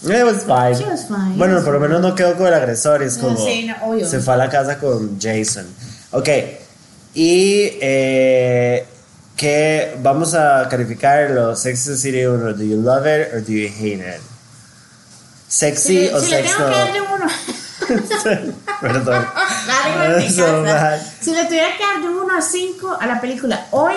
It 0.04 0.22
was 0.24 0.42
fine. 0.44 0.74
She 0.74 0.84
was 0.84 1.06
fine, 1.08 1.36
Bueno, 1.38 1.54
was 1.54 1.64
por 1.64 1.72
lo 1.72 1.80
menos 1.80 2.02
no 2.02 2.14
quedó 2.14 2.36
con 2.36 2.46
el 2.46 2.52
agresor. 2.54 3.02
Es 3.02 3.16
Ah, 3.16 3.20
como. 3.22 3.38
sí, 3.38 3.66
no, 3.66 3.86
obvio. 3.88 4.06
Se 4.06 4.20
fue 4.20 4.34
a 4.34 4.36
la 4.36 4.50
casa 4.50 4.78
con 4.78 5.18
Jason. 5.18 5.64
Ok. 6.10 6.28
Y. 7.16 7.78
Eh, 7.80 8.86
que 9.36 9.96
vamos 10.02 10.34
a 10.34 10.66
calificar 10.68 11.30
los 11.30 11.60
Sex 11.60 11.88
and 11.88 11.98
City 11.98 12.24
1. 12.24 12.54
Do 12.54 12.64
you 12.64 12.76
love 12.76 13.06
it 13.06 13.32
or 13.34 13.40
do 13.40 13.52
you 13.52 13.68
hate 13.68 14.00
it? 14.00 14.20
Sexy 15.48 16.08
si, 16.08 16.14
o 16.14 16.20
si 16.20 16.30
le 16.30 16.42
sex 16.42 16.56
tengo 16.56 16.68
no. 16.68 16.72
que 16.72 16.78
dar 16.78 16.92
de 16.92 17.00
uno, 17.00 18.52
Perdón. 18.80 19.26
So 20.34 20.64
si 21.20 21.34
le 21.34 21.44
tuviera 21.44 21.68
que 21.76 21.84
dar 21.84 22.02
de 22.02 22.08
1 22.08 22.36
a 22.36 22.42
5 22.42 22.96
a 23.00 23.06
la 23.06 23.20
película 23.20 23.66
hoy, 23.70 23.94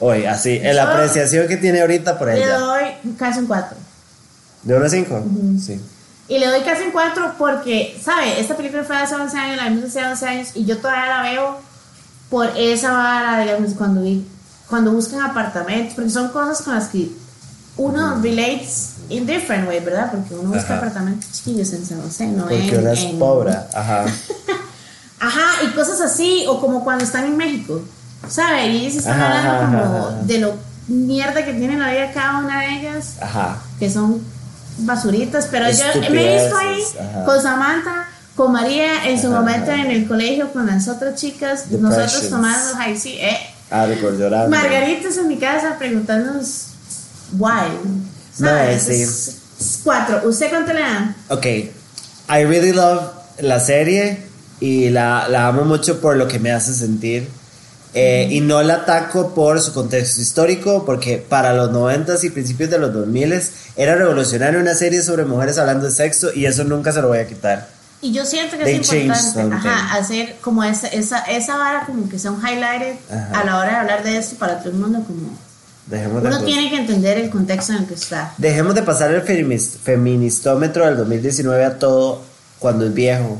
Oye, 0.00 0.28
así, 0.28 0.60
en 0.62 0.76
la 0.76 0.92
apreciación 0.92 1.48
que 1.48 1.56
tiene 1.56 1.80
ahorita 1.80 2.16
por 2.18 2.28
le 2.28 2.36
ella. 2.36 2.58
doy 2.58 2.84
casi 3.18 3.40
un 3.40 3.46
4. 3.46 3.76
¿De 4.62 4.76
1 4.76 4.86
a 4.86 4.88
5? 4.88 5.24
Sí. 5.66 5.80
Y 6.28 6.38
le 6.38 6.46
doy 6.46 6.60
casi 6.60 6.84
un 6.84 6.92
4 6.92 7.34
porque, 7.36 7.98
¿sabe? 8.00 8.38
Esta 8.38 8.56
película 8.56 8.84
fue 8.84 8.96
hace 8.96 9.16
11 9.16 9.36
años, 9.36 9.56
la 9.56 9.68
vimos 9.68 9.84
hace 9.86 10.04
11 10.04 10.26
años 10.26 10.48
y 10.54 10.64
yo 10.66 10.78
todavía 10.78 11.06
la 11.06 11.22
veo 11.22 11.67
por 12.30 12.46
esa 12.56 12.92
vara, 12.92 13.40
digamos, 13.42 13.72
cuando, 13.74 14.02
vi, 14.02 14.26
cuando 14.68 14.92
buscan 14.92 15.20
apartamentos, 15.22 15.94
porque 15.94 16.10
son 16.10 16.28
cosas 16.28 16.62
con 16.62 16.74
las 16.74 16.88
que 16.88 17.10
uno 17.76 18.16
relates 18.20 18.94
in 19.08 19.24
different 19.26 19.68
way, 19.68 19.80
¿verdad? 19.80 20.10
Porque 20.10 20.34
uno 20.34 20.50
busca 20.50 20.64
Ajá. 20.74 20.76
apartamentos 20.78 21.30
chiquillos 21.32 21.72
en 21.72 21.86
San 21.86 22.02
José, 22.02 22.26
¿no? 22.26 22.42
Porque 22.42 22.68
en- 22.74 22.78
uno 22.80 22.90
es 22.90 23.00
en- 23.04 23.18
pobre. 23.18 23.52
Ajá. 23.74 24.04
Ajá, 25.20 25.46
y 25.64 25.68
cosas 25.74 26.00
así, 26.00 26.44
o 26.48 26.60
como 26.60 26.84
cuando 26.84 27.04
están 27.04 27.24
en 27.24 27.36
México, 27.36 27.80
¿sabe? 28.28 28.68
Y 28.68 28.86
ellos 28.86 28.96
están 28.96 29.20
Ajá, 29.20 29.38
hablando 29.60 29.78
ajá, 29.78 29.86
como 29.86 30.22
de 30.26 30.38
lo 30.38 30.54
mierda 30.86 31.44
que 31.44 31.54
tiene 31.54 31.76
la 31.76 31.90
vida 31.90 32.12
cada 32.12 32.38
una 32.38 32.60
de 32.60 32.78
ellas 32.78 33.14
que 33.78 33.90
son 33.90 34.22
basuritas, 34.78 35.48
pero 35.50 35.68
yo 35.70 35.84
me 36.10 36.36
he 36.36 36.40
visto 36.42 36.56
ahí 36.56 36.82
con 37.26 37.42
Samantha, 37.42 38.06
con 38.38 38.52
María 38.52 39.04
en 39.10 39.20
su 39.20 39.28
momento 39.30 39.72
en 39.72 39.90
el 39.90 40.06
colegio 40.06 40.52
con 40.52 40.64
las 40.66 40.86
otras 40.86 41.16
chicas, 41.20 41.64
nosotros 41.72 42.30
tomando 42.30 42.74
high 42.76 42.96
sí, 42.96 43.18
eh. 43.20 43.36
Algo 43.68 44.12
llorando. 44.12 44.48
Margaritas 44.48 45.16
en 45.18 45.26
mi 45.26 45.36
casa 45.38 45.76
preguntándonos 45.76 46.66
why. 47.36 47.66
¿sabes? 48.32 48.84
sí. 48.84 48.92
Es- 49.02 49.28
es 49.60 49.80
cuatro. 49.82 50.20
¿Usted 50.24 50.50
cuánto 50.50 50.72
le 50.72 50.80
dan? 50.80 51.16
Ok, 51.28 51.44
I 51.46 52.44
really 52.44 52.72
love 52.72 53.02
la 53.40 53.58
serie 53.58 54.22
y 54.60 54.88
la, 54.90 55.26
la 55.28 55.48
amo 55.48 55.64
mucho 55.64 56.00
por 56.00 56.14
lo 56.16 56.28
que 56.28 56.38
me 56.38 56.52
hace 56.52 56.72
sentir. 56.72 57.28
Eh, 57.94 58.28
Y 58.30 58.40
no 58.40 58.62
la 58.62 58.74
ataco 58.74 59.34
por 59.34 59.60
su 59.60 59.72
contexto 59.72 60.20
histórico, 60.20 60.84
porque 60.86 61.18
para 61.18 61.54
los 61.54 61.70
90s 61.72 62.22
y 62.22 62.30
principios 62.30 62.70
de 62.70 62.78
los 62.78 62.92
2000 62.92 63.42
era 63.76 63.96
revolucionario 63.96 64.60
una 64.60 64.74
serie 64.74 65.02
sobre 65.02 65.24
mujeres 65.24 65.58
hablando 65.58 65.86
de 65.86 65.90
sexo 65.92 66.28
y 66.32 66.46
eso 66.46 66.62
nunca 66.64 66.92
se 66.92 67.00
lo 67.02 67.08
voy 67.08 67.18
a 67.18 67.26
quitar. 67.26 67.77
Y 68.00 68.12
yo 68.12 68.24
siento 68.24 68.56
que 68.56 68.64
They 68.64 68.76
es 68.76 68.92
importante 68.92 69.54
ajá, 69.56 69.94
hacer 69.94 70.36
como 70.40 70.62
esa, 70.62 70.86
esa, 70.88 71.18
esa 71.20 71.56
vara 71.56 71.84
como 71.84 72.08
que 72.08 72.18
sea 72.18 72.30
un 72.30 72.40
highlighted 72.40 72.94
Ajá. 73.10 73.40
a 73.40 73.44
la 73.44 73.56
hora 73.58 73.70
de 73.70 73.76
hablar 73.76 74.02
de 74.04 74.16
esto 74.18 74.36
para 74.36 74.60
todo 74.60 74.70
el 74.70 74.76
mundo 74.76 75.02
como 75.06 75.36
Dejemos 75.86 76.22
de, 76.22 76.28
uno 76.28 76.44
tiene 76.44 76.70
que 76.70 76.76
entender 76.76 77.18
el 77.18 77.28
contexto 77.30 77.72
en 77.72 77.78
el 77.78 77.86
que 77.86 77.94
está. 77.94 78.34
dejemos 78.36 78.74
de 78.74 78.82
pasar 78.82 79.10
el 79.10 79.24
feminist- 79.24 79.78
feministómetro 79.82 80.84
del 80.86 80.96
2019 80.98 81.64
a 81.64 81.78
todo 81.78 82.22
cuando 82.58 82.84
es 82.86 82.92
viejo. 82.94 83.38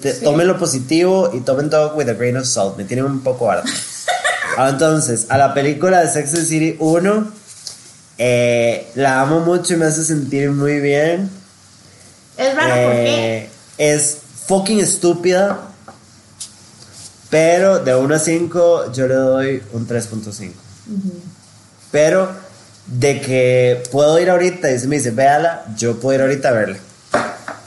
Te- 0.00 0.14
sí. 0.14 0.24
Tomen 0.24 0.46
lo 0.46 0.58
positivo 0.58 1.30
y 1.34 1.40
tomen 1.40 1.68
todo 1.68 1.94
with 1.96 2.08
a 2.08 2.12
grain 2.14 2.36
of 2.36 2.46
salt. 2.46 2.76
Me 2.76 2.84
tienen 2.84 3.04
un 3.04 3.20
poco 3.20 3.50
harta. 3.50 3.68
Entonces, 4.68 5.26
a 5.28 5.36
la 5.38 5.52
película 5.54 6.00
de 6.00 6.08
Sex 6.10 6.34
and 6.34 6.46
City 6.46 6.76
1, 6.78 7.32
eh, 8.18 8.90
la 8.94 9.20
amo 9.20 9.40
mucho 9.40 9.74
y 9.74 9.76
me 9.76 9.86
hace 9.86 10.04
sentir 10.04 10.50
muy 10.50 10.80
bien. 10.80 11.28
Es 12.38 12.54
raro 12.54 12.68
porque 12.74 13.36
Eh, 13.38 13.50
es 13.78 14.18
fucking 14.46 14.80
estúpida. 14.80 15.60
Pero 17.30 17.80
de 17.80 17.94
1 17.94 18.14
a 18.14 18.18
5 18.18 18.92
yo 18.92 19.08
le 19.08 19.14
doy 19.14 19.62
un 19.72 19.86
3.5. 19.86 20.52
Pero 21.90 22.30
de 22.86 23.20
que 23.20 23.82
puedo 23.90 24.18
ir 24.20 24.30
ahorita 24.30 24.70
y 24.70 24.78
se 24.78 24.86
me 24.86 24.96
dice, 24.96 25.10
véala, 25.10 25.64
yo 25.76 25.98
puedo 25.98 26.14
ir 26.14 26.22
ahorita 26.22 26.50
a 26.50 26.52
verla. 26.52 26.78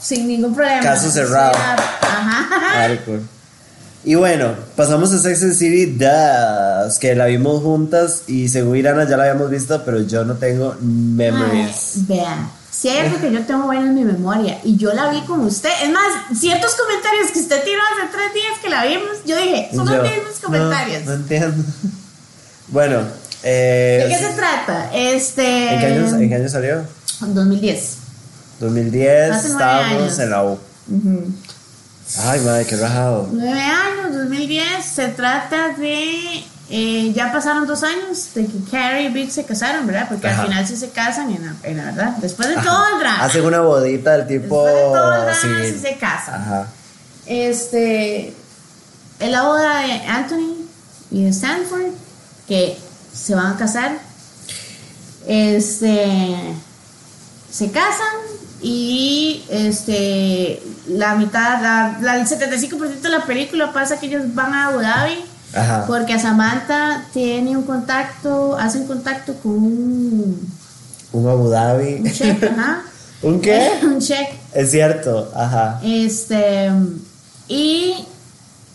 Sin 0.01 0.27
ningún 0.27 0.55
problema. 0.55 0.81
Caso 0.81 1.11
cerrado. 1.11 1.51
Ajá. 1.55 2.47
Hardcore. 2.73 3.21
Y 4.05 4.15
bueno, 4.15 4.55
pasamos 4.77 5.11
a 5.11 5.19
Sex 5.19 5.43
and 5.43 5.53
City 5.55 5.85
2, 5.85 6.99
que 6.99 7.15
la 7.15 7.25
vimos 7.25 7.61
juntas 7.61 8.23
y 8.27 8.47
según 8.47 8.77
Irana 8.77 9.03
ya 9.03 9.17
la 9.17 9.23
habíamos 9.23 9.49
visto, 9.49 9.83
pero 9.83 10.01
yo 10.01 10.23
no 10.23 10.35
tengo 10.35 10.77
memories. 10.79 11.95
Ay, 11.97 12.05
vean, 12.07 12.51
si 12.79 12.87
hay 12.87 12.99
algo 12.99 13.19
que 13.19 13.31
yo 13.31 13.45
tengo 13.45 13.65
bueno 13.65 13.87
en 13.87 13.95
mi 13.95 14.05
memoria 14.05 14.59
y 14.63 14.77
yo 14.77 14.93
la 14.93 15.09
vi 15.09 15.21
con 15.21 15.41
usted, 15.41 15.69
es 15.83 15.91
más, 15.91 16.39
ciertos 16.39 16.75
comentarios 16.75 17.31
que 17.31 17.39
usted 17.39 17.63
tiró 17.63 17.81
hace 17.81 18.09
tres 18.09 18.33
días 18.33 18.59
que 18.61 18.69
la 18.69 18.85
vimos, 18.85 19.17
yo 19.25 19.35
dije, 19.37 19.69
son 19.73 19.85
Yo, 19.85 19.97
los 19.97 20.03
mismos 20.03 20.39
comentarios. 20.41 21.05
No, 21.05 21.13
entiendo. 21.13 21.63
Bueno, 22.71 23.01
eh, 23.41 24.05
¿De 24.07 24.15
qué 24.15 24.23
se 24.27 24.33
trata? 24.35 24.91
Este. 24.93 25.73
¿en, 25.73 25.79
qué 25.79 25.85
año, 25.87 26.15
en 26.19 26.29
qué 26.29 26.35
año 26.35 26.49
salió? 26.49 26.85
2010. 27.21 27.97
2010, 28.59 29.31
Hace 29.31 29.47
estábamos 29.47 30.01
años. 30.03 30.19
en 30.19 30.29
la 30.29 30.43
U. 30.43 30.59
Ay, 32.19 32.39
madre, 32.41 32.65
qué 32.67 32.75
rajado. 32.75 33.27
Nueve 33.31 33.59
años, 33.59 34.13
2010. 34.13 34.85
Se 34.85 35.07
trata 35.07 35.69
de. 35.69 36.43
Eh, 36.71 37.11
ya 37.15 37.31
pasaron 37.31 37.65
dos 37.65 37.81
años 37.83 38.33
de 38.35 38.45
que 38.45 38.57
Carrie 38.71 39.05
y 39.09 39.09
Big 39.09 39.31
se 39.31 39.43
casaron, 39.45 39.87
¿verdad? 39.87 40.07
Porque 40.09 40.27
Ajá. 40.27 40.41
al 40.41 40.47
final 40.47 40.67
sí 40.67 40.75
se 40.75 40.89
casan, 40.91 41.31
en 41.31 41.45
la, 41.45 41.55
en 41.63 41.77
la 41.77 41.85
verdad. 41.85 42.09
Después 42.17 42.47
de 42.49 42.55
Ajá. 42.55 42.63
todo 42.69 42.87
el 42.93 42.99
drama. 42.99 43.23
Hacen 43.25 43.45
una 43.45 43.61
bodita 43.61 44.17
del 44.17 44.27
tipo. 44.27 44.63
Después 44.65 44.75
de 44.75 44.81
todo 44.99 45.13
el 45.15 45.21
drama, 45.21 45.41
civil. 45.41 45.73
sí 45.73 45.79
se 45.79 45.97
casan. 45.97 46.41
Ajá. 46.41 46.67
Este. 47.25 48.33
Es 49.19 49.29
la 49.31 49.41
boda 49.43 49.79
de 49.81 49.91
Anthony 50.07 50.55
y 51.11 51.23
de 51.23 51.29
Stanford, 51.31 51.91
que 52.47 52.77
se 53.13 53.35
van 53.35 53.53
a 53.53 53.57
casar. 53.57 53.97
Este. 55.27 56.53
Se 57.51 57.71
casan 57.71 58.15
y 58.61 59.43
este. 59.49 60.61
La 60.87 61.15
mitad, 61.15 61.61
la, 61.61 61.97
la- 62.01 62.15
el 62.17 62.25
75% 62.27 63.01
de 63.01 63.09
la 63.09 63.25
película 63.25 63.71
pasa 63.73 63.99
que 63.99 64.05
ellos 64.07 64.23
van 64.33 64.53
a 64.53 64.67
Abu 64.67 64.79
Dhabi. 64.79 65.23
Ajá. 65.53 65.85
Porque 65.87 66.13
a 66.13 66.19
Samantha 66.19 67.05
tiene 67.13 67.57
un 67.57 67.63
contacto, 67.63 68.57
hace 68.57 68.79
un 68.79 68.87
contacto 68.87 69.33
con 69.35 69.51
un, 69.53 70.53
Un 71.11 71.27
Abu 71.27 71.49
Dhabi. 71.49 71.95
un 71.95 72.11
cheque, 72.11 72.45
ajá. 72.57 72.81
¿Un 73.21 73.41
qué? 73.41 73.71
un 73.83 73.99
cheque. 73.99 74.39
Es 74.53 74.71
cierto, 74.71 75.31
ajá. 75.35 75.79
Este, 75.83 76.69
y 77.47 77.95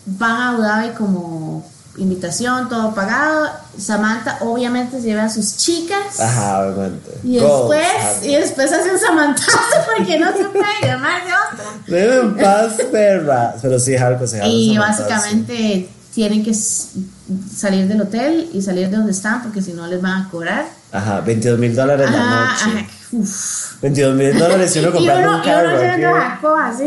van 0.05 0.31
a 0.31 0.49
Abu 0.49 0.61
Dhabi 0.61 0.89
como 0.95 1.65
invitación, 1.97 2.67
todo 2.69 2.93
pagado. 2.93 3.49
Samantha 3.77 4.37
obviamente 4.41 5.01
lleva 5.01 5.23
a 5.23 5.29
sus 5.29 5.57
chicas. 5.57 6.19
Ajá, 6.19 6.67
obviamente. 6.67 7.11
Y 7.23 7.39
Goals, 7.39 7.69
después, 7.69 7.87
ajá. 7.99 8.25
y 8.25 8.35
después 8.35 8.71
hace 8.71 8.91
un 8.91 8.99
samantazo 8.99 9.49
porque 9.97 10.19
no 10.19 10.31
se 10.31 10.43
puede 10.45 10.81
llamar 10.83 11.21
de 11.23 11.31
otra. 11.31 11.65
Déjame 11.87 12.19
en 12.21 12.37
paz, 12.37 12.73
perra. 12.91 13.55
Pero 13.61 13.79
sí, 13.79 13.95
Harco 13.95 14.27
se 14.27 14.45
Y 14.45 14.77
básicamente 14.77 15.89
tienen 16.15 16.43
que 16.45 16.53
salir 16.53 17.87
del 17.89 18.01
hotel 18.01 18.49
y 18.53 18.61
salir 18.61 18.89
de 18.89 18.95
donde 18.95 19.11
están 19.11 19.43
porque 19.43 19.61
si 19.61 19.73
no 19.73 19.85
les 19.85 20.01
van 20.01 20.21
a 20.23 20.29
cobrar. 20.29 20.65
Ajá, 20.93 21.19
22 21.19 21.59
mil 21.59 21.75
dólares 21.75 22.09
la 22.09 22.17
noche. 22.17 22.79
ajá, 22.79 22.87
uf. 23.11 23.81
22 23.81 24.15
mil 24.15 24.39
dólares 24.39 24.73
y 24.75 24.79
uno 24.79 24.93
comprando 24.93 25.29
un 25.29 25.35
y 25.35 25.35
uno 25.35 25.43
carro. 25.43 25.75
haciendo 25.75 26.55
así. 26.55 26.83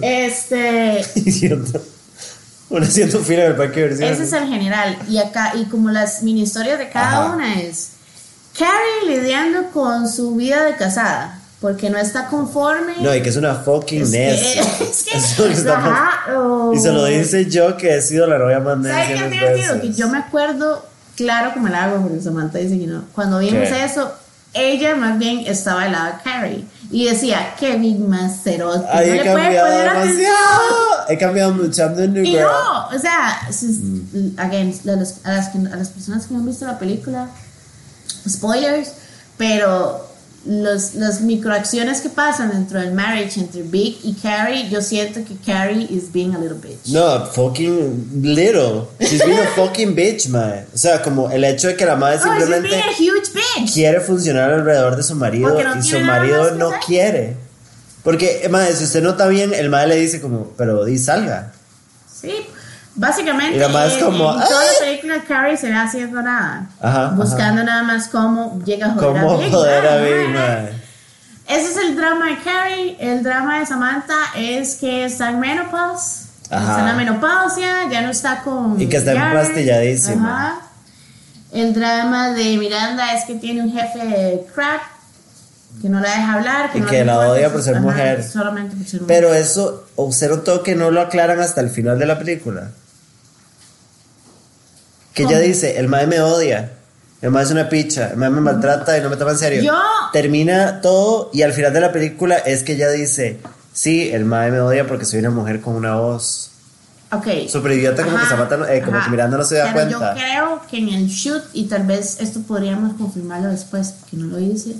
Este. 0.00 1.04
Uno 2.70 2.86
haciendo 2.86 3.18
fila 3.18 3.44
en 3.44 3.50
el 3.50 3.56
parque 3.56 3.86
de 3.88 4.12
ese 4.12 4.22
es 4.22 4.32
el 4.32 4.48
general. 4.48 4.96
Y 5.06 5.18
acá, 5.18 5.52
y 5.54 5.66
como 5.66 5.90
las 5.90 6.22
mini 6.22 6.42
historias 6.44 6.78
de 6.78 6.88
cada 6.88 7.26
Ajá. 7.26 7.34
una 7.34 7.60
es 7.60 7.90
Carrie 8.58 9.18
lidiando 9.18 9.70
con 9.72 10.08
su 10.08 10.36
vida 10.36 10.64
de 10.64 10.76
casada. 10.76 11.41
Porque 11.62 11.88
no 11.88 11.96
está 11.96 12.26
conforme. 12.26 12.96
No, 13.00 13.14
y 13.14 13.22
que 13.22 13.30
es 13.30 13.36
una 13.36 13.54
fucking 13.54 14.02
Es 14.02 14.10
que- 14.10 14.60
es 14.84 15.02
que- 15.04 15.16
Eso 15.16 15.46
es 15.46 15.64
ajá, 15.66 16.36
o- 16.36 16.72
Y 16.74 16.78
se 16.80 16.90
lo 16.92 17.04
dice 17.06 17.46
yo 17.48 17.76
que 17.78 17.96
he 17.96 18.02
sido 18.02 18.26
la 18.26 18.36
novia 18.36 18.60
más 18.60 18.76
necia. 18.78 19.04
¿Sabes 19.16 19.22
qué 19.32 19.40
veces. 19.46 19.80
Que 19.80 19.92
yo 19.94 20.08
me 20.08 20.18
acuerdo, 20.18 20.84
claro 21.16 21.52
como 21.54 21.68
el 21.68 21.74
agua, 21.76 22.00
porque 22.02 22.20
Samantha 22.20 22.58
dice 22.58 22.78
que 22.78 22.86
no. 22.88 23.04
Cuando 23.14 23.38
vimos 23.38 23.68
¿Qué? 23.68 23.84
eso, 23.84 24.12
ella 24.54 24.96
más 24.96 25.18
bien 25.18 25.44
estaba 25.46 25.84
al 25.84 25.92
lado 25.92 26.06
de 26.06 26.12
Carrie. 26.24 26.64
Y 26.90 27.06
decía, 27.06 27.54
Kevin 27.58 28.06
más 28.10 28.42
cerote. 28.42 28.84
Ay, 28.92 29.06
no 29.06 29.12
he 29.14 29.16
le 29.18 29.24
cambiado 29.24 29.66
poner 29.66 29.92
demasiado. 29.92 31.08
He 31.08 31.16
cambiado 31.18 31.52
mucho. 31.54 31.80
I'm 31.82 31.94
the 31.96 32.08
new 32.08 32.22
Y 32.24 32.32
girl. 32.32 32.42
no, 32.42 32.88
o 32.88 32.98
sea, 32.98 33.40
Mm. 33.50 34.34
again, 34.38 34.74
a 34.84 34.90
las, 34.96 35.14
a, 35.24 35.32
las, 35.32 35.48
que- 35.50 35.58
a 35.72 35.76
las 35.76 35.88
personas 35.88 36.26
que 36.26 36.34
no 36.34 36.40
han 36.40 36.46
visto 36.46 36.66
la 36.66 36.78
película, 36.78 37.28
spoilers, 38.28 38.92
pero 39.38 40.08
los, 40.44 40.94
las 40.94 41.20
microacciones 41.20 42.00
que 42.00 42.08
pasan 42.08 42.50
dentro 42.50 42.80
del 42.80 42.92
marriage 42.92 43.38
entre 43.40 43.62
Big 43.62 43.98
y 44.02 44.14
Carrie, 44.14 44.68
yo 44.68 44.80
siento 44.82 45.20
que 45.24 45.36
Carrie 45.36 45.86
is 45.90 46.12
being 46.12 46.34
a 46.34 46.38
little 46.38 46.58
bitch. 46.58 46.88
No, 46.88 47.24
fucking 47.26 48.20
little. 48.22 48.88
She's 49.00 49.24
being 49.24 49.38
a 49.38 49.46
fucking 49.56 49.94
bitch, 49.94 50.28
man. 50.28 50.66
O 50.74 50.78
sea, 50.78 51.00
como 51.02 51.30
el 51.30 51.44
hecho 51.44 51.68
de 51.68 51.76
que 51.76 51.84
la 51.86 51.96
madre 51.96 52.18
Oh, 52.20 52.24
simplemente 52.24 52.74
a 52.76 52.90
huge 52.90 53.32
bitch. 53.32 53.72
quiere 53.72 54.00
funcionar 54.00 54.52
alrededor 54.52 54.96
de 54.96 55.02
su 55.02 55.14
marido 55.14 55.50
no 55.62 55.78
y 55.78 55.82
su 55.82 56.00
marido 56.00 56.50
no 56.52 56.70
quiere. 56.86 57.36
Porque, 58.02 58.48
madre, 58.50 58.74
si 58.74 58.84
usted 58.84 59.02
nota 59.02 59.28
bien, 59.28 59.54
el 59.54 59.68
madre 59.70 59.88
le 59.88 59.96
dice 59.96 60.20
como, 60.20 60.48
pero 60.56 60.84
di 60.84 60.98
salga. 60.98 61.52
Sí, 62.20 62.32
básicamente 62.94 63.56
Y 63.58 63.60
es 63.60 63.66
en- 63.94 64.00
como, 64.04 64.32
en 64.34 64.40
toda 64.48 64.64
la 64.64 64.78
película 64.80 65.14
Carrie 65.26 65.56
se 65.56 65.68
ve 65.68 65.74
haciendo 65.74 66.22
nada. 66.22 66.66
Ajá, 66.80 67.08
buscando 67.16 67.62
nada 67.64 67.82
más 67.82 68.08
cómo 68.08 68.60
llega 68.64 68.86
a 68.86 68.90
joder 68.90 69.06
¿Cómo 69.22 69.32
a 69.32 69.36
Big. 69.38 69.50
joder 69.52 69.86
a? 69.86 70.68
Ese 71.48 71.70
es 71.72 71.76
el 71.76 71.96
drama 71.96 72.26
de 72.26 72.38
Carrie. 72.38 72.96
El 73.00 73.22
drama 73.22 73.58
de 73.58 73.66
Samantha 73.66 74.14
es 74.36 74.76
que 74.76 75.04
está 75.04 75.30
en 75.30 75.40
menopause. 75.40 76.26
Está 76.44 76.80
en 76.80 76.86
la 76.86 76.92
menopausia, 76.94 77.88
ya 77.90 78.02
no 78.02 78.10
está 78.10 78.42
con. 78.42 78.80
Y 78.80 78.86
que 78.88 78.98
está 78.98 79.12
empastilladísima. 79.12 80.60
El 81.52 81.74
drama 81.74 82.30
de 82.30 82.56
Miranda 82.56 83.12
es 83.14 83.24
que 83.24 83.34
tiene 83.34 83.62
un 83.62 83.72
jefe 83.72 84.46
crack 84.54 84.80
que 85.82 85.88
no 85.88 86.00
la 86.00 86.08
deja 86.10 86.32
hablar. 86.34 86.72
Que 86.72 86.78
Y 86.78 86.80
no 86.82 86.86
que 86.86 87.04
la 87.04 87.18
odia 87.30 87.50
por 87.52 87.62
ser 87.62 87.74
ajá, 87.76 87.82
mujer. 87.82 88.22
Solamente 88.24 88.76
por 88.76 88.86
ser 88.86 89.00
mujer. 89.02 89.16
Pero 89.20 89.34
eso, 89.34 89.84
usted 89.96 90.30
notó 90.30 90.62
que 90.62 90.74
no 90.74 90.90
lo 90.90 91.00
aclaran 91.00 91.40
hasta 91.40 91.60
el 91.60 91.70
final 91.70 91.98
de 91.98 92.06
la 92.06 92.18
película. 92.18 92.70
Que 95.14 95.24
ella 95.24 95.38
dice, 95.38 95.78
el 95.78 95.88
mae 95.88 96.06
me 96.06 96.20
odia. 96.20 96.72
El 97.20 97.30
mae 97.30 97.44
es 97.44 97.50
una 97.50 97.68
picha. 97.68 98.10
El 98.10 98.16
mae 98.16 98.30
me 98.30 98.40
maltrata 98.40 98.96
y 98.98 99.00
no 99.02 99.10
me 99.10 99.16
toma 99.16 99.32
en 99.32 99.38
serio. 99.38 99.62
Yo- 99.62 99.78
Termina 100.12 100.80
todo 100.80 101.30
y 101.32 101.42
al 101.42 101.52
final 101.52 101.72
de 101.72 101.80
la 101.80 101.92
película 101.92 102.36
es 102.36 102.62
que 102.62 102.72
ella 102.72 102.90
dice, 102.90 103.38
sí, 103.72 104.10
el 104.10 104.24
mae 104.24 104.50
me 104.50 104.60
odia 104.60 104.86
porque 104.86 105.04
soy 105.04 105.20
una 105.20 105.30
mujer 105.30 105.60
con 105.60 105.74
una 105.76 105.96
voz. 105.96 106.50
Ok. 107.12 107.26
Súper 107.48 107.72
idiota, 107.72 108.04
como 108.04 108.18
que 108.18 108.24
Samantha 108.26 108.56
no- 108.56 108.66
eh, 108.66 108.80
como 108.82 108.96
ajá. 108.96 109.04
que 109.04 109.10
Miranda 109.10 109.36
no 109.36 109.44
se 109.44 109.56
da 109.56 109.64
Pero 109.74 109.74
cuenta. 109.98 110.14
Yo 110.14 110.20
creo 110.20 110.62
que 110.70 110.78
en 110.78 110.88
el 110.88 111.06
shoot, 111.08 111.42
y 111.52 111.64
tal 111.64 111.82
vez 111.86 112.16
esto 112.20 112.40
podríamos 112.40 112.94
confirmarlo 112.94 113.48
después, 113.50 113.94
que 114.10 114.16
no 114.16 114.26
lo 114.26 114.38
hice. 114.40 114.74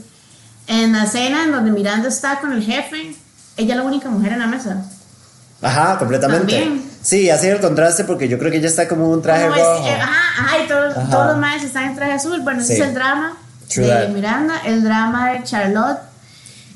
En 0.66 0.92
la 0.92 1.04
escena 1.04 1.44
en 1.44 1.52
donde 1.52 1.70
Miranda 1.72 2.08
está 2.08 2.40
con 2.40 2.52
el 2.52 2.62
jefe, 2.62 3.14
ella 3.58 3.74
es 3.74 3.76
la 3.76 3.82
única 3.84 4.08
mujer 4.08 4.32
en 4.32 4.38
la 4.38 4.46
mesa. 4.46 4.82
Ajá, 5.62 5.98
completamente. 5.98 6.58
También. 6.58 6.82
Sí, 7.02 7.30
hace 7.30 7.50
el 7.50 7.60
contraste 7.60 8.04
porque 8.04 8.28
yo 8.28 8.38
creo 8.38 8.50
que 8.50 8.58
ella 8.58 8.68
está 8.68 8.86
como 8.88 9.08
un 9.10 9.22
traje 9.22 9.46
es- 9.46 9.50
rojo. 9.56 9.86
eh, 9.86 9.92
ajá, 10.00 10.42
ajá, 10.44 10.58
y 10.64 10.68
todos, 10.68 10.96
Ajá. 10.96 11.10
todos 11.10 11.26
los 11.28 11.36
maestros 11.38 11.66
están 11.68 11.84
en 11.84 11.96
traje 11.96 12.12
azul. 12.12 12.40
Bueno, 12.42 12.60
ese 12.60 12.74
Sí. 12.76 12.80
es 12.82 12.88
el 12.88 12.94
drama 12.94 13.36
True 13.68 13.86
de 13.86 13.92
that. 13.92 14.08
Miranda. 14.10 14.54
El 14.64 14.84
drama 14.84 15.32
de 15.32 15.42
Charlotte 15.44 15.98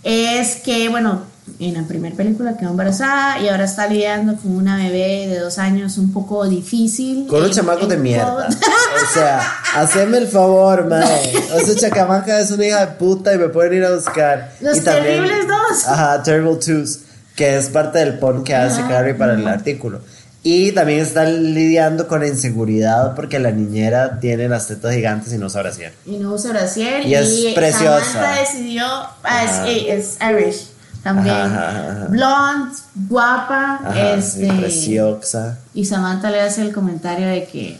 es 0.03 0.57
que, 0.57 0.89
bueno, 0.89 1.23
en 1.61 1.75
la 1.75 1.83
primera 1.87 2.15
película 2.17 2.57
quedó 2.57 2.71
embarazada 2.71 3.39
y 3.41 3.49
ahora 3.49 3.65
está 3.65 3.87
lidiando 3.87 4.37
con 4.37 4.57
una 4.57 4.77
bebé 4.77 5.29
de 5.29 5.39
dos 5.39 5.59
años 5.59 5.97
un 5.99 6.13
poco 6.13 6.45
difícil. 6.49 7.27
Con 7.29 7.43
un 7.45 7.51
chamaco 7.51 7.87
de 7.87 7.97
mierda. 7.97 8.27
todo- 8.27 8.47
O 8.47 9.15
sea, 9.15 9.41
haceme 9.77 10.19
el 10.19 10.27
favor, 10.27 10.87
mae. 10.87 11.33
Esa 11.57 11.77
chacamaca 11.77 12.41
es 12.41 12.51
una 12.51 12.67
hija 12.67 12.81
de 12.87 12.93
puta 12.95 13.33
y 13.35 13.39
me 13.39 13.49
pueden 13.49 13.75
ir 13.75 13.85
a 13.85 13.95
buscar. 13.95 14.51
Los 14.61 14.79
y 14.79 14.81
también, 14.81 15.23
Terribles 15.23 15.47
Dos. 15.47 15.87
Ajá, 15.87 16.23
Terrible 16.23 16.57
Twos, 16.57 16.99
que 17.37 17.57
es 17.57 17.69
parte 17.69 17.99
del 18.01 18.19
pon 18.19 18.43
que 18.43 18.55
hace 18.57 18.81
Ajá, 18.81 18.89
Carrie 18.89 19.15
para 19.15 19.35
el 19.35 19.47
artículo. 19.47 20.01
Y 20.43 20.71
también 20.73 21.01
están 21.01 21.55
lidiando 21.55 22.07
con 22.07 22.21
la 22.21 22.29
inseguridad 22.29 23.15
porque 23.17 23.39
la 23.41 23.51
niñera 23.51 24.21
tiene 24.21 24.49
las 24.49 24.69
tetas 24.69 24.95
gigantes 24.95 25.33
y 25.33 25.39
no 25.39 25.51
sabe 25.51 25.71
hacer. 25.71 25.93
y 26.07 26.19
no 26.19 26.35
usa 26.35 26.53
brasier 26.53 27.05
Y 27.05 27.15
es 27.15 27.47
preciosa. 27.55 28.01
Samantha 28.05 28.41
decidió 28.41 28.87
ah, 28.87 29.13
Ajá. 29.25 29.69
es, 29.69 29.89
es 29.89 30.19
Irish 30.31 30.69
también 31.03 31.35
Ajá, 31.35 31.69
ajá, 31.69 31.91
ajá. 31.93 32.05
blonde 32.09 32.77
guapa 33.09 33.81
este 33.95 34.47
sí, 34.47 34.53
preciosa. 34.59 35.59
y 35.75 35.85
Samantha 35.85 36.31
le 36.31 36.41
hace 36.41 36.63
el 36.63 36.73
comentario 36.73 37.27
de 37.29 37.45
que 37.47 37.79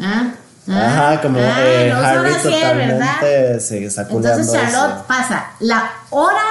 ah, 0.00 0.32
ah, 0.68 0.86
Ajá, 1.12 1.22
como 1.22 1.38
ah, 1.40 1.56
eh, 1.60 1.90
no 1.92 1.98
usa 2.00 2.10
Harry 2.10 2.30
brasier, 2.30 2.76
¿verdad? 2.76 3.14
totalmente 3.20 3.60
se 3.60 3.84
está 3.84 4.02
entonces 4.02 4.52
Charlotte 4.52 4.94
eso. 4.96 5.04
pasa 5.06 5.46
la 5.60 5.90
hora 6.10 6.42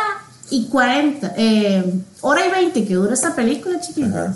y 0.55 0.67
40 0.67 1.33
eh, 1.35 1.93
hora 2.21 2.45
y 2.45 2.51
20 2.51 2.85
que 2.85 2.93
dura 2.93 3.13
esta 3.13 3.35
película 3.35 3.79
chiquita 3.81 4.07
Ajá. 4.07 4.33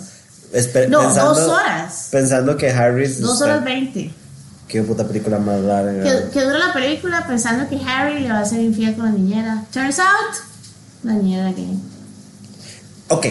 Espe- 0.52 0.88
no 0.88 1.00
pensando- 1.00 1.34
dos 1.34 1.48
horas 1.48 2.08
Pensando 2.10 2.56
que 2.56 2.70
Harry 2.70 3.06
dos 3.06 3.40
horas 3.42 3.62
20 3.62 4.10
Qué 4.66 4.82
puta 4.82 5.06
película 5.06 5.38
más 5.38 5.60
larga. 5.60 6.02
Que, 6.02 6.30
que 6.30 6.42
dura 6.44 6.58
la 6.58 6.72
película 6.74 7.26
pensando 7.26 7.66
que 7.70 7.80
Harry 7.86 8.20
le 8.20 8.28
va 8.28 8.40
a 8.40 8.44
ser 8.44 8.60
infiel 8.60 8.94
con 8.94 9.06
la 9.06 9.12
niñera. 9.12 9.64
Turns 9.72 9.98
out, 9.98 10.34
la 11.04 11.14
niñera 11.14 11.52
gay. 11.52 11.78
Ok, 13.08 13.26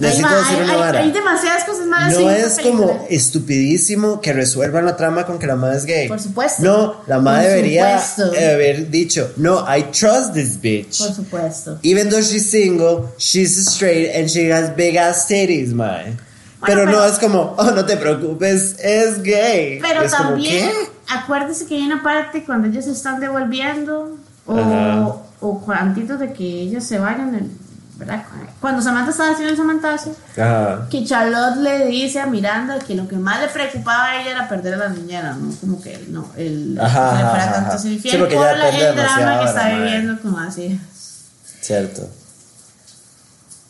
necesito 0.00 0.28
va, 0.28 0.36
decir 0.38 0.56
hay, 0.56 0.62
una 0.64 0.72
hay- 0.72 0.78
vara. 0.78 0.98
hay 1.00 1.12
demasiadas 1.12 1.64
cosas 1.64 1.86
malas 1.86 2.18
No 2.18 2.30
es 2.30 2.58
como 2.60 3.06
estupidísimo 3.10 4.20
que 4.20 4.32
resuelvan 4.32 4.84
la 4.86 4.96
trama 4.96 5.26
con 5.26 5.38
que 5.38 5.46
la 5.46 5.56
madre 5.56 5.76
es 5.78 5.84
gay. 5.86 6.08
Por 6.08 6.20
supuesto. 6.20 6.62
No, 6.62 6.96
la 7.06 7.18
madre 7.20 7.46
Por 7.48 7.56
debería 7.56 8.00
supuesto. 8.00 8.36
haber 8.52 8.90
dicho, 8.90 9.32
no, 9.36 9.64
I 9.74 9.84
trust 9.84 10.34
this 10.34 10.60
bitch. 10.60 10.98
Por 10.98 11.14
supuesto. 11.14 11.78
Even 11.82 12.08
though 12.10 12.20
she's 12.22 12.50
single, 12.50 13.08
she's 13.18 13.56
straight 13.56 14.14
and 14.16 14.28
she 14.28 14.50
has 14.52 14.74
big 14.76 14.96
ass 14.96 15.26
titties, 15.26 15.72
mae. 15.72 16.16
pero, 16.66 16.84
no 16.86 17.04
es 17.04 17.18
como, 17.18 17.54
oh, 17.56 17.70
no 17.70 17.84
te 17.86 17.96
preocupes, 17.96 18.76
es 18.82 19.22
gay. 19.22 19.78
Pero 19.80 20.02
es 20.02 20.14
como, 20.14 20.30
también, 20.30 20.68
¿qué? 20.68 20.90
acuérdese 21.14 21.66
que 21.66 21.76
hay 21.76 21.82
una 21.86 22.02
parte 22.02 22.44
cuando 22.44 22.68
ellos 22.68 22.84
se 22.84 22.92
están 22.92 23.18
devolviendo 23.18 24.16
Ajá. 24.46 25.06
o, 25.06 25.24
o 25.40 25.64
antes 25.72 26.18
de 26.18 26.32
que 26.32 26.44
ellos 26.44 26.84
se 26.84 26.98
vayan, 26.98 27.50
¿verdad? 28.00 28.24
Cuando 28.60 28.80
Samantha 28.82 29.10
estaba 29.12 29.30
haciendo 29.30 29.50
el 29.52 29.56
samantazo, 29.56 30.16
Ajá. 30.32 30.88
que 30.90 31.04
Charlotte 31.04 31.56
le 31.58 31.86
dice 31.86 32.18
a 32.18 32.26
Miranda 32.26 32.78
que 32.80 32.94
lo 32.94 33.06
que 33.06 33.16
más 33.16 33.40
le 33.40 33.48
preocupaba 33.48 34.06
a 34.06 34.20
ella 34.22 34.30
era 34.32 34.48
perder 34.48 34.74
a 34.74 34.76
la 34.78 34.88
niñera, 34.88 35.34
¿no? 35.34 35.54
Como 35.60 35.80
que 35.82 36.06
no, 36.08 36.26
el 36.36 36.76
Ajá, 36.80 37.10
tanto 37.52 37.68
ajá. 37.68 37.78
ser 37.78 37.92
infiel 37.92 38.12
Sí, 38.14 38.18
por 38.18 38.32
la- 38.32 38.68
el 38.70 38.96
drama 38.96 39.40
que 39.40 39.46
está 39.48 39.68
viviendo 39.68 40.20
como 40.22 40.38
así. 40.38 40.80
Cierto. 41.60 42.08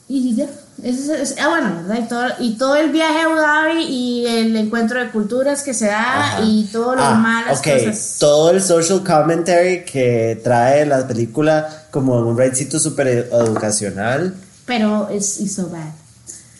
Y 0.08 0.34
ya, 0.34 0.46
eso 0.84 1.14
es, 1.14 1.34
ah, 1.40 1.48
bueno. 1.48 1.98
Y 1.98 2.08
todo, 2.08 2.26
y 2.38 2.56
todo 2.58 2.76
el 2.76 2.90
viaje 2.90 3.20
a 3.20 3.24
Abu 3.26 3.36
Dhabi 3.36 3.82
y 3.84 4.26
el 4.26 4.56
encuentro 4.56 4.98
de 5.00 5.10
culturas 5.10 5.62
que 5.62 5.74
se 5.74 5.86
da 5.86 6.34
Ajá. 6.34 6.40
y 6.44 6.68
todo 6.72 6.94
lo 6.96 7.02
Ah, 7.02 7.14
malas 7.14 7.58
ok. 7.58 7.64
cosas. 7.72 8.16
Todo 8.18 8.50
el 8.50 8.62
social 8.62 9.02
commentary 9.04 9.84
que 9.84 10.40
trae 10.42 10.86
la 10.86 11.06
película 11.06 11.86
como 11.90 12.18
un 12.20 12.36
raidcito 12.36 12.78
súper 12.78 13.08
educacional. 13.32 14.34
Pero 14.66 15.08
es 15.10 15.40
it's 15.40 15.54
so 15.54 15.68
bad. 15.68 15.92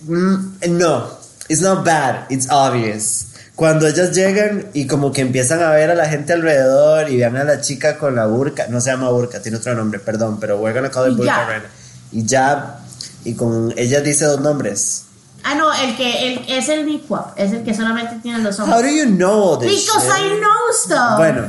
Mm, 0.06 0.78
no, 0.78 1.04
it's 1.48 1.60
not 1.60 1.84
bad, 1.84 2.26
it's 2.30 2.48
obvious. 2.50 3.26
Cuando 3.54 3.86
ellas 3.86 4.12
llegan 4.16 4.68
y 4.72 4.86
como 4.86 5.12
que 5.12 5.20
empiezan 5.20 5.62
a 5.62 5.70
ver 5.70 5.90
a 5.90 5.94
la 5.94 6.06
gente 6.08 6.32
alrededor 6.32 7.10
y 7.10 7.18
vean 7.18 7.36
a 7.36 7.44
la 7.44 7.60
chica 7.60 7.98
con 7.98 8.16
la 8.16 8.24
burka, 8.26 8.66
no 8.68 8.80
se 8.80 8.90
llama 8.90 9.10
burka, 9.10 9.40
tiene 9.42 9.58
otro 9.58 9.74
nombre, 9.74 10.00
perdón, 10.00 10.40
pero 10.40 10.58
we're 10.58 10.72
gonna 10.74 10.90
call 10.90 11.10
it 11.10 11.16
burka 11.16 11.46
right 11.46 11.62
now. 11.62 11.70
Y 12.12 12.24
ya, 12.24 12.78
y 13.24 13.34
con 13.34 13.72
ella 13.76 14.00
dice 14.00 14.24
dos 14.24 14.40
nombres. 14.40 15.04
Ah, 15.42 15.54
no, 15.54 15.72
el 15.72 15.96
que 15.96 16.32
el, 16.32 16.44
es 16.48 16.68
el 16.68 16.86
niqab, 16.86 17.32
es 17.36 17.52
el 17.52 17.62
que 17.62 17.74
solamente 17.74 18.16
tiene 18.22 18.40
los 18.40 18.60
ojos. 18.60 18.74
How 18.74 18.82
do 18.82 18.88
you 18.88 19.06
know 19.06 19.58
this? 19.58 19.86
Because 19.86 20.06
shit? 20.06 20.32
I 20.32 20.38
know 20.38 20.50
stuff. 20.74 21.16
Bueno, 21.16 21.44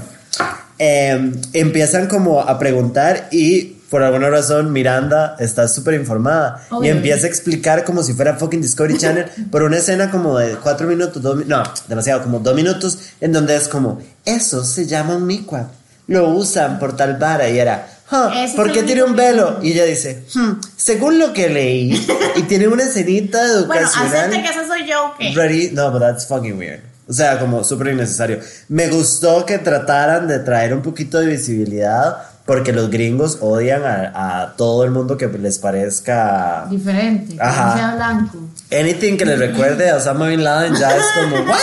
eh, 0.79 1.33
empiezan 1.53 2.07
como 2.07 2.39
a 2.39 2.57
preguntar 2.57 3.27
y 3.31 3.81
por 3.91 4.01
alguna 4.03 4.29
razón 4.29 4.71
Miranda 4.71 5.35
está 5.37 5.67
súper 5.67 5.95
informada 5.95 6.65
y 6.81 6.87
empieza 6.87 7.27
a 7.27 7.29
explicar 7.29 7.83
como 7.83 8.01
si 8.03 8.13
fuera 8.13 8.37
fucking 8.37 8.61
Discovery 8.61 8.97
Channel 8.97 9.25
por 9.51 9.63
una 9.63 9.77
escena 9.77 10.09
como 10.09 10.37
de 10.37 10.55
cuatro 10.55 10.87
minutos, 10.87 11.21
dos, 11.21 11.45
no, 11.45 11.61
demasiado, 11.89 12.23
como 12.23 12.39
dos 12.39 12.55
minutos 12.55 12.97
en 13.19 13.33
donde 13.33 13.57
es 13.57 13.67
como, 13.67 14.01
eso 14.23 14.63
se 14.63 14.87
llama 14.87 15.17
un 15.17 15.27
miqua, 15.27 15.67
lo 16.07 16.29
usan 16.29 16.79
por 16.79 16.95
tal 16.95 17.17
vara 17.17 17.49
y 17.49 17.59
era, 17.59 17.90
"Huh, 18.11 18.55
¿por 18.55 18.71
qué 18.71 18.83
tiene 18.83 19.03
un 19.03 19.15
velo? 19.15 19.59
Y 19.61 19.71
ella 19.71 19.85
dice, 19.85 20.23
"Hmm, 20.35 20.53
según 20.75 21.17
lo 21.19 21.31
que 21.33 21.49
leí 21.49 22.07
y 22.35 22.41
tiene 22.43 22.67
una 22.67 22.83
escenita 22.83 23.39
Bueno, 23.39 23.81
educacional. 23.81 24.15
acepte 24.15 24.41
que 24.43 24.49
esa 24.49 24.67
soy 24.67 24.87
yo, 24.87 25.13
¿qué? 25.17 25.33
Ready? 25.33 25.71
No, 25.71 25.91
but 25.91 26.01
that's 26.01 26.27
fucking 26.27 26.57
weird. 26.57 26.81
O 27.07 27.13
sea, 27.13 27.39
como 27.39 27.63
súper 27.63 27.87
innecesario. 27.87 28.39
Me 28.69 28.87
gustó 28.87 29.45
que 29.45 29.57
trataran 29.57 30.27
de 30.27 30.39
traer 30.39 30.73
un 30.73 30.81
poquito 30.81 31.19
de 31.19 31.25
visibilidad 31.27 32.17
porque 32.45 32.71
los 32.73 32.89
gringos 32.89 33.37
odian 33.41 33.83
a, 33.85 34.41
a 34.41 34.55
todo 34.55 34.83
el 34.83 34.91
mundo 34.91 35.15
que 35.17 35.27
les 35.27 35.59
parezca 35.59 36.65
Diferente, 36.69 37.35
que 37.35 37.41
Ajá. 37.41 37.65
no 37.65 37.73
sea 37.77 37.95
blanco. 37.95 38.37
anything 38.71 39.17
que 39.17 39.25
les 39.25 39.37
recuerde 39.39 39.89
a 39.89 39.97
Osama 39.97 40.27
Bin 40.27 40.43
Laden 40.43 40.73
ya 40.75 40.95
es 40.95 41.03
como 41.19 41.35
what 41.49 41.59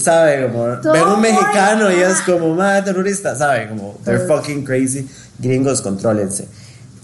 sabe 0.00 0.46
como 0.46 0.64
ven 0.92 1.02
un 1.06 1.20
mexicano 1.20 1.90
y 1.90 1.96
es 2.00 2.20
como 2.22 2.54
madre 2.54 2.82
terrorista 2.82 3.34
sabe 3.36 3.68
como 3.68 3.98
they're 4.04 4.26
fucking 4.26 4.64
crazy 4.64 5.08
gringos 5.38 5.80
contrólense 5.82 6.48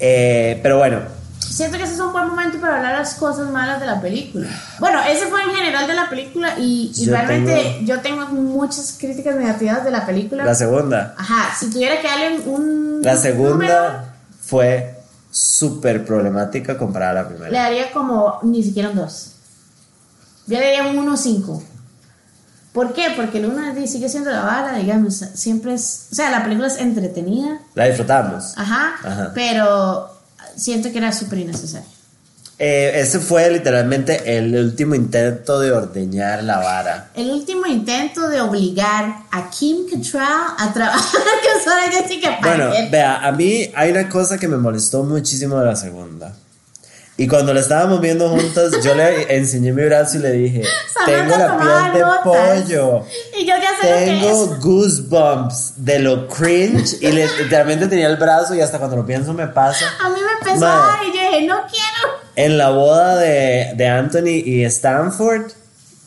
Eh, 0.01 0.59
pero 0.63 0.79
bueno 0.79 1.01
Siento 1.39 1.77
que 1.77 1.85
ese 1.85 1.95
es 1.95 2.01
un 2.01 2.11
buen 2.13 2.27
momento 2.27 2.59
para 2.59 2.79
hablar 2.79 2.99
las 2.99 3.15
cosas 3.15 3.49
malas 3.51 3.79
de 3.79 3.87
la 3.87 4.01
película. 4.01 4.49
Bueno, 4.81 4.99
ese 5.09 5.27
fue 5.27 5.41
en 5.43 5.51
general 5.55 5.87
de 5.87 5.95
la 5.95 6.09
película 6.11 6.59
y, 6.59 6.91
y 6.97 7.05
Yo 7.05 7.13
realmente 7.13 7.55
tengo- 7.55 7.87
yo 7.87 8.01
tengo 8.01 8.27
muchas 8.27 8.97
críticas 8.99 9.37
negativas 9.37 9.85
de 9.85 9.91
la 9.93 10.05
película. 10.05 10.45
la 10.45 10.55
segunda 10.57 11.15
Ajá, 11.17 11.55
si 11.57 11.71
tuviera 11.71 12.01
que 12.01 12.09
darle 12.09 12.41
un 12.47 13.01
la 13.03 13.15
número, 13.15 13.21
segunda 13.21 14.15
fue 14.45 14.97
súper 15.31 16.05
problemática 16.05 16.77
comparada 16.77 17.13
a 17.21 17.23
la 17.23 17.29
primera 17.29 17.51
le 17.51 17.59
daría 17.59 17.93
como 17.93 18.41
ni 18.43 18.61
siquiera 18.63 18.89
un 18.91 18.97
2. 18.97 19.31
Yo 20.49 20.59
le 20.59 20.65
daría 20.65 20.87
un 20.89 20.97
1.5. 21.07 21.63
¿Por 22.75 22.93
qué? 22.93 23.13
Porque 23.17 23.39
el 23.39 23.47
1 23.47 23.87
sigue 23.87 24.09
siendo 24.11 24.31
la 24.31 24.43
vara, 24.43 24.77
digamos, 24.77 25.15
siempre 25.35 25.73
es, 25.75 26.09
o 26.13 26.15
sea, 26.17 26.31
la 26.31 26.43
película 26.43 26.67
es 26.67 26.77
entretenida, 26.79 27.61
La 27.75 27.87
disfrutamos. 27.87 28.53
ajá, 28.59 28.95
Ajá. 29.03 29.31
pero 29.35 30.11
siento 30.57 30.91
que 30.93 30.99
era 30.99 31.13
súper 31.13 31.39
innecesario. 31.39 31.89
Eh, 32.59 32.93
ese 33.01 33.19
fue 33.19 33.51
literalmente 33.51 34.37
el 34.39 34.55
último 34.57 34.95
intento 34.95 35.59
de 35.59 35.73
ordeñar 35.73 36.45
la 36.45 36.59
vara. 36.59 37.11
El 37.15 37.31
último 37.33 37.67
intento 37.67 38.29
de 38.29 38.41
obligar 38.41 39.23
a 39.33 39.51
Kim 39.51 39.87
Cattrall 39.91 40.55
a 40.59 40.73
trabajar 40.73 41.21
con 41.21 41.65
Sarah 41.65 41.91
Jessica 41.91 42.39
Bueno, 42.43 42.67
Parker. 42.71 42.91
vea, 42.91 43.27
a 43.27 43.33
mí 43.33 43.71
hay 43.75 43.91
una 43.91 44.09
cosa 44.09 44.39
que 44.39 44.47
me 44.47 44.57
molestó 44.57 45.03
muchísimo 45.03 45.59
de 45.59 45.67
la 45.67 45.75
segunda. 45.77 46.33
Y 47.17 47.29
cuando 47.29 47.55
la 47.55 47.61
estábamos 47.61 48.01
viendo 48.01 48.29
juntas, 48.29 48.73
yo 48.83 48.93
le 48.95 49.37
enseñé 49.37 49.73
mi 49.73 49.85
brazo 49.85 50.17
y 50.17 50.21
le 50.21 50.33
dije, 50.33 50.63
tengo 51.07 51.37
la 51.37 51.57
piel 51.59 51.93
de 51.95 52.01
notas. 52.01 52.23
pollo. 52.65 53.05
Y 53.39 53.45
yo 53.47 53.55
ya 53.57 53.71
sé 53.81 53.89
lo 53.91 53.99
que 53.99 54.05
Tengo 54.07 54.57
goosebumps 54.61 55.75
de 55.77 55.99
lo 56.01 56.27
cringe 56.27 56.97
y 57.01 57.13
le- 57.13 57.29
literalmente 57.39 57.87
tenía 57.87 58.09
el 58.09 58.17
brazo 58.17 58.57
y 58.57 58.61
hasta 58.61 58.79
cuando 58.79 58.97
lo 58.97 59.07
pienso 59.07 59.33
me 59.33 59.47
pasa. 59.47 59.87
A 60.05 60.09
mí 60.09 60.17
me 60.21 60.33
empezó 60.41 60.67
Madre. 60.67 60.83
a 60.83 60.87
dar 60.97 61.05
y 61.05 61.17
yo 61.17 61.31
dije, 61.31 61.47
no 61.47 61.61
quiero. 61.71 62.15
En 62.35 62.59
la 62.59 62.71
boda 62.71 63.17
de, 63.17 63.75
de 63.77 63.87
Anthony 63.89 64.43
y 64.45 64.65
Stanford, 64.65 65.53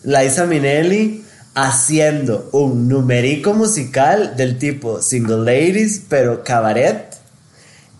Liza 0.03 0.45
Minnelli 0.45 1.23
haciendo 1.55 2.49
un 2.51 2.89
numerico 2.89 3.53
musical 3.53 4.35
del 4.35 4.59
tipo 4.59 5.01
Single 5.01 5.37
Ladies, 5.37 6.01
pero 6.09 6.43
cabaret, 6.43 7.15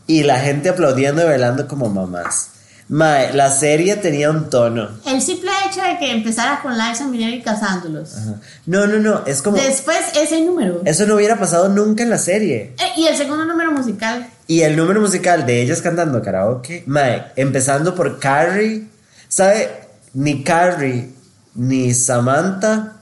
y 0.08 0.24
la 0.24 0.40
gente 0.40 0.68
aplaudiendo 0.70 1.22
y 1.24 1.26
bailando 1.26 1.68
como 1.70 1.90
mamás. 1.90 2.50
Mae, 2.90 3.34
la 3.34 3.50
serie 3.50 3.98
tenía 3.98 4.30
un 4.30 4.50
tono. 4.50 4.90
El 5.06 5.22
simple 5.22 5.52
hecho 5.70 5.82
de 5.82 5.98
que 6.00 6.10
empezara 6.12 6.62
con 6.62 6.78
Liza 6.78 7.06
Minnelli 7.08 7.42
casándolos. 7.42 8.16
Ajá. 8.16 8.36
No, 8.66 8.88
no, 8.88 8.98
no, 9.00 9.24
es 9.26 9.42
como... 9.42 9.58
Después 9.58 9.98
ese 10.16 10.40
número. 10.42 10.82
Eso 10.86 11.06
no 11.06 11.16
hubiera 11.16 11.38
pasado 11.38 11.68
nunca 11.68 12.04
en 12.04 12.10
la 12.10 12.18
serie. 12.18 12.74
Eh, 12.80 12.92
y 12.96 13.08
el 13.08 13.18
segundo 13.18 13.44
número 13.44 13.74
musical. 13.74 14.28
Y 14.48 14.62
el 14.62 14.78
número 14.78 15.02
musical 15.02 15.46
de 15.46 15.62
ellas 15.62 15.82
cantando 15.82 16.22
karaoke, 16.22 16.84
mae, 16.88 17.26
empezando 17.36 17.94
por 17.94 18.20
Carrie, 18.20 18.88
¿sabe? 19.28 19.70
Ni 20.14 20.44
Carrie 20.44 21.10
ni 21.56 21.94
Samantha 21.94 22.94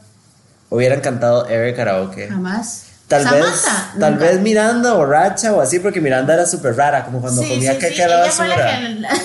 hubieran 0.69 1.01
cantado 1.01 1.47
Ever 1.47 1.75
karaoke. 1.75 2.27
Jamás. 2.27 2.81
Tal 3.07 3.23
vez, 3.23 3.31
Samantha, 3.45 3.93
tal 3.99 4.13
nunca. 4.13 4.25
vez 4.25 4.39
Miranda 4.41 4.93
borracha 4.93 5.53
o 5.53 5.61
así, 5.61 5.77
porque 5.77 6.01
Miranda 6.01 6.33
era 6.33 6.47
súper 6.47 6.75
rara, 6.75 7.05
como 7.05 7.21
cuando 7.21 7.43
Sí, 7.43 7.49
comía 7.49 7.73
sí, 7.73 7.77
que 7.77 7.89
sí, 7.91 7.97
la 7.99 8.05
ella 8.23 8.31
fue 8.31 8.47
la 8.47 8.55
basura. 8.55 8.79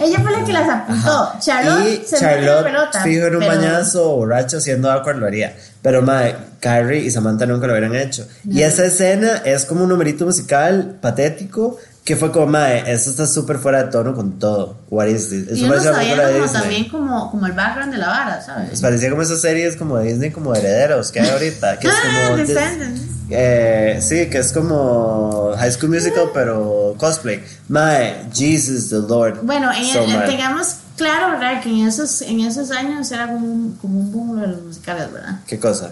Ella 0.00 0.20
fue 0.20 0.30
la 0.30 0.44
que 0.44 0.52
las 0.52 0.68
apuntó. 0.68 1.32
Charlotte 1.40 1.88
y 2.02 2.06
se 2.06 2.18
Charlotte, 2.18 2.64
pelota. 2.64 3.02
fijo 3.02 3.26
en 3.26 3.34
un 3.36 3.40
pero- 3.40 3.52
bañazo 3.52 4.16
borracho 4.16 4.58
haciendo 4.58 4.90
awkward 4.90 5.16
lo 5.18 5.26
haría. 5.26 5.54
Pero 5.82 6.02
mae, 6.02 6.34
Carrie 6.60 7.00
y 7.04 7.10
Samantha 7.10 7.46
nunca 7.46 7.66
lo 7.66 7.72
hubieran 7.72 7.94
hecho. 7.94 8.26
Y 8.44 8.60
No. 8.60 8.66
esa 8.66 8.84
escena 8.84 9.42
es 9.44 9.64
como 9.64 9.82
un 9.84 9.88
numerito 9.88 10.24
musical 10.24 10.96
patético 11.00 11.78
que 12.08 12.16
fue 12.16 12.32
como, 12.32 12.46
mae, 12.46 12.90
esto 12.90 13.10
está 13.10 13.26
súper 13.26 13.58
fuera 13.58 13.84
de 13.84 13.90
tono 13.90 14.14
con 14.14 14.38
todo. 14.38 14.78
What 14.88 15.08
is 15.08 15.28
this? 15.28 15.46
Y 15.50 15.52
Eso 15.62 15.66
uno 15.66 15.74
sabía 15.82 15.92
película 15.98 16.26
de 16.26 16.32
como 16.32 16.42
Disney. 16.44 16.60
también 16.62 16.88
como, 16.88 17.30
como 17.30 17.46
el 17.46 17.52
background 17.52 17.92
de 17.92 17.98
la 17.98 18.08
vara, 18.08 18.40
¿sabes? 18.42 18.68
Pues 18.70 18.80
parecía 18.80 19.10
como 19.10 19.20
esas 19.20 19.42
series 19.42 19.76
como 19.76 19.98
de 19.98 20.06
Disney, 20.06 20.30
como 20.30 20.54
de 20.54 20.60
herederos 20.60 21.12
que 21.12 21.20
hay 21.20 21.28
ahorita. 21.28 21.78
Que 21.78 21.86
es 21.88 21.92
Ah, 21.94 22.22
como. 22.28 22.36
Descendants. 22.38 23.02
Eh, 23.30 23.98
sí, 24.00 24.30
que 24.30 24.38
es 24.38 24.52
como 24.54 25.52
High 25.58 25.70
School 25.72 25.90
Musical, 25.90 26.30
pero 26.32 26.94
cosplay. 26.96 27.44
Mae, 27.68 28.24
Jesus 28.32 28.88
the 28.88 28.96
Lord. 29.06 29.40
Bueno, 29.42 29.70
en 29.70 29.84
So 29.92 30.02
el- 30.04 30.24
tengamos 30.24 30.76
claro, 30.96 31.32
¿verdad? 31.32 31.62
Que 31.62 31.68
en 31.68 31.86
esos, 31.88 32.22
en 32.22 32.40
esos 32.40 32.70
años 32.70 33.12
era 33.12 33.26
como 33.26 33.46
un, 33.46 33.72
como 33.82 34.00
un 34.00 34.10
boom 34.12 34.40
de 34.40 34.46
los 34.46 34.62
musicales, 34.62 35.12
¿verdad? 35.12 35.40
¿Qué 35.46 35.58
cosa? 35.60 35.90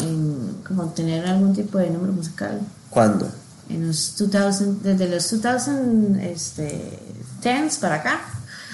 En, 0.00 0.56
como 0.66 0.86
tener 0.90 1.24
algún 1.24 1.54
tipo 1.54 1.78
de 1.78 1.88
número 1.90 2.12
musical. 2.14 2.58
¿Cuándo? 2.90 3.30
En 3.70 3.86
los 3.86 4.14
2000, 4.18 4.82
desde 4.82 5.08
los 5.08 5.30
2000, 5.40 6.20
este, 6.20 6.98
10s 7.42 7.78
para 7.80 7.96
acá. 7.96 8.20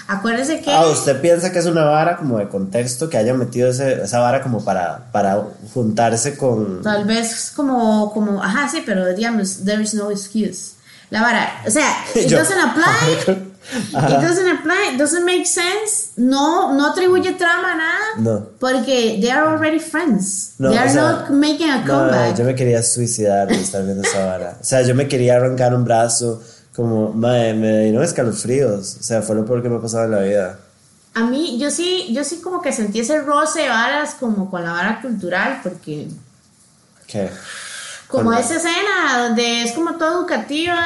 Acuérdese 0.09 0.61
que. 0.61 0.71
Ah, 0.71 0.87
¿usted 0.87 1.19
piensa 1.21 1.51
que 1.51 1.59
es 1.59 1.65
una 1.65 1.83
vara 1.83 2.17
como 2.17 2.37
de 2.39 2.47
contexto 2.47 3.09
que 3.09 3.17
haya 3.17 3.33
metido 3.33 3.69
ese- 3.69 4.03
esa 4.03 4.19
vara 4.19 4.41
como 4.41 4.63
para, 4.63 5.11
para 5.11 5.43
juntarse 5.73 6.37
con... 6.37 6.81
Tal 6.81 7.03
vez 7.05 7.51
como, 7.55 8.11
como, 8.13 8.41
ajá, 8.41 8.69
sí, 8.69 8.81
pero 8.85 9.05
digamos, 9.13 9.63
there 9.65 9.83
is 9.83 9.93
no 9.93 10.09
excuse. 10.09 10.71
La 11.09 11.21
vara, 11.21 11.61
o 11.67 11.69
sea, 11.71 11.89
it 12.15 12.27
Yo- 12.29 12.37
doesn't 12.37 12.57
apply. 12.59 13.46
It 13.73 13.91
doesn't 14.21 14.47
apply, 14.59 14.91
it 14.93 14.97
doesn't 14.97 15.25
make 15.25 15.45
sense. 15.45 16.11
No, 16.15 16.73
no 16.73 16.87
atribuye 16.91 17.33
trama 17.37 17.73
a 17.73 17.75
nada. 17.75 18.05
No. 18.19 18.47
Porque 18.59 19.17
they 19.19 19.29
are 19.29 19.47
already 19.47 19.79
friends. 19.79 20.53
No, 20.57 20.69
they 20.69 20.77
are 20.77 20.89
sea, 20.89 21.01
not 21.01 21.29
making 21.31 21.69
a 21.69 21.83
No, 21.83 21.85
comeback. 21.85 22.37
yo 22.37 22.45
me 22.45 22.55
quería 22.55 22.81
suicidar 22.81 23.47
de 23.47 23.59
estar 23.61 23.83
viendo 23.83 24.03
esa 24.07 24.25
vara. 24.25 24.57
O 24.61 24.63
sea, 24.63 24.81
yo 24.83 24.95
me 24.95 25.07
quería 25.07 25.35
arrancar 25.35 25.73
un 25.75 25.83
brazo, 25.83 26.41
como, 26.75 27.11
madre, 27.11 27.53
me 27.55 27.81
dieron 27.85 28.03
escalofríos. 28.03 28.97
O 28.99 29.03
sea, 29.03 29.21
fue 29.21 29.35
lo 29.35 29.45
peor 29.45 29.61
que 29.61 29.69
me 29.69 29.75
ha 29.77 29.81
pasado 29.81 30.05
en 30.05 30.11
la 30.11 30.19
vida. 30.21 30.59
A 31.15 31.23
mí, 31.25 31.57
yo 31.59 31.69
sí, 31.71 32.07
yo 32.13 32.23
sí 32.23 32.37
como 32.41 32.61
que 32.61 32.71
sentí 32.71 32.99
ese 33.01 33.19
roce 33.21 33.61
de 33.63 33.69
varas 33.69 34.15
como 34.19 34.49
con 34.49 34.63
la 34.63 34.71
vara 34.71 35.01
cultural, 35.01 35.59
porque 35.63 36.07
¿Qué? 37.07 37.29
Como 38.07 38.33
esa 38.33 38.55
escena 38.57 39.23
donde 39.27 39.63
es 39.63 39.73
como 39.73 39.95
toda 39.97 40.13
educativa 40.19 40.79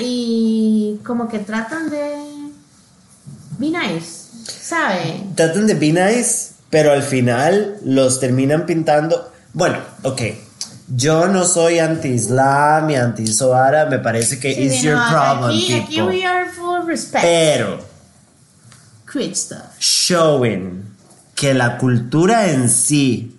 y 0.00 0.98
como 1.04 1.28
que 1.28 1.38
tratan 1.38 1.88
de 1.90 2.16
be 3.58 3.68
nice, 3.70 4.30
¿sabe? 4.60 5.22
Tratan 5.36 5.66
de 5.66 5.74
be 5.74 5.92
nice, 5.92 6.52
pero 6.70 6.92
al 6.92 7.02
final 7.02 7.76
los 7.84 8.18
terminan 8.20 8.66
pintando. 8.66 9.30
Bueno, 9.52 9.78
ok. 10.02 10.20
Yo 10.88 11.28
no 11.28 11.44
soy 11.46 11.78
anti-islam 11.78 12.90
y 12.90 12.96
anti-soara. 12.96 13.86
Me 13.86 13.98
parece 14.00 14.38
que 14.38 14.54
Sí, 14.54 14.62
it's 14.64 14.82
your 14.82 14.96
no, 14.96 15.08
problem, 15.08 15.50
aquí, 15.50 15.72
aquí 15.74 15.96
people. 15.96 16.08
we 16.14 16.26
are 16.26 16.50
full 16.50 16.84
respect. 16.86 17.24
Pero 17.24 17.78
Creed 19.06 19.34
stuff. 19.34 19.78
showing 19.78 20.82
que 21.34 21.54
la 21.54 21.78
cultura 21.78 22.48
en 22.50 22.68
sí 22.68 23.38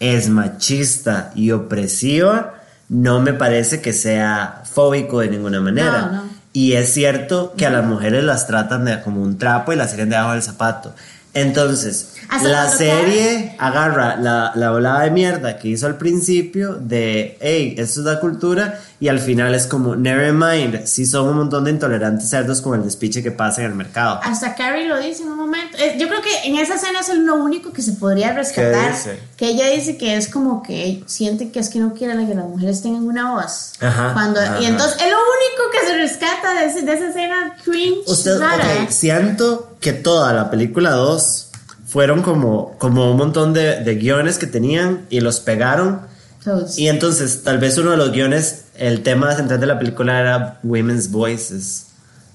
es 0.00 0.28
machista 0.28 1.32
y 1.34 1.52
opresiva, 1.52 2.54
no 2.92 3.20
me 3.20 3.32
parece 3.32 3.80
que 3.80 3.94
sea 3.94 4.62
fóbico 4.70 5.20
de 5.20 5.28
ninguna 5.28 5.60
manera. 5.60 6.02
No, 6.02 6.12
no. 6.12 6.22
Y 6.52 6.74
es 6.74 6.92
cierto 6.92 7.54
que 7.56 7.64
a 7.64 7.70
las 7.70 7.86
mujeres 7.86 8.22
las 8.22 8.46
tratan 8.46 8.84
de, 8.84 9.00
como 9.00 9.22
un 9.22 9.38
trapo 9.38 9.72
y 9.72 9.76
las 9.76 9.88
tienen 9.88 10.10
debajo 10.10 10.32
del 10.32 10.42
zapato. 10.42 10.94
Entonces, 11.32 12.16
Hasta 12.28 12.48
la 12.50 12.68
serie 12.68 13.56
agarra 13.58 14.16
la, 14.16 14.52
la 14.54 14.70
volada 14.70 15.04
de 15.04 15.10
mierda 15.10 15.58
que 15.58 15.68
hizo 15.68 15.86
al 15.86 15.96
principio 15.96 16.74
de, 16.74 17.38
hey, 17.40 17.74
esto 17.78 18.00
es 18.00 18.06
la 18.06 18.20
cultura, 18.20 18.78
y 19.02 19.08
al 19.08 19.18
final 19.18 19.52
es 19.52 19.66
como, 19.66 19.96
never 19.96 20.32
mind, 20.32 20.84
si 20.86 21.06
son 21.06 21.26
un 21.28 21.36
montón 21.36 21.64
de 21.64 21.72
intolerantes 21.72 22.28
cerdos 22.30 22.62
con 22.62 22.78
el 22.78 22.84
despiche 22.84 23.20
que 23.20 23.32
pasa 23.32 23.62
en 23.62 23.66
el 23.72 23.74
mercado. 23.74 24.20
Hasta 24.22 24.54
Carrie 24.54 24.86
lo 24.86 24.96
dice 25.00 25.24
en 25.24 25.30
un 25.30 25.38
momento. 25.38 25.76
Eh, 25.76 25.96
Yo 25.98 26.06
creo 26.06 26.22
que 26.22 26.30
en 26.48 26.54
esa 26.54 26.76
escena 26.76 27.00
es 27.00 27.12
lo 27.12 27.34
único 27.34 27.72
que 27.72 27.82
se 27.82 27.94
podría 27.94 28.32
rescatar. 28.32 28.92
dice? 28.92 29.18
Que 29.36 29.46
ella 29.48 29.66
dice 29.70 29.96
que 29.96 30.16
es 30.16 30.28
como 30.28 30.62
que 30.62 31.02
siente 31.06 31.50
que 31.50 31.58
es 31.58 31.68
que 31.68 31.80
no 31.80 31.94
quiere 31.94 32.12
que 32.28 32.34
las 32.36 32.44
mujeres 32.44 32.80
tengan 32.80 33.02
una 33.02 33.32
voz. 33.34 33.72
Ajá, 33.80 34.12
Cuando, 34.12 34.38
ajá. 34.40 34.60
Y 34.60 34.66
entonces 34.66 34.94
es 35.02 35.10
lo 35.10 35.16
único 35.18 35.70
que 35.72 35.86
se 35.88 35.96
rescata 35.96 36.54
de, 36.60 36.66
ese- 36.66 36.82
de 36.82 36.92
esa 36.94 37.08
escena 37.08 37.56
cringe. 37.64 38.06
Usted, 38.06 38.38
rara. 38.38 38.64
ok, 38.84 38.90
siento 38.90 39.72
que 39.80 39.92
toda 39.94 40.32
la 40.32 40.48
película 40.48 40.92
2 40.92 41.48
fueron 41.88 42.22
como, 42.22 42.78
como 42.78 43.10
un 43.10 43.16
montón 43.16 43.52
de, 43.52 43.80
de 43.80 43.94
guiones 43.96 44.38
que 44.38 44.46
tenían 44.46 45.06
y 45.10 45.18
los 45.22 45.40
pegaron. 45.40 46.11
Todos. 46.44 46.78
Y 46.78 46.88
entonces, 46.88 47.42
tal 47.44 47.58
vez 47.58 47.78
uno 47.78 47.92
de 47.92 47.96
los 47.96 48.10
guiones, 48.10 48.64
el 48.74 49.02
tema 49.02 49.34
central 49.34 49.60
de 49.60 49.66
la 49.66 49.78
película 49.78 50.18
era 50.18 50.58
Women's 50.62 51.10
Voices. 51.10 51.86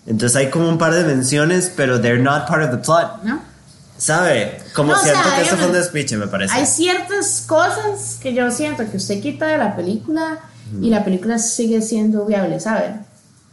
Entonces 0.05 0.35
hay 0.37 0.49
como 0.49 0.69
un 0.69 0.77
par 0.77 0.93
de 0.93 1.03
menciones, 1.03 1.71
pero 1.75 1.99
they're 1.99 2.21
not 2.21 2.47
part 2.47 2.63
of 2.63 2.71
the 2.71 2.77
plot. 2.77 3.23
¿No? 3.23 3.41
¿Sabe? 3.97 4.61
Como 4.73 4.93
No, 4.93 4.99
o 4.99 5.01
siento 5.01 5.23
sea, 5.23 5.35
que 5.35 5.41
esto 5.41 5.57
fue 5.57 5.67
un 5.67 5.73
despiche, 5.73 6.15
me 6.17 6.27
parece. 6.27 6.53
Hay 6.53 6.65
ciertas 6.65 7.43
cosas 7.47 8.17
que 8.21 8.33
yo 8.33 8.49
siento 8.51 8.89
que 8.89 8.97
usted 8.97 9.21
quita 9.21 9.47
de 9.47 9.57
la 9.57 9.75
película 9.75 10.39
y 10.81 10.89
la 10.89 11.03
película 11.03 11.39
sigue 11.39 11.81
siendo 11.81 12.25
viable, 12.25 12.59
¿sabe? 12.59 12.95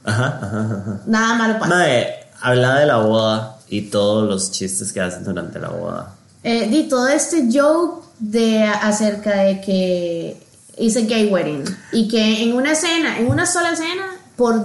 Ajá, 0.04 0.38
ajá, 0.42 0.60
ajá. 0.82 1.00
Nada 1.06 1.34
malo 1.34 1.58
pasa. 1.58 1.74
Mae, 1.74 2.26
habla 2.40 2.78
de 2.78 2.86
la 2.86 2.98
boda 2.98 3.56
y 3.68 3.82
todos 3.82 4.28
los 4.28 4.50
chistes 4.50 4.92
que 4.92 5.00
hacen 5.00 5.24
durante 5.24 5.58
la 5.58 5.70
boda. 5.70 6.14
Eh, 6.42 6.68
di 6.68 6.88
todo 6.88 7.08
este 7.08 7.48
joke 7.50 8.04
de 8.18 8.64
acerca 8.64 9.36
de 9.36 9.60
que 9.62 10.43
hice 10.78 11.02
gay 11.02 11.26
wedding 11.28 11.64
y 11.92 12.08
que 12.08 12.42
en 12.42 12.54
una 12.54 12.72
escena, 12.72 13.18
en 13.18 13.28
una 13.28 13.46
sola 13.46 13.72
escena, 13.72 14.06
por 14.36 14.62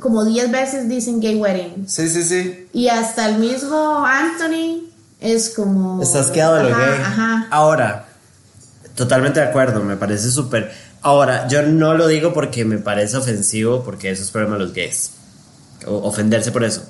como 0.00 0.24
10 0.24 0.50
veces 0.50 0.88
dicen 0.88 1.20
gay 1.20 1.36
wedding 1.36 1.88
Sí, 1.88 2.08
sí, 2.08 2.22
sí. 2.22 2.66
y 2.72 2.88
hasta 2.88 3.28
el 3.28 3.38
mismo 3.38 4.04
Anthony 4.06 4.88
es 5.20 5.50
como 5.50 6.02
Estás 6.02 6.28
quedado 6.28 6.54
de 6.56 6.62
lo 6.64 6.68
Ajá, 6.70 6.86
gay. 6.86 7.00
Ajá. 7.00 7.46
Ahora, 7.50 8.08
totalmente 8.96 9.40
de 9.40 9.46
acuerdo, 9.46 9.82
me 9.82 9.96
parece 9.96 10.30
súper. 10.30 10.72
Ahora, 11.02 11.46
yo 11.48 11.62
no 11.62 11.94
lo 11.94 12.06
digo 12.08 12.32
porque 12.32 12.64
me 12.64 12.78
parece 12.78 13.16
ofensivo, 13.16 13.82
porque 13.84 14.10
eso 14.10 14.22
es 14.22 14.30
problema 14.30 14.56
de 14.56 14.64
los 14.64 14.72
gays. 14.72 15.10
O 15.86 15.96
ofenderse 16.08 16.50
por 16.52 16.64
eso. 16.64 16.84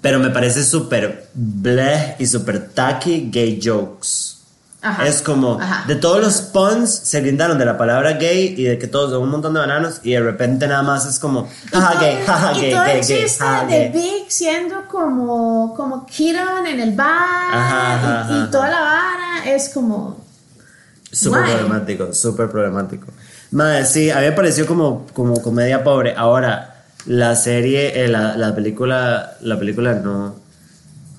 Pero 0.00 0.18
me 0.18 0.30
parece 0.30 0.64
súper 0.64 1.28
bleh 1.34 2.16
y 2.18 2.26
súper 2.26 2.68
tacky 2.68 3.30
gay 3.32 3.60
jokes. 3.62 4.33
Ajá. 4.84 5.06
Es 5.06 5.22
como, 5.22 5.58
Ajá. 5.58 5.86
de 5.86 5.96
todos 5.96 6.20
los 6.20 6.42
puns 6.42 6.90
se 6.90 7.22
brindaron 7.22 7.58
de 7.58 7.64
la 7.64 7.78
palabra 7.78 8.12
gay 8.12 8.54
y 8.56 8.64
de 8.64 8.78
que 8.78 8.86
todos 8.86 9.10
son 9.10 9.22
un 9.22 9.30
montón 9.30 9.54
de 9.54 9.60
bananos 9.60 10.00
y 10.02 10.12
de 10.12 10.20
repente 10.20 10.68
nada 10.68 10.82
más 10.82 11.06
es 11.06 11.18
como, 11.18 11.48
jaja 11.72 12.00
gay, 12.00 12.22
jaja 12.26 12.52
gay, 12.52 12.70
todo 12.70 12.84
gay, 12.84 13.00
el 13.00 13.06
gay, 13.06 13.28
jaja 13.28 13.64
de 13.64 13.78
gay. 13.78 13.90
Big 13.92 14.24
siendo 14.28 14.86
como 14.86 15.74
como 15.74 16.04
Kieran 16.04 16.66
en 16.66 16.80
el 16.80 16.92
bar 16.92 17.54
Ajá, 17.54 18.28
y, 18.30 18.50
toda 18.50 18.68
la 18.68 18.80
vara 18.80 19.44
es 19.46 19.70
como 19.70 20.22
Súper 21.10 21.44
problemático, 21.44 22.12
súper 22.12 22.50
problemático. 22.50 23.06
Madre, 23.52 23.86
sí, 23.86 24.10
a 24.10 24.16
mí 24.16 24.22
me 24.22 24.32
pareció 24.32 24.66
como, 24.66 25.06
como 25.12 25.40
comedia 25.40 25.84
pobre. 25.84 26.14
Ahora, 26.16 26.86
la 27.06 27.36
serie, 27.36 28.04
eh, 28.04 28.08
la, 28.08 28.36
la 28.36 28.54
película, 28.54 29.36
la 29.40 29.58
película 29.58 29.94
no, 29.94 30.34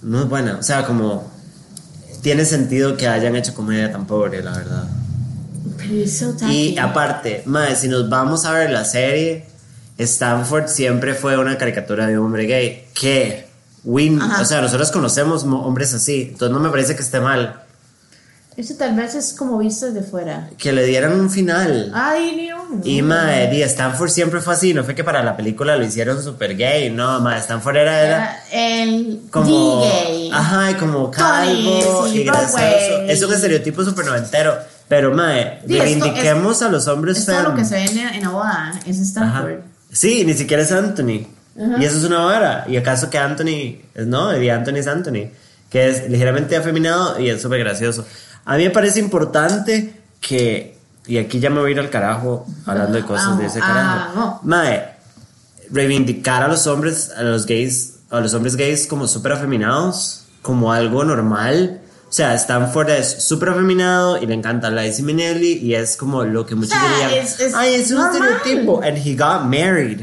no 0.01 0.21
es 0.21 0.29
buena. 0.29 0.57
O 0.59 0.63
sea, 0.63 0.85
como 0.85 1.31
tiene 2.25 2.43
sentido 2.43 2.97
que 2.97 3.07
hayan 3.07 3.35
hecho 3.35 3.53
comedia 3.53 3.91
tan 3.91 4.07
pobre, 4.07 4.41
la 4.41 4.57
verdad. 4.57 4.83
pero 5.77 5.93
es 5.93 6.17
so 6.17 6.31
tacky. 6.35 6.69
Y 6.73 6.77
aparte, 6.79 7.43
madre, 7.45 7.75
si 7.75 7.87
nos 7.87 8.09
vamos 8.09 8.45
a 8.45 8.51
ver 8.51 8.71
la 8.71 8.83
serie, 8.83 9.45
Stanford 9.99 10.65
siempre 10.67 11.13
fue 11.13 11.37
una 11.37 11.55
caricatura 11.59 12.07
de 12.07 12.17
un 12.17 12.25
hombre 12.25 12.45
gay. 12.47 12.87
Que, 12.99 13.45
win, 13.83 14.19
Ajá. 14.19 14.41
o 14.41 14.45
sea, 14.45 14.59
nosotros 14.61 14.89
conocemos 14.89 15.45
mo- 15.45 15.67
hombres 15.67 15.93
así. 15.93 16.29
Entonces 16.31 16.51
no 16.51 16.59
me 16.59 16.69
parece 16.71 16.95
que 16.95 17.03
esté 17.03 17.19
mal. 17.19 17.61
Eso 18.57 18.75
tal 18.77 18.95
vez 18.95 19.15
es 19.15 19.33
como 19.33 19.57
visto 19.57 19.85
desde 19.91 20.01
fuera. 20.07 20.49
Que 20.57 20.71
le 20.71 20.85
dieran 20.85 21.19
un 21.19 21.29
final. 21.29 21.91
Ay, 21.93 22.35
Dios. 22.35 22.61
Y 22.85 23.01
mae, 23.01 23.49
di, 23.49 23.61
Stanford 23.63 24.09
siempre 24.09 24.39
fue 24.39 24.53
así, 24.53 24.73
no 24.73 24.83
fue 24.85 24.95
que 24.95 25.03
para 25.03 25.21
la 25.23 25.35
película 25.35 25.75
lo 25.75 25.83
hicieron 25.83 26.23
super 26.23 26.55
gay, 26.55 26.89
no, 26.89 27.19
mae, 27.19 27.39
Stanford 27.39 27.75
era, 27.75 28.01
era 28.01 28.39
el 28.51 29.21
como, 29.29 29.81
D-gay. 29.83 30.29
ajá, 30.33 30.71
y 30.71 30.73
como 30.75 31.11
calvo 31.11 32.07
sí, 32.07 32.21
y 32.21 32.23
gracioso, 32.23 32.55
Broadway. 32.57 33.11
es 33.11 33.23
un 33.23 33.33
estereotipo 33.33 33.83
súper 33.83 34.05
noventero, 34.05 34.57
pero 34.87 35.13
mae, 35.13 35.59
Sí, 35.67 35.73
esto 35.73 35.83
reivindiquemos 35.83 36.61
a 36.61 36.69
los 36.69 36.87
hombres 36.87 37.17
Es 37.19 37.25
todo 37.25 37.43
lo 37.43 37.55
que 37.55 37.65
se 37.65 37.75
ve 37.75 37.83
en, 37.85 37.97
en 37.97 38.21
la 38.23 38.29
boda, 38.29 38.73
es 38.85 38.95
Ajá. 38.97 39.03
Stanford. 39.03 39.59
Sí, 39.91 40.23
ni 40.25 40.33
siquiera 40.33 40.63
es 40.63 40.71
Anthony. 40.71 41.27
Ajá. 41.57 41.75
Y 41.81 41.85
eso 41.85 41.97
es 41.97 42.03
una 42.03 42.19
vara. 42.19 42.65
Y 42.67 42.77
acaso 42.77 43.09
que 43.09 43.17
Anthony, 43.17 43.79
no, 44.05 44.35
y 44.41 44.49
Anthony 44.49 44.75
es 44.77 44.87
Anthony, 44.87 45.29
que 45.69 45.89
es 45.89 46.09
ligeramente 46.09 46.55
afeminado 46.57 47.19
y 47.19 47.29
es 47.29 47.41
súper 47.41 47.59
gracioso. 47.59 48.05
A 48.45 48.57
mí 48.57 48.63
me 48.63 48.69
parece 48.69 48.99
importante 48.99 50.01
que, 50.21 50.77
y 51.07 51.17
aquí 51.17 51.39
ya 51.39 51.49
me 51.49 51.59
voy 51.59 51.69
a 51.69 51.73
ir 51.73 51.79
al 51.79 51.89
carajo 51.89 52.45
hablando 52.65 52.93
de 52.97 53.03
cosas 53.03 53.37
de 53.37 53.45
ese 53.47 53.59
Ah, 53.61 53.67
carajo. 54.13 54.15
no. 54.15 54.39
Mae, 54.43 54.95
reivindicar 55.71 56.43
a 56.43 56.47
los 56.47 56.67
hombres, 56.67 57.11
a 57.15 57.23
los 57.23 57.45
gays, 57.45 57.95
a 58.09 58.19
los 58.19 58.33
hombres 58.33 58.55
gays 58.55 58.87
como 58.87 59.07
súper 59.07 59.31
afeminados, 59.33 60.25
como 60.41 60.71
algo 60.71 61.03
normal. 61.03 61.81
O 62.07 62.11
sea, 62.15 62.33
Stanford 62.35 62.89
es 62.91 63.23
súper 63.23 63.49
afeminado 63.49 64.21
y 64.21 64.25
le 64.27 64.35
encanta 64.35 64.69
Liza 64.69 65.01
Minnelli 65.03 65.53
y 65.53 65.73
es 65.75 65.97
como 65.97 66.23
lo 66.23 66.45
que 66.45 66.55
muchos 66.55 66.73
O 66.73 66.79
sea, 66.79 67.07
dirían. 67.09 67.25
es- 67.25 67.39
es 67.39 67.53
Ay, 67.55 67.73
es 67.75 67.89
un 67.91 67.97
normal". 67.97 68.31
estereotipo. 68.37 68.81
And 68.83 68.97
he 68.97 69.15
got 69.15 69.41
married. 69.45 70.01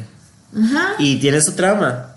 Ajá. 0.54 0.94
Y 0.98 1.18
tiene 1.20 1.40
su 1.40 1.52
trama. 1.52 2.08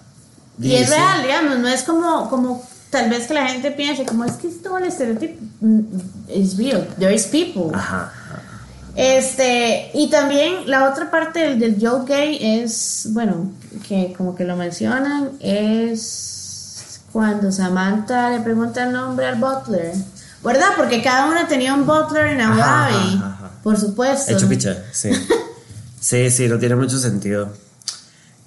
Y 0.60 0.74
es 0.74 0.82
Dice- 0.90 0.96
real, 0.96 1.22
digamos, 1.22 1.60
no 1.60 1.68
es 1.68 1.84
como, 1.84 2.30
como 2.30 2.68
tal 2.96 3.10
vez 3.10 3.28
que 3.28 3.34
la 3.34 3.48
gente 3.48 3.72
piense, 3.72 4.06
como 4.06 4.24
es 4.24 4.34
que 4.34 4.48
es 4.48 4.62
todo 4.62 4.78
el 4.78 4.86
estereotipo. 4.86 5.44
Mm, 5.60 5.80
It's 6.30 6.58
real, 6.58 6.88
there 6.98 7.14
is 7.14 7.26
people. 7.26 7.76
Ajá. 7.76 8.12
Este, 8.96 9.92
y 9.94 10.10
también 10.10 10.70
la 10.70 10.90
otra 10.90 11.12
parte 11.12 11.40
del, 11.40 11.60
del 11.60 11.78
Joe 11.82 12.06
Gay 12.08 12.62
es, 12.62 13.10
bueno, 13.12 13.52
que 13.86 14.14
como 14.18 14.34
que 14.34 14.46
lo 14.46 14.56
mencionan, 14.56 15.32
es 15.42 17.02
cuando 17.12 17.52
Samantha 17.52 18.30
le 18.30 18.40
pregunta 18.40 18.86
el 18.86 18.94
nombre 18.94 19.26
al 19.26 19.36
butler. 19.36 19.94
¿Verdad? 20.42 20.70
Porque 20.78 21.02
cada 21.02 21.26
una 21.26 21.48
tenía 21.48 21.74
un 21.74 21.86
butler 21.86 22.28
en 22.28 22.40
Abu 22.40 22.58
Dhabi, 22.58 23.22
por 23.64 23.78
supuesto. 23.78 24.32
Hecho 24.32 24.48
picha, 24.48 24.78
sí. 24.94 25.10
sí, 26.00 26.30
sí, 26.30 26.48
no 26.48 26.58
tiene 26.60 26.76
mucho 26.76 26.98
sentido. 26.98 27.52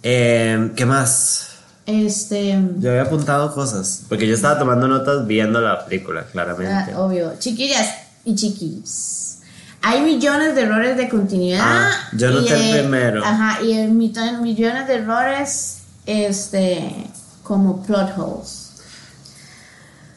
Eh, 0.03 0.73
¿Qué 0.75 0.87
más? 0.87 1.48
Este. 1.89 2.51
Yo 2.81 2.91
había 2.91 3.05
apuntado 3.05 3.55
cosas, 3.55 4.03
porque 4.11 4.29
yo 4.29 4.35
estaba 4.35 4.59
tomando 4.59 4.87
notas 4.87 5.27
viendo 5.27 5.59
la 5.63 5.87
película, 5.87 6.27
claramente. 6.31 6.93
ah, 6.93 7.01
obvio. 7.01 7.33
Chiquillas 7.39 7.89
y 8.27 8.35
chiquillos. 8.35 9.39
Hay 9.81 10.03
millones 10.03 10.55
de 10.55 10.63
errores 10.63 10.99
de 10.99 11.09
continuidad. 11.09 11.63
Ah, 11.63 11.91
yo 12.13 12.31
noté 12.31 12.73
el 12.73 12.81
primero. 12.81 13.25
Ajá, 13.25 13.63
y 13.63 13.73
el 13.73 13.93
millones 13.93 14.87
de 14.87 14.97
errores 14.97 15.79
este, 16.05 17.07
como 17.43 17.83
plot 17.83 18.19
holes. 18.19 18.73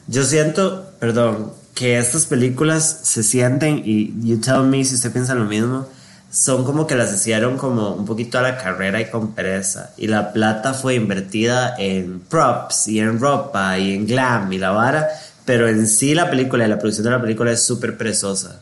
Yo 0.07 0.26
siento, 0.26 0.91
perdón, 0.99 1.53
que 1.74 1.97
estas 1.97 2.26
películas 2.26 2.99
se 3.03 3.24
sienten, 3.24 3.82
y 3.86 4.13
you 4.28 4.41
tell 4.41 4.63
me 4.63 4.84
si 4.84 4.95
usted 4.95 5.13
piensa 5.13 5.36
lo 5.36 5.45
mismo, 5.45 5.88
son 6.32 6.63
como 6.63 6.88
que 6.88 6.95
las 6.95 7.13
hicieron 7.13 7.57
como 7.57 7.89
un 7.93 8.05
poquito 8.05 8.39
a 8.39 8.41
la 8.41 8.57
carrera 8.57 9.01
y 9.01 9.09
con 9.09 9.34
pereza. 9.34 9.91
Y 9.97 10.07
la 10.07 10.32
plata 10.34 10.73
fue 10.73 10.95
invertida 10.95 11.75
en 11.77 12.21
props 12.21 12.88
y 12.88 12.99
en 12.99 13.19
ropa 13.19 13.77
y 13.77 13.93
en 13.95 14.07
glam 14.07 14.51
y 14.53 14.57
la 14.57 14.71
vara, 14.71 15.09
pero 15.45 15.67
en 15.67 15.88
sí 15.88 16.15
la 16.15 16.29
película 16.29 16.65
y 16.65 16.69
la 16.69 16.79
producción 16.79 17.03
de 17.05 17.11
la 17.11 17.21
película 17.21 17.51
es 17.51 17.63
súper 17.63 17.97
perezosa. 17.97 18.61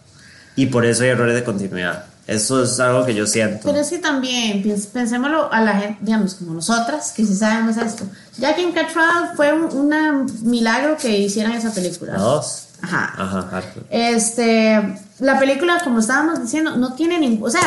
Y 0.56 0.66
por 0.66 0.86
eso 0.86 1.04
hay 1.04 1.10
errores 1.10 1.36
de 1.36 1.44
continuidad. 1.44 2.06
Eso 2.28 2.62
es 2.64 2.80
algo 2.80 3.06
que 3.06 3.16
yo 3.16 3.26
siento. 3.26 3.62
Pero 3.66 3.80
es 3.80 3.90
que 3.90 3.98
también, 3.98 4.64
pens- 4.64 4.88
pensémoslo 4.88 5.52
a 5.52 5.62
la 5.62 5.74
gente, 5.80 5.98
digamos, 6.02 6.36
como 6.36 6.54
nosotras, 6.54 7.12
que 7.12 7.26
sí 7.26 7.36
sabemos 7.36 7.76
esto. 7.78 8.04
Jack 8.38 8.60
and 8.60 8.74
Cattrall 8.76 9.36
fue 9.36 9.52
un 9.54 9.64
una 9.76 10.26
milagro 10.44 10.96
que 10.98 11.18
hicieran 11.18 11.54
esa 11.54 11.72
película. 11.74 12.14
La 12.14 12.20
dos. 12.20 12.66
Ajá. 12.82 13.14
Ajá, 13.18 13.50
harto. 13.58 13.82
Este, 13.90 14.96
la 15.20 15.40
película, 15.40 15.80
como 15.84 16.00
estábamos 16.00 16.42
diciendo, 16.42 16.76
no 16.78 16.94
tiene 16.94 17.20
ningún, 17.20 17.48
o 17.48 17.52
sea, 17.52 17.62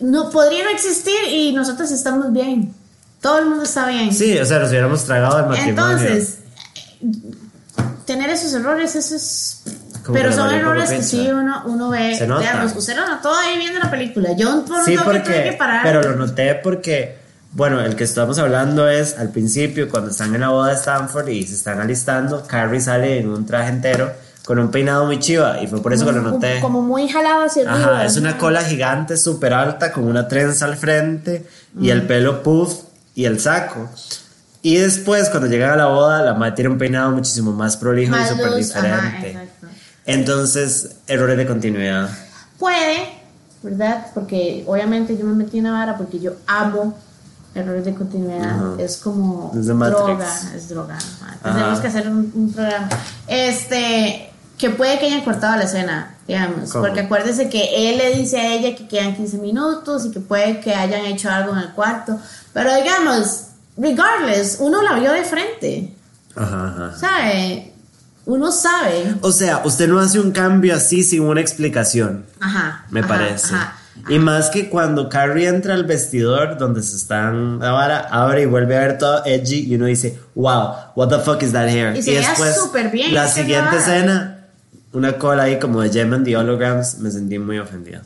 no 0.00 0.30
podría 0.30 0.64
no 0.64 0.70
existir 0.70 1.14
y 1.30 1.52
nosotros 1.52 1.90
estamos 1.90 2.32
bien. 2.32 2.74
Todo 3.20 3.38
el 3.38 3.46
mundo 3.46 3.64
está 3.64 3.86
bien. 3.88 4.12
Sí, 4.12 4.36
o 4.38 4.44
sea, 4.44 4.58
nos 4.58 4.70
hubiéramos 4.70 5.04
tragado 5.04 5.38
el 5.40 5.46
matrimonio. 5.46 5.98
Entonces, 5.98 6.38
tener 8.04 8.30
esos 8.30 8.52
errores, 8.54 8.94
eso 8.94 9.16
es. 9.16 9.62
Como 10.04 10.16
Pero 10.18 10.32
son 10.32 10.54
errores 10.54 10.90
que 10.90 11.02
sí 11.02 11.28
uno, 11.32 11.62
uno 11.66 11.88
ve. 11.90 12.14
Se 12.16 12.26
nota. 12.26 12.40
Digamos, 12.42 12.76
usted 12.76 12.94
lo 12.94 13.08
notó 13.08 13.34
ahí 13.34 13.58
viendo 13.58 13.80
la 13.80 13.90
película. 13.90 14.32
Yo 14.36 14.64
por 14.64 14.78
un 14.78 14.84
Sí, 14.84 14.94
toque 14.96 15.04
tuve 15.04 15.22
que 15.22 15.32
porque. 15.32 15.52
parar. 15.58 15.80
Pero 15.82 16.02
lo 16.02 16.14
noté 16.14 16.54
porque. 16.54 17.18
Bueno, 17.52 17.80
el 17.80 17.96
que 17.96 18.04
estamos 18.04 18.38
hablando 18.38 18.86
es 18.88 19.16
al 19.18 19.30
principio, 19.30 19.88
cuando 19.88 20.10
están 20.10 20.34
en 20.34 20.42
la 20.42 20.50
boda 20.50 20.68
de 20.68 20.74
Stanford 20.74 21.28
y 21.28 21.42
se 21.46 21.54
están 21.54 21.80
alistando, 21.80 22.46
Carrie 22.46 22.80
sale 22.80 23.18
en 23.18 23.30
un 23.30 23.46
traje 23.46 23.70
entero 23.70 24.12
con 24.46 24.58
un 24.60 24.70
peinado 24.70 25.04
muy 25.06 25.18
chiva 25.18 25.60
y 25.60 25.66
fue 25.66 25.82
por 25.82 25.92
eso 25.92 26.06
que 26.06 26.12
lo 26.12 26.22
noté. 26.22 26.60
Como 26.60 26.80
muy 26.80 27.08
jalado 27.08 27.44
hacia 27.44 27.68
arriba. 27.68 27.96
Ajá, 27.96 28.04
es 28.06 28.16
una 28.16 28.38
cola 28.38 28.62
gigante, 28.62 29.16
súper 29.16 29.52
alta, 29.52 29.92
con 29.92 30.04
una 30.04 30.28
trenza 30.28 30.64
al 30.66 30.76
frente 30.76 31.46
y 31.80 31.90
el 31.90 32.02
pelo 32.06 32.42
puff 32.44 32.72
y 33.16 33.24
el 33.24 33.40
saco. 33.40 33.90
Y 34.62 34.76
después, 34.76 35.28
cuando 35.30 35.48
llegan 35.48 35.70
a 35.72 35.76
la 35.76 35.86
boda, 35.86 36.22
la 36.22 36.34
madre 36.34 36.52
tiene 36.52 36.70
un 36.70 36.78
peinado 36.78 37.10
muchísimo 37.10 37.52
más 37.52 37.76
prolijo 37.76 38.12
Más 38.12 38.30
y 38.30 38.34
súper 38.34 38.46
ajá, 38.46 38.56
diferente. 38.56 39.30
exacto. 39.30 39.66
Entonces, 40.06 40.90
errores 41.08 41.36
de 41.36 41.46
continuidad. 41.46 42.08
Puede, 42.58 43.08
¿verdad? 43.64 44.06
Porque 44.14 44.62
obviamente 44.66 45.16
yo 45.18 45.24
me 45.24 45.34
metí 45.34 45.58
en 45.58 45.64
la 45.64 45.72
vara 45.72 45.96
porque 45.96 46.20
yo 46.20 46.32
amo 46.46 46.96
errores 47.54 47.84
de 47.84 47.94
continuidad. 47.94 48.44
Ajá. 48.44 48.74
Es 48.78 48.98
como 48.98 49.50
Es 49.58 49.66
droga, 49.66 50.26
es 50.54 50.68
droga. 50.68 50.96
ajá. 50.96 51.36
Ajá. 51.42 51.54
Tenemos 51.56 51.80
que 51.80 51.86
hacer 51.88 52.08
un, 52.08 52.30
un 52.34 52.52
programa. 52.52 52.88
Este, 53.26 54.30
que 54.58 54.70
puede 54.70 54.98
que 54.98 55.06
hayan 55.06 55.22
cortado 55.22 55.56
la 55.56 55.64
escena, 55.64 56.14
digamos. 56.26 56.70
¿Cómo? 56.70 56.84
Porque 56.84 57.00
acuérdese 57.00 57.48
que 57.48 57.90
él 57.90 57.98
le 57.98 58.16
dice 58.16 58.38
a 58.40 58.54
ella 58.54 58.74
que 58.76 58.88
quedan 58.88 59.14
15 59.16 59.38
minutos 59.38 60.06
y 60.06 60.10
que 60.10 60.20
puede 60.20 60.60
que 60.60 60.74
hayan 60.74 61.04
hecho 61.06 61.30
algo 61.30 61.52
en 61.52 61.58
el 61.58 61.70
cuarto. 61.72 62.18
Pero 62.52 62.74
digamos, 62.74 63.42
regardless, 63.76 64.56
uno 64.60 64.82
la 64.82 64.98
vio 64.98 65.12
de 65.12 65.24
frente. 65.24 65.92
Ajá, 66.34 66.68
ajá. 66.68 66.98
¿Sabe? 66.98 67.72
Uno 68.24 68.50
sabe. 68.50 69.14
O 69.20 69.30
sea, 69.30 69.62
usted 69.64 69.88
no 69.88 70.00
hace 70.00 70.18
un 70.18 70.32
cambio 70.32 70.74
así 70.74 71.04
sin 71.04 71.22
una 71.22 71.40
explicación, 71.40 72.26
Ajá. 72.40 72.84
me 72.90 73.00
ajá, 73.00 73.08
parece. 73.08 73.54
ajá. 73.54 73.76
Y 74.08 74.18
más 74.18 74.50
que 74.50 74.68
cuando 74.68 75.08
Carrie 75.08 75.48
entra 75.48 75.74
al 75.74 75.84
vestidor 75.84 76.58
donde 76.58 76.82
se 76.82 76.96
están 76.96 77.58
la 77.60 77.72
vara, 77.72 78.00
abre 78.10 78.42
y 78.42 78.46
vuelve 78.46 78.76
a 78.76 78.80
ver 78.80 78.98
todo 78.98 79.24
edgy 79.24 79.64
y 79.66 79.74
uno 79.74 79.86
dice, 79.86 80.18
wow, 80.34 80.74
what 80.94 81.08
the 81.08 81.18
fuck 81.18 81.42
is 81.42 81.52
that 81.52 81.66
hair? 81.68 81.96
Y 81.96 82.02
veía 82.02 82.34
súper 82.54 82.90
bien, 82.90 83.14
la 83.14 83.26
siguiente 83.26 83.76
escena, 83.78 84.35
una 84.92 85.18
cola 85.18 85.44
ahí 85.44 85.58
como 85.58 85.80
de 85.82 85.90
Gem 85.90 86.12
and 86.14 86.24
the 86.24 86.36
Holograms, 86.36 86.98
me 86.98 87.10
sentí 87.10 87.38
muy 87.38 87.58
ofendida. 87.58 88.02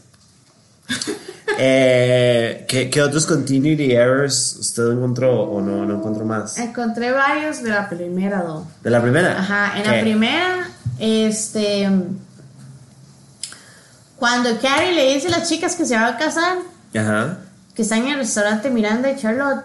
eh, 1.58 2.64
¿qué, 2.68 2.90
qué 2.90 3.02
otros 3.02 3.26
continuity 3.26 3.92
errors 3.92 4.56
usted 4.58 4.90
encontró 4.90 5.42
o 5.42 5.60
no, 5.60 5.84
no 5.84 5.96
encontró 5.96 6.24
más? 6.24 6.58
Encontré 6.58 7.12
varios 7.12 7.62
de 7.62 7.70
la 7.70 7.88
primera, 7.88 8.42
do. 8.42 8.66
¿De 8.82 8.90
la 8.90 9.00
primera? 9.00 9.38
Ajá, 9.38 9.76
en 9.76 9.82
¿Qué? 9.84 9.90
la 9.90 10.00
primera, 10.00 10.68
este. 10.98 11.88
Cuando 14.16 14.58
Carrie 14.60 14.92
le 14.92 15.14
dice 15.14 15.28
a 15.28 15.30
las 15.30 15.48
chicas 15.48 15.76
que 15.76 15.86
se 15.86 15.94
va 15.94 16.08
a 16.08 16.16
casar, 16.18 16.58
Ajá. 16.94 17.38
que 17.74 17.82
están 17.82 18.00
en 18.00 18.08
el 18.08 18.18
restaurante 18.18 18.68
Miranda 18.70 19.10
y 19.10 19.16
Charlotte. 19.16 19.64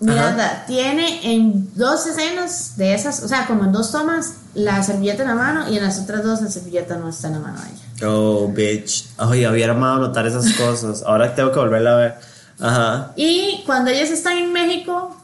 Miranda 0.00 0.64
tiene 0.66 1.32
en 1.32 1.70
dos 1.76 2.06
escenas 2.06 2.76
de 2.76 2.94
esas, 2.94 3.22
o 3.22 3.28
sea, 3.28 3.46
como 3.46 3.64
en 3.64 3.72
dos 3.72 3.90
tomas, 3.92 4.34
la 4.54 4.82
servilleta 4.82 5.22
en 5.22 5.28
la 5.28 5.34
mano 5.34 5.70
y 5.70 5.76
en 5.78 5.84
las 5.84 5.98
otras 5.98 6.22
dos 6.22 6.42
la 6.42 6.50
servilleta 6.50 6.96
no 6.96 7.08
está 7.08 7.28
en 7.28 7.34
la 7.34 7.40
mano 7.40 7.58
de 7.60 7.68
ella. 7.70 8.08
Oh, 8.08 8.48
bitch. 8.48 9.06
Ay, 9.16 9.46
hubiera 9.46 9.72
amado 9.72 10.00
notar 10.00 10.26
esas 10.26 10.52
cosas. 10.54 11.02
Ahora 11.04 11.34
tengo 11.34 11.52
que 11.52 11.58
volverla 11.58 11.92
a 11.92 11.96
ver. 11.96 12.14
Ajá. 12.60 13.12
Y 13.16 13.62
cuando 13.66 13.90
ellas 13.90 14.10
están 14.10 14.36
en 14.38 14.52
México, 14.52 15.16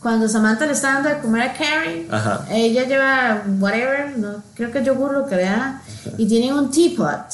cuando 0.00 0.28
Samantha 0.28 0.66
le 0.66 0.72
está 0.72 0.92
dando 0.94 1.08
de 1.08 1.18
comer 1.18 1.42
a 1.42 1.52
Carrie, 1.54 2.06
Ajá. 2.10 2.46
ella 2.50 2.84
lleva 2.84 3.42
whatever, 3.58 4.16
no, 4.18 4.42
creo 4.54 4.70
que 4.70 4.84
yogur 4.84 5.12
lo 5.12 5.26
que 5.26 5.36
le 5.36 5.44
da, 5.44 5.82
y 6.18 6.26
tiene 6.28 6.52
un 6.52 6.70
teapot 6.70 7.24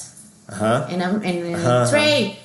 Ajá. 0.47 0.87
en, 0.89 1.03
en 1.03 1.47
el 1.47 1.55
Ajá, 1.57 1.83
ajá. 1.83 1.91
tray. 1.91 2.39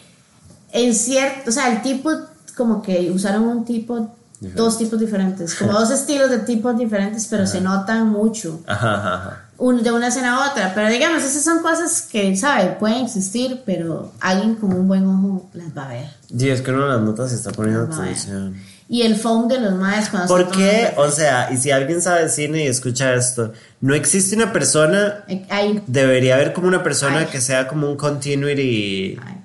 En 0.71 0.93
cierto, 0.95 1.49
o 1.51 1.53
sea, 1.53 1.71
el 1.71 1.81
teapot, 1.83 2.27
como 2.55 2.81
que 2.81 3.11
usaron 3.11 3.43
un 3.43 3.65
teapot, 3.65 4.09
dos 4.39 4.77
tipos 4.77 4.99
diferentes, 4.99 5.55
como 5.55 5.71
dos 5.79 5.91
estilos 5.91 6.29
de 6.29 6.39
teapot 6.39 6.75
diferentes, 6.77 7.27
pero 7.29 7.45
se 7.47 7.61
notan 7.61 8.09
mucho 8.09 8.59
Ajá, 8.67 8.95
ajá, 8.95 9.15
ajá. 9.15 9.41
un- 9.57 9.81
de 9.83 9.91
una 9.91 10.07
escena 10.07 10.35
a 10.35 10.51
otra. 10.51 10.73
Pero 10.75 10.89
digamos, 10.89 11.23
esas 11.23 11.43
son 11.43 11.61
cosas 11.61 12.01
que, 12.03 12.35
¿sabe? 12.35 12.71
Pueden 12.79 13.05
existir, 13.05 13.61
pero 13.65 14.11
alguien 14.19 14.55
con 14.55 14.73
un 14.73 14.87
buen 14.87 15.05
ojo 15.07 15.49
las 15.53 15.75
va 15.77 15.85
a 15.85 15.93
ver. 15.93 16.05
Sí, 16.37 16.49
es 16.49 16.61
que 16.61 16.71
uno 16.71 16.87
las 16.87 17.01
notas 17.01 17.31
y 17.31 17.35
está 17.35 17.51
poniendo 17.51 17.83
atención. 17.83 18.55
Y 18.87 19.01
el 19.01 19.15
foam 19.15 19.47
de 19.47 19.59
los 19.59 19.73
maes 19.73 20.09
cuando 20.09 20.27
¿Por 20.27 20.51
qué? 20.51 20.93
O 20.97 21.09
sea, 21.09 21.49
y 21.51 21.57
si 21.57 21.71
alguien 21.71 22.03
sabe 22.03 22.23
de 22.23 22.29
cine 22.29 22.65
y 22.65 22.67
escucha 22.67 23.15
esto, 23.15 23.51
no 23.81 23.95
existe 23.95 24.35
una 24.35 24.53
persona, 24.53 25.23
Hay- 25.49 25.81
debería 25.87 26.35
haber 26.35 26.53
como 26.53 26.67
una 26.67 26.83
persona 26.83 27.19
Ay. 27.19 27.25
que 27.31 27.41
sea 27.41 27.67
como 27.67 27.89
un 27.89 27.97
continuity. 27.97 29.17
hay. 29.25 29.41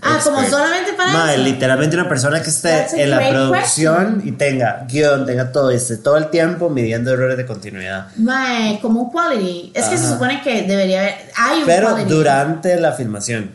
Ah, 0.00 0.20
como 0.22 0.38
expert. 0.40 0.50
solamente 0.62 0.92
para 0.92 1.12
Mae, 1.12 1.34
eso. 1.34 1.42
literalmente 1.44 1.96
una 1.96 2.08
persona 2.08 2.40
que 2.42 2.50
esté 2.50 2.86
en 3.02 3.10
la 3.10 3.18
producción 3.28 3.96
question. 4.20 4.22
y 4.28 4.32
tenga 4.32 4.86
guion, 4.88 5.26
tenga 5.26 5.50
todo, 5.50 5.70
esté 5.70 5.96
todo 5.96 6.16
el 6.16 6.30
tiempo 6.30 6.70
midiendo 6.70 7.12
errores 7.12 7.36
de 7.36 7.44
continuidad. 7.46 8.06
Mae, 8.16 8.78
como 8.80 9.02
un 9.02 9.10
quality. 9.10 9.72
Es 9.74 9.86
que 9.86 9.96
se 9.98 10.04
Ajá. 10.04 10.12
supone 10.14 10.42
que 10.42 10.62
debería 10.62 11.00
haber. 11.00 11.14
Hay 11.36 11.60
un 11.60 11.66
Pero 11.66 11.88
quality. 11.90 12.10
durante 12.10 12.80
la 12.80 12.92
filmación. 12.92 13.50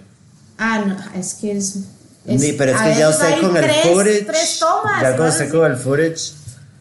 Ah, 0.57 0.83
no, 0.85 0.97
es 1.19 1.33
que 1.35 1.53
es. 1.57 1.77
Ni- 2.25 2.53
pero 2.53 2.71
es 2.73 2.81
que 2.81 2.95
ya 2.99 3.09
usted 3.09 3.39
con 3.41 3.55
el 3.57 3.63
tres- 3.63 3.81
footage. 3.87 4.25
Tres 4.25 4.59
tomas. 4.59 5.01
ya 5.01 5.15
con 5.17 5.27
usted 5.27 5.49
con 5.51 5.71
el 5.71 5.77
footage. 5.77 6.33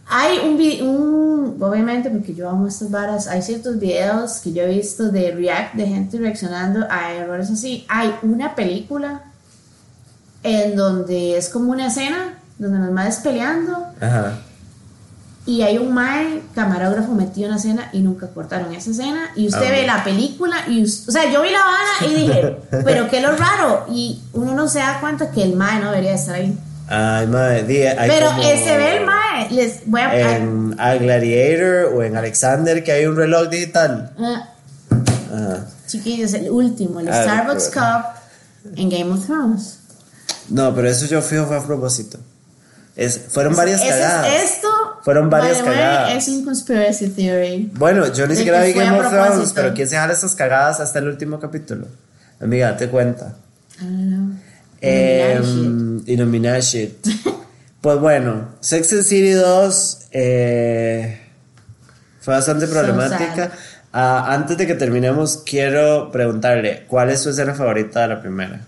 Hay 0.09 0.39
un, 0.39 0.89
un. 0.89 1.57
Obviamente, 1.63 2.11
porque 2.11 2.35
yo 2.35 2.49
amo 2.51 2.67
estas 2.67 2.91
varas. 2.91 3.27
Hay 3.29 3.43
ciertos 3.43 3.79
videos 3.79 4.39
que 4.39 4.53
yo 4.53 4.63
he 4.63 4.69
visto 4.75 5.11
de 5.11 5.31
React, 5.33 5.75
de 5.75 5.87
gente 5.87 6.19
reaccionando 6.19 6.87
a 6.91 7.13
errores 7.13 7.51
así. 7.51 7.85
Hay 7.89 8.13
una 8.23 8.55
película 8.55 9.23
en 10.43 10.77
donde 10.77 11.37
es 11.37 11.49
como 11.49 11.71
una 11.73 11.87
escena 11.89 12.35
donde 12.59 12.79
los 12.79 12.91
madres 12.91 13.17
peleando 13.17 13.87
Ajá. 14.01 14.39
y 15.47 15.63
hay 15.63 15.79
un 15.79 15.93
mae 15.93 16.43
camarógrafo 16.55 17.13
metido 17.13 17.47
en 17.47 17.53
la 17.53 17.57
escena 17.59 17.89
y 17.93 18.01
nunca 18.01 18.29
cortaron 18.29 18.73
esa 18.75 18.91
escena 18.91 19.31
y 19.35 19.49
usted 19.49 19.67
Ah, 19.67 19.71
ve 19.71 19.87
la 19.87 20.05
película 20.05 20.57
y 20.69 20.83
us- 20.83 21.09
o 21.09 21.13
sea 21.13 21.31
yo 21.31 21.43
vi 21.43 21.51
la 21.51 21.61
vara 21.61 22.13
y 22.13 22.15
dije 22.15 22.57
pero 22.85 23.09
qué 23.09 23.21
lo 23.21 23.33
raro 23.37 23.87
y 23.91 24.21
uno 24.33 24.55
no 24.55 24.69
se 24.69 24.79
da 24.81 25.01
cuenta 25.01 25.31
que 25.31 25.43
el 25.43 25.55
mae 25.57 25.81
no 25.81 25.91
debería 25.91 26.15
estar 26.15 26.35
ahí 26.37 26.57
Ay, 26.89 27.27
madre. 27.27 27.89
hay 27.99 28.11
pero 28.11 28.27
como 28.31 28.43
eh, 28.43 28.61
se 28.65 28.77
ve 28.77 28.97
el 28.99 29.07
mae 29.07 29.51
les 29.51 29.81
voy 29.87 30.01
a 30.01 30.37
En 30.37 30.75
a 30.79 30.95
Gladiator 30.95 31.95
o 31.95 32.03
en 32.03 32.17
Alexander 32.17 32.83
que 32.85 32.93
hay 32.93 33.07
un 33.07 33.17
reloj 33.17 33.49
digital. 33.49 34.11
ah, 34.19 34.49
Ajá. 35.33 35.67
chiquillos 35.87 36.35
el 36.35 36.51
último 36.51 37.01
el 37.01 37.07
Starbucks. 37.09 37.71
Cup 37.71 38.05
en 38.77 38.91
Game 38.91 39.11
of 39.13 39.25
Thrones 39.27 39.79
No, 40.53 40.75
pero 40.75 40.89
eso 40.89 41.07
yo 41.07 41.21
fijo 41.23 41.47
fue 41.47 41.57
a 41.57 41.63
propósito. 41.63 42.19
Es, 42.95 43.19
fueron 43.31 43.57
varias 43.57 43.81
Ese 43.81 43.89
es- 43.91 43.95
cagadas. 43.97 44.27
esto 44.45 44.69
Fueron 45.03 45.31
varias 45.31 45.55
by 45.55 45.63
the 45.65 45.69
way, 45.71 45.79
cagadas. 45.79 46.15
es 46.15 46.29
un 46.29 46.45
conspiracy 46.45 47.09
theory 47.09 47.71
Bueno, 47.75 48.13
yo 48.13 48.27
ni 48.27 48.37
siquiera 48.37 48.63
vi 48.63 48.73
Game 48.75 49.01
of 49.01 49.09
Thrones, 49.11 49.53
pero 49.55 49.73
¿quién 49.75 49.89
se 49.89 49.97
jala 49.97 50.13
esas 50.13 50.35
cagadas 50.35 50.79
hasta 50.81 50.99
el 50.99 51.09
último 51.09 51.41
capítulo? 51.41 51.87
Amiga, 52.41 52.73
date 52.73 52.89
cuenta. 52.89 53.35
I 53.81 53.85
don't 53.85 54.09
know. 54.09 54.37
Eh, 54.83 56.61
shit. 56.61 57.07
Pues 57.81 57.99
bueno, 57.99 58.49
Sex 58.61 58.93
and 58.93 59.03
City 59.03 59.33
2 59.33 59.99
eh, 60.13 61.21
fue 62.21 62.35
bastante 62.35 62.67
So 62.67 62.73
problemática. 62.73 63.53
Ah, 63.93 64.33
antes 64.33 64.57
de 64.57 64.67
que 64.67 64.75
terminemos, 64.75 65.43
quiero 65.45 66.11
preguntarle, 66.13 66.85
¿cuál 66.89 67.11
es 67.11 67.21
su 67.21 67.31
escena 67.31 67.55
favorita 67.55 68.03
de 68.03 68.09
la 68.09 68.21
primera? 68.21 68.61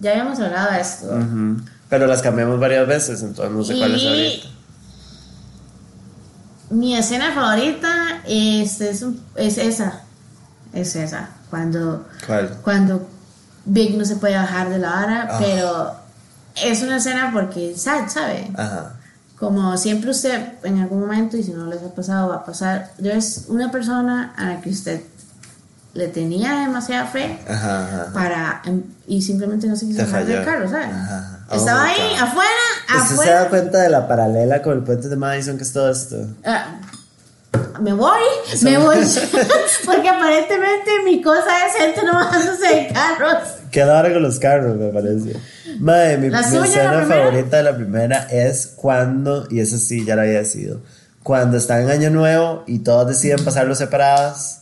Ya 0.00 0.10
habíamos 0.12 0.38
hablado 0.40 0.72
de 0.72 0.80
esto. 0.80 1.06
Ujú. 1.06 1.56
Pero 1.88 2.06
las 2.06 2.20
cambiamos 2.22 2.58
varias 2.60 2.86
veces, 2.86 3.22
entonces 3.22 3.54
no 3.54 3.64
sé 3.64 3.78
cuál 3.78 3.94
es 3.94 4.02
Y- 4.02 4.06
ahorita. 4.08 4.48
Mi 6.70 6.96
escena 6.96 7.32
favorita 7.32 8.22
es, 8.26 8.80
es, 8.80 9.04
es 9.36 9.58
esa. 9.58 10.00
Es 10.72 10.96
esa. 10.96 11.30
Cuando, 11.48 12.06
¿Cuál? 12.26 12.58
cuando 12.62 13.08
Big 13.64 13.96
no 13.96 14.04
se 14.04 14.16
puede 14.16 14.34
bajar 14.34 14.68
de 14.68 14.78
la 14.78 14.90
vara, 14.90 15.28
Ah. 15.30 15.38
pero 15.40 15.94
es 16.68 16.82
una 16.82 16.96
escena 16.96 17.30
porque, 17.32 17.74
sa- 17.76 18.08
¿sabe? 18.08 18.50
Ajá. 18.56 18.94
Como 19.38 19.76
siempre 19.76 20.10
usted 20.10 20.54
en 20.64 20.80
algún 20.80 21.00
momento, 21.00 21.36
y 21.36 21.42
si 21.44 21.52
no 21.52 21.66
les 21.66 21.82
ha 21.82 21.94
pasado, 21.94 22.30
va 22.30 22.36
a 22.36 22.44
pasar, 22.44 22.92
yo 22.98 23.12
es 23.12 23.44
una 23.48 23.70
persona 23.70 24.34
a 24.36 24.46
la 24.46 24.60
que 24.60 24.70
usted 24.70 25.02
le 25.96 26.08
tenía 26.08 26.60
demasiada 26.60 27.06
fe 27.06 27.38
Ajá, 27.48 27.84
ajá. 27.84 28.10
para 28.12 28.62
em, 28.66 28.82
y 29.08 29.22
simplemente 29.22 29.66
no 29.66 29.76
se 29.76 29.86
quiso 29.86 30.02
bajar 30.04 30.26
del 30.26 30.44
carro, 30.44 30.68
¿sabes? 30.70 30.88
Ajá. 30.88 31.40
Estaba 31.52 31.80
Oh, 31.80 31.84
ahí, 31.84 32.10
God. 32.12 32.22
afuera, 32.22 32.50
¿Usted 32.88 33.06
se 33.08 33.12
afuera. 33.14 33.40
da 33.42 33.48
cuenta 33.48 33.78
de 33.82 33.88
la 33.90 34.08
paralela 34.08 34.62
con 34.62 34.72
el 34.74 34.82
puente 34.84 35.08
de 35.08 35.16
Madison 35.16 35.56
que 35.56 35.62
es 35.64 35.72
todo 35.72 35.90
esto? 35.90 36.16
Ah, 36.44 36.80
me 37.80 37.92
voy, 37.92 38.20
Eso- 38.52 38.64
me 38.64 38.78
voy. 38.78 38.96
Porque 39.86 40.08
aparentemente 40.08 40.90
mi 41.04 41.22
cosa 41.22 41.66
es 41.66 41.74
gente 41.74 42.02
no 42.04 42.14
bajándose 42.14 42.66
de 42.66 42.88
carros. 42.92 43.38
Qué 43.70 43.84
raro 43.84 44.12
con 44.12 44.22
los 44.22 44.38
carros, 44.38 44.76
me 44.76 44.88
parece. 44.88 45.36
Madre, 45.78 46.18
mi, 46.18 46.30
¿La 46.30 46.40
mi 46.42 46.56
escena 46.58 47.04
favorita 47.06 47.58
de 47.58 47.62
la 47.62 47.76
primera 47.76 48.26
es 48.30 48.72
cuando, 48.76 49.46
y 49.50 49.60
eso 49.60 49.76
sí, 49.78 50.04
ya 50.04 50.16
lo 50.16 50.22
había 50.22 50.44
sido, 50.44 50.80
cuando 51.22 51.56
están 51.58 51.82
en 51.82 51.90
Año 51.90 52.10
Nuevo 52.10 52.64
y 52.66 52.80
todos 52.80 53.08
deciden 53.08 53.44
pasarlo 53.44 53.74
separados 53.74 54.58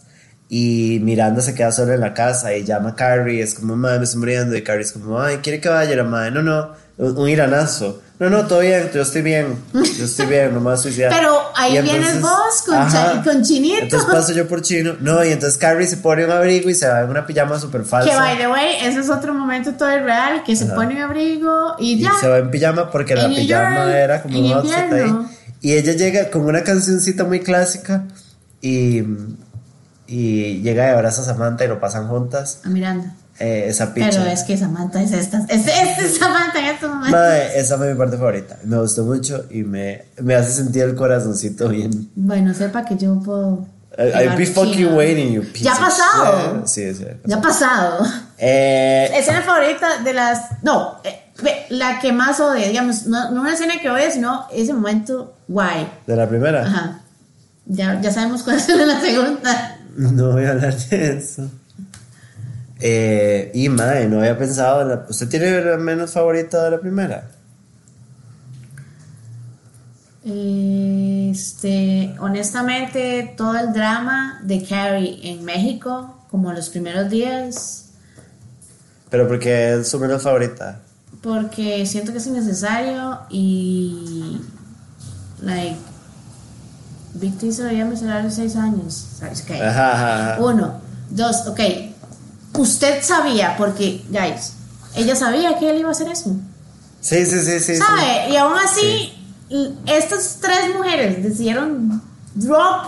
y 0.48 1.00
Miranda 1.02 1.40
se 1.42 1.54
queda 1.54 1.72
sola 1.72 1.94
en 1.94 2.00
la 2.00 2.14
casa 2.14 2.54
y 2.54 2.64
llama 2.64 2.90
a 2.90 2.94
Carrie, 2.94 3.42
es 3.42 3.54
como, 3.54 3.76
madre, 3.76 3.98
me 3.98 4.04
estoy 4.04 4.20
muriendo, 4.20 4.56
y 4.56 4.62
Carrie 4.62 4.82
es 4.84 4.92
como, 4.92 5.20
ay, 5.20 5.38
¿quiere 5.42 5.60
que 5.60 5.68
vaya? 5.68 5.92
Y 5.92 5.96
la 5.96 6.04
madre, 6.04 6.30
no, 6.30 6.42
no, 6.42 6.72
un, 6.98 7.16
un 7.16 7.28
iranazo. 7.28 8.00
No, 8.20 8.30
no, 8.30 8.46
todo 8.46 8.60
bien, 8.60 8.88
yo 8.94 9.02
estoy 9.02 9.22
bien, 9.22 9.56
yo 9.72 10.04
estoy 10.04 10.26
bien, 10.26 10.54
no 10.54 10.60
me 10.60 10.66
voy 10.66 10.74
a 10.74 10.76
suicidar. 10.76 11.10
Pero 11.12 11.36
ahí 11.56 11.76
Y 11.76 11.82
vienes 11.82 12.20
vos 12.20 12.62
con 12.64 12.76
ajá. 12.76 13.20
Con 13.24 13.42
Chinito. 13.42 13.82
Entonces 13.82 14.08
paso 14.08 14.32
yo 14.32 14.46
por 14.46 14.62
chino. 14.62 14.94
No, 15.00 15.24
y 15.24 15.32
entonces 15.32 15.58
Carrie 15.58 15.88
se 15.88 15.96
pone 15.96 16.24
un 16.24 16.30
abrigo 16.30 16.70
y 16.70 16.74
se 16.74 16.86
va 16.86 17.00
en 17.00 17.10
una 17.10 17.26
pijama 17.26 17.58
súper 17.58 17.82
falsa. 17.84 18.08
Que 18.08 18.16
by 18.16 18.38
the 18.38 18.46
way, 18.46 18.76
ese 18.82 19.00
es 19.00 19.10
otro 19.10 19.34
momento 19.34 19.72
todo 19.72 19.88
real, 19.98 20.44
que 20.46 20.54
se 20.54 20.64
Ajá. 20.66 20.76
pone 20.76 20.94
un 20.94 21.02
abrigo 21.02 21.74
y 21.80 21.94
Y 21.94 22.00
ya. 22.02 22.12
se 22.20 22.28
va 22.28 22.38
en 22.38 22.52
pijama 22.52 22.88
porque 22.92 23.16
la 23.16 23.22
En 23.24 23.30
New 23.30 23.38
pijama 23.40 23.76
York, 23.86 23.90
era 23.96 24.22
como 24.22 24.38
un 24.38 24.52
outfit 24.52 24.92
ahí. 24.92 25.12
Y 25.60 25.72
ella 25.72 25.92
llega 25.94 26.30
con 26.30 26.42
una 26.42 26.62
cancioncita 26.62 27.24
muy 27.24 27.40
clásica 27.40 28.04
y, 28.62 29.02
y 30.06 30.60
llega 30.62 30.84
de 30.86 30.90
abrazo 30.92 31.22
a 31.22 31.24
Samantha 31.24 31.64
y 31.64 31.68
lo 31.68 31.80
pasan 31.80 32.08
juntas. 32.08 32.60
A 32.64 32.68
Miranda. 32.68 33.14
Eh, 33.40 33.64
esa 33.68 33.92
picha. 33.92 34.10
Pero 34.10 34.24
es 34.26 34.44
que 34.44 34.56
Samantha 34.56 35.02
es 35.02 35.10
esta. 35.12 35.44
Es, 35.48 35.66
es 35.66 36.18
Samantha 36.18 36.60
en 36.60 36.66
estos 36.66 36.88
momentos. 36.88 37.12
Mae, 37.20 37.58
esa 37.58 37.76
fue 37.78 37.92
mi 37.92 37.98
parte 37.98 38.16
favorita. 38.16 38.56
Me 38.64 38.78
gustó 38.78 39.04
mucho 39.04 39.46
y 39.50 39.62
me, 39.64 40.04
me 40.22 40.34
hace 40.36 40.52
sentir 40.52 40.84
el 40.84 40.94
corazoncito 40.94 41.68
bien. 41.68 42.10
Bueno, 42.14 42.54
sepa 42.54 42.84
que 42.84 42.96
yo 42.96 43.18
puedo. 43.20 43.66
I- 43.96 44.02
I'd 44.02 44.18
llevar 44.22 44.38
be 44.38 44.46
fucking 44.46 44.94
waiting, 44.94 45.32
you 45.32 45.42
piece 45.42 45.64
Ya 45.64 45.74
ha 45.74 45.78
pasado. 45.78 46.66
Sí, 46.66 46.94
sí. 46.94 47.06
Ya 47.24 47.36
ha 47.36 47.40
pasado. 47.40 48.04
Eh, 48.38 49.08
Escena 49.14 49.42
favorita 49.42 50.02
de 50.02 50.12
las. 50.12 50.62
No, 50.62 50.98
eh, 51.04 51.20
la 51.70 51.98
que 52.00 52.12
más 52.12 52.38
odio, 52.40 52.66
digamos, 52.66 53.06
no, 53.06 53.30
no 53.30 53.40
una 53.40 53.54
escena 53.54 53.74
que 53.80 53.90
odio, 53.90 54.10
sino 54.12 54.46
ese 54.52 54.72
momento 54.72 55.34
guay. 55.48 55.88
de 56.06 56.16
la 56.16 56.28
primera. 56.28 56.62
Ajá. 56.64 57.00
Ya, 57.66 58.00
ya 58.00 58.12
sabemos 58.12 58.42
cuál 58.42 58.56
es 58.58 58.68
la 58.68 59.00
segunda. 59.00 59.73
No 59.96 60.32
voy 60.32 60.44
a 60.44 60.50
hablar 60.52 60.76
de 60.76 61.16
eso. 61.18 61.50
Eh, 62.80 63.50
y 63.54 63.68
madre, 63.68 64.08
no 64.08 64.18
había 64.18 64.36
pensado. 64.36 64.82
en 64.82 64.88
la- 64.88 65.06
¿Usted 65.08 65.28
tiene 65.28 65.60
la 65.62 65.76
menos 65.76 66.12
favorita 66.12 66.64
de 66.64 66.70
la 66.72 66.80
primera? 66.80 67.30
Este, 71.30 72.14
honestamente, 72.18 73.34
todo 73.36 73.56
el 73.58 73.72
drama 73.72 74.40
de 74.42 74.64
Carrie 74.64 75.18
en 75.30 75.44
México, 75.44 76.18
como 76.30 76.52
los 76.52 76.68
primeros 76.70 77.10
días, 77.10 77.80
Pero 79.10 79.28
porque 79.28 79.74
es 79.74 79.88
su 79.88 79.98
menos 80.00 80.22
favorita. 80.22 80.80
porque 81.22 81.86
siento 81.86 82.12
que 82.12 82.18
es 82.18 82.26
innecesario 82.26 83.20
y, 83.30 84.40
like, 85.42 85.76
Víctor 87.14 87.52
se 87.52 87.62
debería 87.62 87.84
mencionar 87.84 88.18
a 88.18 88.22
los 88.24 88.34
seis 88.34 88.56
años, 88.56 89.06
¿sabes 89.18 89.42
qué? 89.42 89.54
Ajá, 89.62 89.92
ajá, 89.92 90.32
ajá. 90.32 90.42
Uno, 90.42 90.80
dos, 91.10 91.46
ok. 91.46 91.60
Usted 92.58 93.02
sabía, 93.02 93.56
porque, 93.56 94.04
guys, 94.10 94.54
ella 94.96 95.14
sabía 95.16 95.58
que 95.58 95.70
él 95.70 95.78
iba 95.78 95.88
a 95.88 95.92
hacer 95.92 96.08
eso. 96.08 96.36
Sí, 97.00 97.24
sí, 97.26 97.38
sí, 97.40 97.60
sí. 97.60 97.60
sí. 97.60 97.76
¿Sabe? 97.76 98.30
Y 98.30 98.36
aún 98.36 98.58
así, 98.58 99.12
estas 99.86 100.38
tres 100.40 100.74
mujeres 100.76 101.22
decidieron 101.22 102.02
drop 102.34 102.86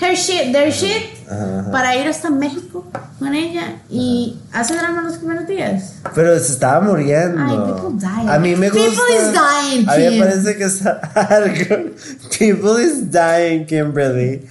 her 0.00 0.14
shit, 0.14 0.52
their 0.52 0.70
shit, 0.70 1.15
Ajá, 1.28 1.60
ajá. 1.60 1.70
para 1.70 1.96
ir 1.96 2.06
hasta 2.06 2.30
México 2.30 2.86
con 3.18 3.34
ella 3.34 3.82
y 3.88 4.40
hace 4.52 4.74
drama 4.76 5.02
los 5.02 5.16
primeros 5.16 5.46
días. 5.46 5.96
Pero 6.14 6.38
se 6.38 6.52
estaba 6.52 6.80
muriendo. 6.80 7.40
Ay, 7.40 7.56
people 7.72 7.98
dying. 7.98 8.28
A 8.28 8.38
mí 8.38 8.56
me 8.56 8.70
gusta. 8.70 8.84
People 8.84 9.16
is 9.16 9.32
dying, 9.32 9.88
A 9.88 9.96
mí 9.96 10.18
me 10.18 10.24
parece 10.24 10.56
que 10.56 10.64
está 10.64 11.00
algo. 11.14 11.90
People 12.38 12.82
is 12.82 13.10
dying, 13.10 13.66
Kimberly. 13.66 14.46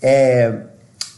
Eh, 0.00 0.66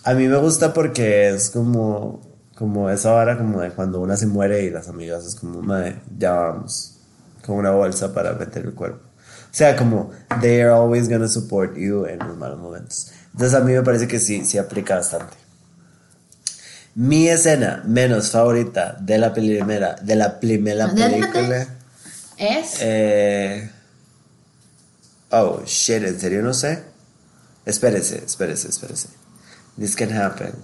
a 0.05 0.15
mí 0.15 0.29
me 0.29 0.37
gusta 0.37 0.73
porque 0.73 1.31
es 1.31 1.51
como. 1.51 2.27
Como 2.57 2.91
esa 2.91 3.15
hora 3.15 3.39
como 3.39 3.61
de 3.61 3.71
cuando 3.71 4.01
una 4.01 4.17
se 4.17 4.27
muere 4.27 4.65
y 4.65 4.71
las 4.71 4.89
amigas 4.89 5.25
es 5.25 5.37
como, 5.37 5.63
madre, 5.63 6.01
ya 6.19 6.33
vamos. 6.33 6.97
Con 7.47 7.55
una 7.55 7.71
bolsa 7.71 8.13
para 8.13 8.33
meter 8.33 8.65
el 8.67 8.75
cuerpo. 8.75 8.99
O 9.49 9.55
sea, 9.55 9.77
como, 9.77 10.11
they 10.41 10.61
are 10.61 10.71
always 10.71 11.09
gonna 11.09 11.29
support 11.29 11.77
you 11.77 12.05
en 12.07 12.19
los 12.19 12.37
malos 12.37 12.59
momentos. 12.59 13.13
Entonces 13.39 13.57
a 13.57 13.63
mí 13.63 13.73
me 13.73 13.83
parece 13.83 14.09
que 14.09 14.19
sí, 14.19 14.45
sí 14.45 14.59
aplica 14.59 14.97
bastante. 14.97 15.37
Mi 16.97 17.29
escena 17.29 17.85
menos 17.87 18.33
favorita 18.33 18.97
de 18.99 19.17
la 19.17 19.33
primera, 19.33 19.95
de 19.95 20.17
la 20.17 20.41
primera 20.41 20.89
¿De 20.89 21.01
la 21.01 21.09
película. 21.09 21.69
Es. 22.37 22.79
Eh, 22.81 23.71
oh, 25.31 25.63
shit, 25.65 26.03
¿en 26.03 26.19
serio 26.19 26.43
no 26.43 26.53
sé? 26.53 26.83
Espérese, 27.65 28.25
espérese, 28.27 28.71
espérese. 28.71 29.07
This 29.79 29.95
can 29.95 30.13
happen. 30.13 30.55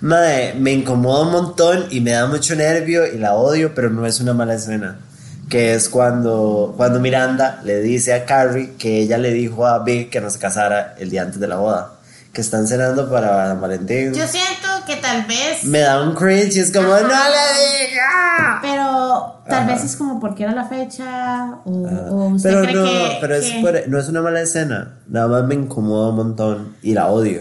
Mae, 0.00 0.54
me 0.54 0.72
incomoda 0.72 1.26
un 1.26 1.32
montón 1.32 1.88
y 1.90 2.00
me 2.00 2.12
da 2.12 2.26
mucho 2.28 2.56
nervio 2.56 3.06
y 3.06 3.18
la 3.18 3.34
odio, 3.34 3.74
pero 3.74 3.90
no 3.90 4.06
es 4.06 4.20
una 4.20 4.32
mala 4.32 4.54
escena. 4.54 5.00
Que 5.48 5.74
es 5.74 5.88
cuando, 5.88 6.74
cuando 6.76 7.00
Miranda 7.00 7.60
le 7.64 7.80
dice 7.80 8.12
a 8.12 8.24
Carrie 8.26 8.74
que 8.78 8.98
ella 9.00 9.16
le 9.18 9.30
dijo 9.32 9.66
a 9.66 9.78
Big 9.80 10.10
que 10.10 10.20
no 10.20 10.28
se 10.30 10.38
casara 10.38 10.94
el 10.98 11.08
día 11.10 11.22
antes 11.22 11.40
de 11.40 11.48
la 11.48 11.56
boda. 11.56 11.92
Que 12.32 12.42
están 12.42 12.66
cenando 12.66 13.10
para 13.10 13.54
Valentín. 13.54 14.12
Yo 14.12 14.26
siento 14.28 14.68
que 14.86 14.96
tal 14.96 15.24
vez. 15.24 15.64
Me 15.64 15.80
da 15.80 16.02
un 16.02 16.14
cringe 16.14 16.56
y 16.56 16.60
es 16.60 16.70
como, 16.72 16.92
Ajá. 16.92 17.00
¡No 17.02 17.08
le 17.08 17.88
diga! 17.88 18.58
Pero 18.60 19.42
tal 19.48 19.62
Ajá. 19.62 19.72
vez 19.72 19.84
es 19.84 19.96
como 19.96 20.20
porque 20.20 20.42
era 20.44 20.52
la 20.52 20.66
fecha 20.66 21.56
o, 21.64 21.86
Ajá. 21.86 22.10
o 22.10 22.28
usted 22.28 22.50
Pero 22.50 22.62
cree 22.62 22.74
no, 22.74 22.84
que. 22.84 23.18
pero 23.20 23.34
es 23.34 23.50
que- 23.50 23.60
por- 23.62 23.88
no 23.88 23.98
es 23.98 24.08
una 24.10 24.20
mala 24.22 24.42
escena. 24.42 24.98
Nada 25.08 25.28
más 25.28 25.44
me 25.44 25.54
incomoda 25.54 26.10
un 26.10 26.16
montón 26.16 26.76
y 26.82 26.92
la 26.92 27.08
odio. 27.08 27.40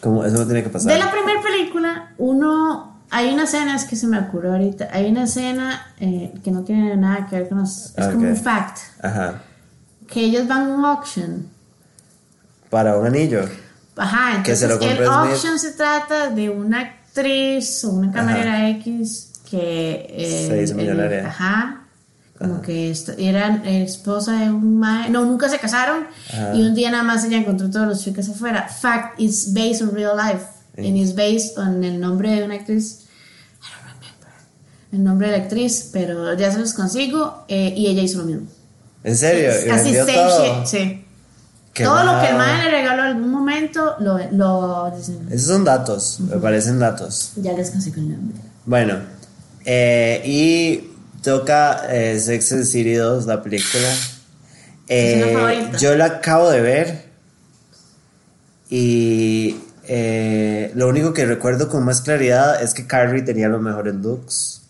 Como 0.00 0.24
eso 0.24 0.36
no 0.38 0.44
tiene 0.46 0.62
que 0.64 0.70
pasar. 0.70 0.92
De 0.92 0.98
la 0.98 1.10
primera 1.12 1.40
película, 1.42 2.12
uno. 2.18 2.89
Hay 3.10 3.32
una 3.32 3.44
escena, 3.44 3.74
es 3.74 3.84
que 3.84 3.96
se 3.96 4.06
me 4.06 4.18
ocurrió 4.18 4.52
ahorita. 4.52 4.88
Hay 4.92 5.10
una 5.10 5.24
escena 5.24 5.86
eh, 5.98 6.32
que 6.44 6.50
no 6.52 6.62
tiene 6.62 6.96
nada 6.96 7.26
que 7.28 7.36
ver 7.40 7.48
con 7.48 7.58
los. 7.58 7.86
Es 7.96 8.06
como 8.06 8.18
Ok. 8.20 8.30
un 8.30 8.36
fact. 8.36 8.78
Ajá. 9.02 9.42
Que 10.06 10.20
ellos 10.24 10.46
van 10.46 10.70
a 10.70 10.74
un 10.74 10.84
auction. 10.84 11.48
Para 12.70 12.96
un 12.96 13.06
anillo. 13.06 13.48
Ajá, 13.96 14.42
Que 14.42 14.54
se 14.56 14.64
entonces 14.66 14.86
lo 14.88 14.92
el 14.92 14.96
Smith. 15.06 15.08
auction 15.32 15.58
se 15.58 15.72
trata 15.72 16.30
de 16.30 16.50
una 16.50 16.80
actriz 16.80 17.84
o 17.84 17.90
una 17.90 18.12
camarera 18.12 18.68
X 18.70 19.32
que. 19.50 20.06
eh, 20.08 20.46
Se 20.48 20.62
hizo 20.62 20.74
millonaria. 20.76 21.26
ajá. 21.26 21.76
Como 22.38 22.62
que 22.62 22.90
esto- 22.90 23.12
eran 23.18 23.66
esposa 23.66 24.32
de 24.38 24.50
un 24.50 24.78
mae. 24.78 25.10
No, 25.10 25.26
nunca 25.26 25.48
se 25.50 25.58
casaron. 25.58 26.06
Ajá. 26.32 26.54
Y 26.54 26.62
un 26.62 26.74
día 26.74 26.90
nada 26.90 27.02
más 27.02 27.24
ella 27.24 27.36
encontró 27.36 27.68
todos 27.68 27.86
los 27.86 28.02
chicos 28.02 28.28
afuera. 28.30 28.66
Fact, 28.68 29.20
it's 29.20 29.52
based 29.52 29.82
on 29.82 29.92
real 29.94 30.16
life. 30.16 30.44
Sí. 30.76 30.86
And 30.86 30.96
it's 30.96 31.14
based 31.14 31.58
on 31.58 31.82
el 31.84 31.98
nombre 32.00 32.30
de 32.30 32.44
una 32.44 32.54
actriz. 32.54 33.00
I 33.60 33.66
don't 33.72 33.94
remember. 33.94 34.28
El 34.92 35.04
nombre 35.04 35.30
de 35.30 35.36
la 35.38 35.42
actriz, 35.44 35.90
pero 35.92 36.34
ya 36.34 36.50
se 36.52 36.58
los 36.58 36.72
consigo. 36.72 37.44
eh, 37.48 37.74
y 37.76 37.86
ella 37.88 38.02
hizo 38.02 38.18
lo 38.18 38.24
mismo. 38.24 38.46
¿En 39.04 39.16
serio? 39.16 39.50
¿Y 39.66 39.70
Así 39.70 39.94
same 39.94 40.12
todo? 40.12 40.44
shit, 40.60 40.66
sí. 40.66 41.04
Qué 41.72 41.84
Todo 41.84 42.02
lo 42.04 42.20
que 42.20 42.28
el 42.28 42.36
mal. 42.36 42.56
mae 42.58 42.64
le 42.64 42.70
regaló 42.70 43.02
en 43.04 43.08
algún 43.16 43.30
momento 43.30 43.94
lo, 44.00 44.18
lo 44.32 44.92
Esos 45.30 45.46
son 45.46 45.64
datos. 45.64 46.18
Me 46.20 46.36
parecen 46.38 46.78
datos. 46.78 47.32
ya 47.36 47.52
les 47.52 47.70
consigo 47.70 47.96
el 48.00 48.10
nombre. 48.12 48.38
Bueno, 48.66 48.98
Eh, 49.64 50.22
y 50.24 50.90
toca 51.22 51.86
eh, 51.94 52.18
Sex 52.18 52.52
and 52.52 52.64
City 52.64 52.94
2, 52.94 53.26
la 53.26 53.42
película. 53.42 53.88
Eh, 54.88 55.70
yo 55.78 55.94
la 55.96 56.06
acabo 56.06 56.50
de 56.50 56.60
ver. 56.60 57.04
Y 58.68 59.56
eh, 59.92 60.70
lo 60.76 60.86
único 60.86 61.12
que 61.12 61.26
recuerdo 61.26 61.68
con 61.68 61.84
más 61.84 62.00
claridad 62.00 62.62
es 62.62 62.74
que 62.74 62.86
Carrie 62.86 63.22
tenía 63.22 63.48
los 63.48 63.60
mejores 63.60 63.96
looks. 63.96 64.62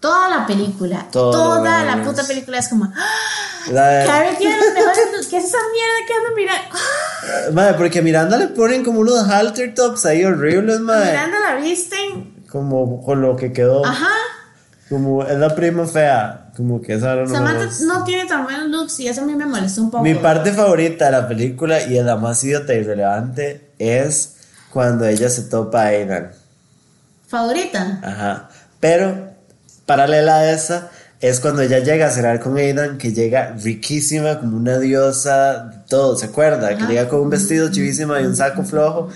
Toda 0.00 0.28
la 0.28 0.46
película, 0.48 1.06
Todo 1.12 1.30
toda 1.30 1.84
la 1.84 2.02
puta 2.02 2.26
película 2.26 2.58
es 2.58 2.68
como. 2.68 2.86
¡Ah! 2.86 3.66
De- 3.68 4.04
Carrie 4.04 4.34
tiene 4.36 4.56
los 4.56 4.74
mejores 4.74 4.98
looks. 5.14 5.26
¿Qué 5.28 5.36
es 5.36 5.44
esa 5.44 5.58
mierda 5.72 5.94
que 6.08 6.12
ando 6.14 6.34
mirando? 6.36 6.74
¡Ah! 6.74 7.50
Madre, 7.52 7.74
porque 7.74 7.98
a 8.00 8.02
Miranda 8.02 8.36
le 8.36 8.48
ponen 8.48 8.84
como 8.84 8.98
unos 8.98 9.28
halter 9.30 9.74
tops 9.76 10.06
ahí 10.06 10.24
horribles, 10.24 10.80
madre. 10.80 11.12
Miranda 11.12 11.38
la 11.38 11.54
visten. 11.60 12.44
Como 12.50 13.00
con 13.04 13.22
lo 13.22 13.36
que 13.36 13.52
quedó. 13.52 13.86
Ajá. 13.86 14.08
Como 14.88 15.22
es 15.24 15.38
la 15.38 15.54
prima 15.54 15.86
fea. 15.86 16.50
Como 16.56 16.82
que 16.82 16.94
esa 16.94 17.14
no 17.14 17.28
Samantha 17.28 17.68
no 17.86 18.02
tiene 18.04 18.26
tan 18.26 18.42
buenos 18.44 18.68
looks 18.70 18.98
y 19.00 19.06
eso 19.08 19.22
a 19.22 19.24
mí 19.24 19.34
me 19.36 19.46
molestó 19.46 19.82
un 19.82 19.90
poco. 19.92 20.02
Mi 20.02 20.14
parte 20.14 20.52
favorita 20.52 21.06
de 21.06 21.12
la 21.12 21.28
película 21.28 21.80
y 21.84 21.96
es 21.96 22.04
la 22.04 22.16
más 22.16 22.42
idiota 22.42 22.74
y 22.74 22.78
irrelevante 22.78 23.70
es 23.78 24.34
cuando 24.74 25.06
ella 25.06 25.30
se 25.30 25.42
topa 25.42 25.82
a 25.82 25.86
Aidan. 25.86 26.32
Favorita. 27.28 28.00
Ajá. 28.02 28.50
Pero, 28.80 29.30
paralela 29.86 30.38
a 30.38 30.50
esa, 30.50 30.90
es 31.20 31.38
cuando 31.38 31.62
ella 31.62 31.78
llega 31.78 32.08
a 32.08 32.10
cenar 32.10 32.40
con 32.40 32.56
Aidan, 32.56 32.98
que 32.98 33.12
llega 33.12 33.52
riquísima, 33.52 34.40
como 34.40 34.56
una 34.56 34.78
diosa, 34.78 35.84
todo, 35.88 36.16
¿se 36.16 36.26
acuerda? 36.26 36.68
Que 36.70 36.82
Ajá. 36.82 36.88
llega 36.88 37.08
con 37.08 37.20
un 37.20 37.30
vestido 37.30 37.70
chivísimo 37.70 38.18
y 38.18 38.24
un 38.24 38.34
saco 38.34 38.64
flojo. 38.64 39.08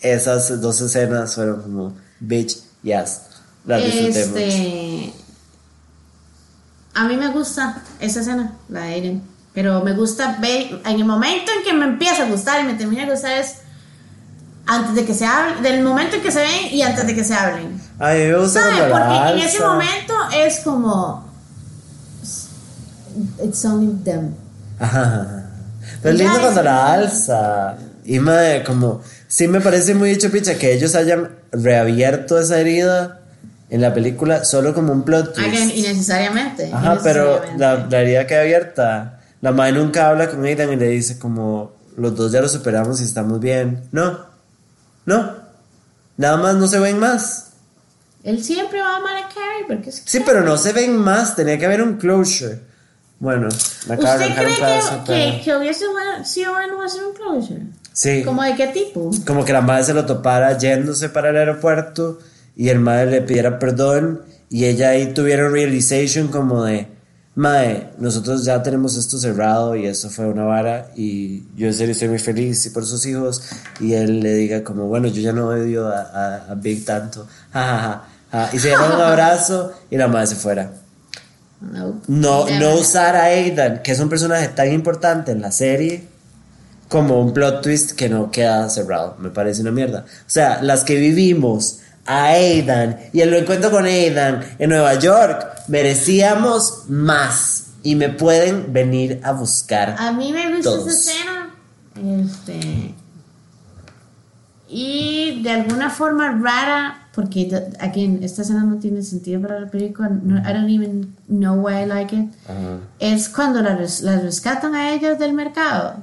Esas 0.00 0.60
dos 0.60 0.80
escenas 0.80 1.36
fueron 1.36 1.62
como, 1.62 1.94
bitch, 2.18 2.58
yes, 2.82 3.20
las 3.64 3.84
disfrutemos. 3.84 4.36
Este. 4.36 5.12
A 6.94 7.04
mí 7.06 7.16
me 7.16 7.28
gusta 7.28 7.80
esa 8.00 8.20
escena, 8.20 8.56
la 8.68 8.80
de 8.80 8.94
Aiden. 8.94 9.22
Pero 9.54 9.84
me 9.84 9.92
gusta 9.92 10.36
ver. 10.40 10.80
En 10.84 10.96
el 10.96 11.04
momento 11.04 11.52
en 11.56 11.64
que 11.64 11.72
me 11.72 11.84
empieza 11.84 12.24
a 12.24 12.28
gustar 12.28 12.60
y 12.60 12.64
me 12.64 12.74
termina 12.74 13.04
de 13.04 13.12
gustar 13.12 13.38
es. 13.38 13.59
Antes 14.66 14.94
de 14.94 15.04
que 15.04 15.14
se 15.14 15.26
hablen. 15.26 15.62
Del 15.62 15.82
momento 15.82 16.16
en 16.16 16.22
que 16.22 16.30
se 16.30 16.38
ven 16.40 16.66
y 16.70 16.82
antes 16.82 17.06
de 17.06 17.14
que 17.14 17.24
se 17.24 17.34
hablen. 17.34 17.80
A 17.98 18.12
mí 18.12 18.18
me 18.18 18.36
gusta 18.36 18.60
¿Sabe? 18.60 18.90
Porque 18.90 19.32
en 19.32 19.38
ese 19.46 19.56
alza. 19.58 19.66
momento 19.66 20.14
es 20.36 20.60
como. 20.60 21.30
It's 23.44 23.64
only 23.64 24.02
them. 24.04 24.34
Ajá. 24.78 25.46
Pero 26.02 26.14
es 26.14 26.20
lindo 26.20 26.40
cuando 26.40 26.62
la 26.62 26.92
alza. 26.92 27.76
Y 28.04 28.18
madre, 28.18 28.64
como, 28.64 29.02
sí 29.28 29.46
me 29.48 29.60
parece 29.60 29.94
muy 29.94 30.10
hecho 30.10 30.30
picha 30.30 30.56
que 30.56 30.72
ellos 30.72 30.94
hayan 30.94 31.30
reabierto 31.52 32.38
esa 32.38 32.58
herida 32.58 33.20
en 33.68 33.80
la 33.80 33.92
película 33.92 34.44
solo 34.44 34.74
como 34.74 34.92
un 34.92 35.02
plot 35.02 35.34
twist. 35.34 35.48
Again, 35.48 35.70
innecesariamente. 35.74 36.70
Ajá, 36.72 36.98
pero 37.02 37.36
innecesariamente. 37.36 37.58
la, 37.58 37.86
la 37.88 38.00
herida 38.00 38.26
queda 38.26 38.40
abierta. 38.40 39.20
La 39.42 39.52
madre 39.52 39.72
nunca 39.72 40.08
habla 40.08 40.28
con 40.30 40.44
Aidan 40.44 40.72
y 40.72 40.76
le 40.76 40.88
dice 40.88 41.18
como, 41.18 41.72
los 41.96 42.14
dos 42.16 42.32
ya 42.32 42.40
lo 42.40 42.48
superamos 42.48 43.00
y 43.00 43.04
estamos 43.04 43.40
bien. 43.40 43.82
No, 43.92 44.18
no. 45.06 45.36
Nada 46.16 46.36
más 46.36 46.56
no 46.56 46.66
se 46.68 46.78
ven 46.78 46.98
más. 46.98 47.46
Él 48.22 48.44
siempre 48.44 48.80
va 48.82 48.94
a 48.94 48.96
amar 48.96 49.16
a 49.16 49.28
Carrie 49.28 49.64
porque 49.66 49.88
es. 49.90 50.02
Sí, 50.04 50.20
pero 50.24 50.42
no 50.42 50.56
se 50.58 50.72
ven 50.72 50.96
más. 50.96 51.34
Tenía 51.36 51.58
que 51.58 51.64
haber 51.66 51.82
un 51.82 51.96
closure. 51.96 52.60
Bueno, 53.18 53.48
me 53.86 53.94
acaba 53.94 54.18
de 54.18 54.28
¿Usted 54.28 54.38
un 54.38 54.44
cree 54.46 54.56
pedazo, 54.56 54.90
que, 54.90 55.02
pero- 55.06 55.36
que, 55.38 55.42
que 55.42 55.56
hubiese 55.56 55.84
sido 56.24 56.52
bueno 56.52 56.82
hacer 56.82 57.02
un 57.04 57.14
closure? 57.14 57.62
Sí. 57.92 58.22
¿Como 58.24 58.42
de 58.42 58.54
qué 58.54 58.68
tipo? 58.68 59.10
como 59.26 59.44
que 59.44 59.52
la 59.52 59.60
madre 59.60 59.84
se 59.84 59.94
lo 59.94 60.06
topara 60.06 60.56
yéndose 60.56 61.08
para 61.10 61.30
el 61.30 61.36
aeropuerto 61.36 62.18
y 62.56 62.68
el 62.70 62.78
madre 62.80 63.10
le 63.10 63.22
pidiera 63.22 63.58
perdón 63.58 64.22
y 64.48 64.64
ella 64.66 64.90
ahí 64.90 65.12
tuviera 65.12 65.46
un 65.46 65.52
realization 65.52 66.28
como 66.28 66.64
de 66.64 66.88
madre 67.34 67.88
nosotros 67.98 68.44
ya 68.44 68.62
tenemos 68.62 68.96
esto 68.96 69.18
cerrado 69.18 69.76
y 69.76 69.86
eso 69.86 70.10
fue 70.10 70.26
una 70.26 70.44
vara 70.44 70.88
y 70.96 71.44
yo 71.56 71.68
en 71.68 71.74
serio 71.74 71.92
estoy 71.92 72.08
muy 72.08 72.18
feliz 72.18 72.66
y 72.66 72.70
por 72.70 72.84
sus 72.84 73.06
hijos 73.06 73.42
y 73.78 73.94
él 73.94 74.20
le 74.20 74.34
diga 74.34 74.64
como 74.64 74.86
bueno 74.86 75.08
yo 75.08 75.22
ya 75.22 75.32
no 75.32 75.46
odio 75.46 75.88
a, 75.88 76.00
a, 76.00 76.52
a 76.52 76.54
Big 76.54 76.84
tanto 76.84 77.26
ja, 77.52 77.62
ja, 77.62 78.04
ja, 78.32 78.50
y 78.52 78.58
se 78.58 78.68
dieran 78.68 78.92
un 78.92 79.00
abrazo 79.00 79.72
y 79.90 79.96
la 79.96 80.08
madre 80.08 80.26
se 80.26 80.36
fuera 80.36 80.72
No. 81.60 82.00
no, 82.08 82.48
no 82.58 82.74
usar 82.74 83.16
a 83.16 83.24
Aidan, 83.24 83.82
que 83.82 83.92
es 83.92 84.00
un 84.00 84.08
personaje 84.08 84.48
tan 84.48 84.72
importante 84.72 85.30
en 85.32 85.42
la 85.42 85.52
serie, 85.52 86.04
como 86.88 87.20
un 87.20 87.32
plot 87.32 87.62
twist 87.62 87.92
que 87.92 88.08
no 88.08 88.30
queda 88.30 88.68
cerrado. 88.70 89.16
Me 89.20 89.30
parece 89.30 89.60
una 89.60 89.70
mierda. 89.70 90.04
O 90.06 90.30
sea, 90.30 90.60
las 90.62 90.84
que 90.84 90.96
vivimos 90.96 91.80
a 92.06 92.28
Aidan 92.30 92.98
y 93.12 93.20
el 93.20 93.32
encuentro 93.34 93.70
con 93.70 93.84
Aidan 93.84 94.42
en 94.58 94.70
Nueva 94.70 94.94
York, 94.94 95.46
merecíamos 95.70 96.84
más. 96.88 97.66
Y 97.82 97.94
me 97.96 98.10
pueden 98.10 98.72
venir 98.74 99.20
a 99.24 99.32
buscar. 99.32 99.96
A 99.98 100.12
mí 100.12 100.32
me 100.34 100.54
gusta 100.54 100.70
Todos. 100.70 100.86
esa 100.88 101.12
escena. 101.12 101.54
Este. 102.22 102.94
Y 104.68 105.42
de 105.42 105.50
alguna 105.50 105.90
forma 105.90 106.30
rara, 106.40 107.08
porque 107.14 107.50
again, 107.80 108.20
esta 108.22 108.42
escena 108.42 108.62
no 108.64 108.76
tiene 108.78 109.02
sentido 109.02 109.40
para 109.40 109.58
la 109.60 109.66
película. 109.70 110.08
no- 110.10 110.38
I 110.40 110.52
don't 110.52 110.68
even 110.70 111.16
know 111.26 111.54
why 111.54 111.82
I 111.82 111.86
like 111.86 112.14
it. 112.14 112.28
Ajá. 112.44 112.78
Es 112.98 113.28
cuando 113.28 113.62
la 113.62 113.74
res- 113.76 114.02
las 114.02 114.22
rescatan 114.22 114.74
a 114.74 114.92
ellos 114.92 115.18
del 115.18 115.32
mercado. 115.32 115.96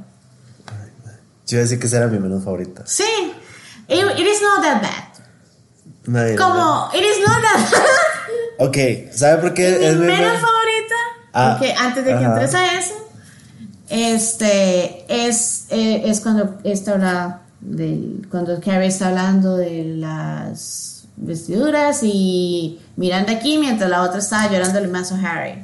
Yo 1.45 1.55
iba 1.57 1.59
a 1.59 1.63
decir 1.63 1.79
que 1.79 1.87
esa 1.87 1.97
era 1.97 2.07
mi 2.07 2.19
menos 2.19 2.43
favorita. 2.43 2.83
Sí. 2.85 3.05
It, 3.87 3.99
it 4.17 4.27
is 4.27 4.41
not 4.41 4.61
that 4.63 4.81
bad. 4.81 5.03
La 6.07 6.35
Como, 6.35 6.89
it 6.93 7.03
is 7.03 7.19
not 7.25 7.41
that 7.41 7.71
bad. 7.71 7.81
Ok, 8.59 8.77
¿sabe 9.13 9.41
por 9.41 9.53
qué 9.53 9.89
es 9.89 9.95
mi 9.97 10.05
menos- 10.07 10.19
favorita, 10.41 10.95
Ah, 11.33 11.55
porque 11.59 11.73
antes 11.73 12.03
de 12.05 12.11
que 12.11 12.17
ajá. 12.17 12.33
entres 12.33 12.55
a 12.55 12.79
eso, 12.79 12.93
este 13.89 15.05
es, 15.27 15.65
eh, 15.69 16.03
es 16.05 16.19
cuando 16.21 16.57
está 16.63 16.93
habla 16.93 17.41
de 17.61 18.21
cuando 18.29 18.59
Carrie 18.59 18.87
está 18.87 19.09
hablando 19.09 19.57
de 19.57 19.83
las 19.97 21.05
vestiduras 21.15 22.01
y 22.03 22.79
mirando 22.95 23.31
aquí 23.31 23.57
mientras 23.57 23.89
la 23.89 24.01
otra 24.03 24.19
estaba 24.19 24.51
llorándole 24.51 24.87
más 24.87 25.11
a 25.11 25.15
Harry. 25.21 25.63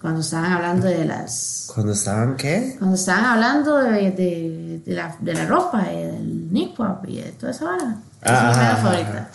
Cuando 0.00 0.20
estaban 0.20 0.52
hablando 0.52 0.86
de 0.86 1.04
las 1.06 1.70
¿Cuando 1.74 1.92
estaban 1.92 2.36
qué? 2.36 2.74
cuando 2.78 2.94
estaban 2.96 3.24
hablando 3.24 3.78
de, 3.78 4.10
de, 4.10 4.80
de 4.84 4.92
la, 4.94 5.16
de 5.18 5.32
la 5.34 5.46
ropa 5.46 5.82
y 5.92 5.96
del 5.96 6.70
pop 6.76 7.04
y 7.08 7.16
de 7.22 7.32
toda 7.32 7.52
esa 7.52 7.64
vara. 7.64 7.96
Esa 8.22 8.34
es 8.34 8.40
mi 8.42 8.46
menos 8.48 8.56
ajá, 8.58 8.76
favorita. 8.76 9.28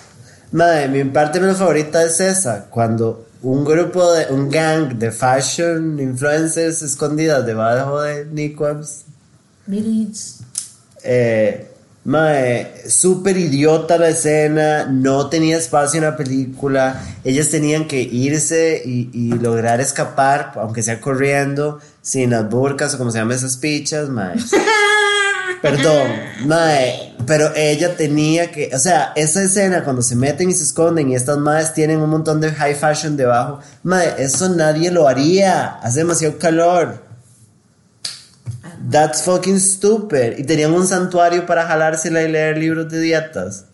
Madre, 0.52 0.88
mi 0.88 1.04
parte 1.04 1.40
menos 1.40 1.58
favorita 1.58 2.04
es 2.04 2.20
esa, 2.20 2.66
cuando 2.70 3.28
un 3.44 3.64
grupo 3.64 4.12
de, 4.12 4.34
un 4.34 4.50
gang 4.50 4.98
de 4.98 5.12
fashion 5.12 6.00
influencers 6.00 6.82
escondidas 6.82 7.46
debajo 7.46 8.02
de 8.02 8.26
Nickwaps, 8.26 9.06
eh, 11.04 11.70
mae, 12.04 12.90
súper 12.90 13.38
idiota 13.38 14.00
la 14.00 14.10
escena, 14.10 14.86
no 14.86 15.30
tenía 15.30 15.58
espacio 15.58 16.00
en 16.00 16.06
la 16.06 16.18
película, 16.18 17.00
ellas 17.24 17.50
tenían 17.50 17.88
que 17.88 18.02
irse 18.02 18.82
y, 18.84 19.12
y 19.14 19.34
lograr 19.34 19.80
escapar, 19.80 20.54
aunque 20.56 20.82
sea 20.82 21.00
corriendo, 21.00 21.80
sin 22.02 22.32
las 22.32 22.50
burcas 22.50 22.96
o 22.96 22.98
como 22.98 23.12
se 23.12 23.20
llaman 23.20 23.38
esas 23.38 23.58
pichas, 23.58 24.10
mae. 24.10 24.36
Perdón, 25.62 26.08
mae, 26.46 27.16
pero 27.26 27.54
ella 27.56 27.96
tenía 27.96 28.50
que, 28.52 28.72
o 28.74 28.80
sea, 28.80 29.12
esa 29.16 29.44
escena 29.44 29.84
cuando 29.84 30.02
se 30.02 30.16
meten 30.16 30.50
y 30.50 30.54
se 30.54 30.64
esconden 30.64 31.10
y 31.10 31.16
estas 31.16 31.38
madres 31.38 31.74
tienen 31.74 32.00
un 32.00 32.10
montón 32.10 32.40
de 32.40 32.52
high 32.52 32.76
fashion 32.76 33.18
debajo, 33.18 33.60
mae, 33.84 34.16
eso 34.18 34.50
nadie 34.50 34.90
lo 34.92 35.08
haría, 35.08 35.80
hace 35.82 36.00
demasiado 36.00 36.38
calor. 36.38 37.04
That's 38.90 39.24
fucking 39.24 39.60
stupid. 39.60 40.38
Y 40.38 40.44
tenían 40.44 40.74
un 40.74 40.88
santuario 40.88 41.46
para 41.46 41.68
jalársela 41.68 42.24
y 42.24 42.32
leer 42.32 42.58
libros 42.58 42.90
de 42.90 43.02
dietas. 43.02 43.66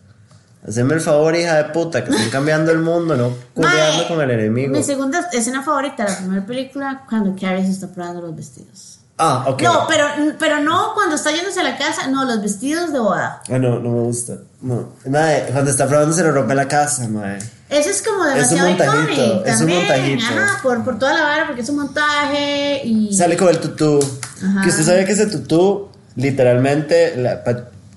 Haceme 0.67 0.95
el 0.95 1.01
favor, 1.01 1.35
hija 1.35 1.57
de 1.57 1.65
puta, 1.65 2.03
que 2.03 2.09
están 2.09 2.29
cambiando 2.31 2.71
el 2.71 2.79
mundo, 2.79 3.15
no 3.15 3.35
cuidando 3.53 4.07
con 4.07 4.19
el 4.21 4.31
enemigo. 4.31 4.71
Mi 4.71 4.81
segunda 4.81 5.29
escena 5.31 5.61
favorita 5.61 6.03
de 6.03 6.11
la 6.11 6.17
primera 6.17 6.45
película, 6.45 7.03
cuando 7.07 7.35
Carrie 7.39 7.63
se 7.63 7.71
está 7.71 7.87
probando 7.87 8.21
los 8.21 8.35
vestidos. 8.35 8.94
Ah, 9.17 9.45
ok. 9.47 9.61
No, 9.61 9.85
pero, 9.87 10.05
pero 10.37 10.61
no 10.61 10.93
cuando 10.93 11.15
está 11.15 11.31
yéndose 11.31 11.61
a 11.61 11.63
la 11.63 11.77
casa, 11.77 12.07
no, 12.07 12.25
los 12.25 12.41
vestidos 12.41 12.91
de 12.91 12.99
boda. 12.99 13.41
Ah, 13.49 13.57
no, 13.57 13.79
no 13.79 13.89
me 13.91 14.01
gusta. 14.01 14.33
No. 14.61 14.89
Mae, 15.09 15.45
cuando 15.53 15.71
está 15.71 15.87
probando 15.87 16.13
se 16.13 16.21
lo 16.23 16.31
rompe 16.33 16.53
la 16.53 16.67
casa, 16.67 17.07
mae. 17.07 17.37
Eso 17.69 17.89
es 17.89 18.01
como 18.01 18.25
Es 18.25 18.51
un 18.51 18.57
demasiado 18.57 18.67
montajito, 18.69 19.13
icónico. 19.13 19.45
es 19.45 19.53
un 19.53 19.57
también. 19.59 19.79
montajito. 19.79 20.25
Ajá, 20.25 20.59
por, 20.61 20.83
por 20.83 20.99
toda 20.99 21.13
la 21.13 21.21
vara, 21.23 21.45
porque 21.47 21.61
es 21.61 21.69
un 21.69 21.77
montaje 21.77 22.81
y. 22.85 23.13
Sale 23.15 23.37
con 23.37 23.47
el 23.49 23.59
tutú. 23.59 23.99
Ajá. 24.43 24.61
Que 24.63 24.69
usted 24.69 24.83
sabe 24.83 25.05
que 25.05 25.13
ese 25.13 25.27
tutú, 25.27 25.87
literalmente, 26.15 27.15
la- 27.15 27.41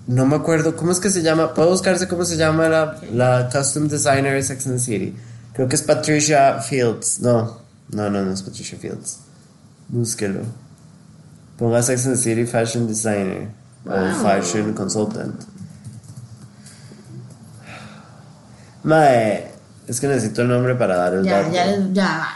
no 0.07 0.25
me 0.25 0.37
acuerdo, 0.37 0.75
¿cómo 0.77 0.91
es 0.93 1.01
que 1.01 1.11
se 1.11 1.21
llama? 1.23 1.53
¿Puedo 1.53 1.69
buscarse 1.71 2.09
cómo 2.09 2.25
se 2.25 2.37
llama 2.37 2.69
la, 2.69 2.97
la 3.13 3.49
custom 3.53 3.89
designer 3.89 4.35
de 4.35 4.43
Sex 4.43 4.67
and 4.67 4.77
the 4.77 4.83
City? 4.83 5.15
Creo 5.53 5.69
que 5.69 5.75
es 5.77 5.83
Patricia 5.83 6.61
Fields. 6.61 7.21
No, 7.21 7.59
no, 7.91 8.09
no, 8.09 8.23
no 8.25 8.33
es 8.33 8.43
Patricia 8.43 8.79
Fields. 8.81 9.19
Búsquelo. 9.89 10.41
Ponga 11.59 11.83
Sex 11.83 12.07
and 12.07 12.15
the 12.17 12.21
City 12.23 12.45
Fashion 12.47 12.87
Designer 12.87 13.49
o 13.85 13.91
Wow. 13.91 14.23
Fashion 14.23 14.73
Consultant. 14.75 15.35
Mae, 18.85 19.51
Es 19.89 20.01
que 20.01 20.07
necesito 20.07 20.43
el 20.43 20.49
nombre 20.49 20.75
para 20.75 20.97
dar 20.97 21.15
el 21.15 21.25
Ya, 21.25 21.39
dato. 21.43 21.53
ya, 21.53 21.89
ya. 21.93 22.29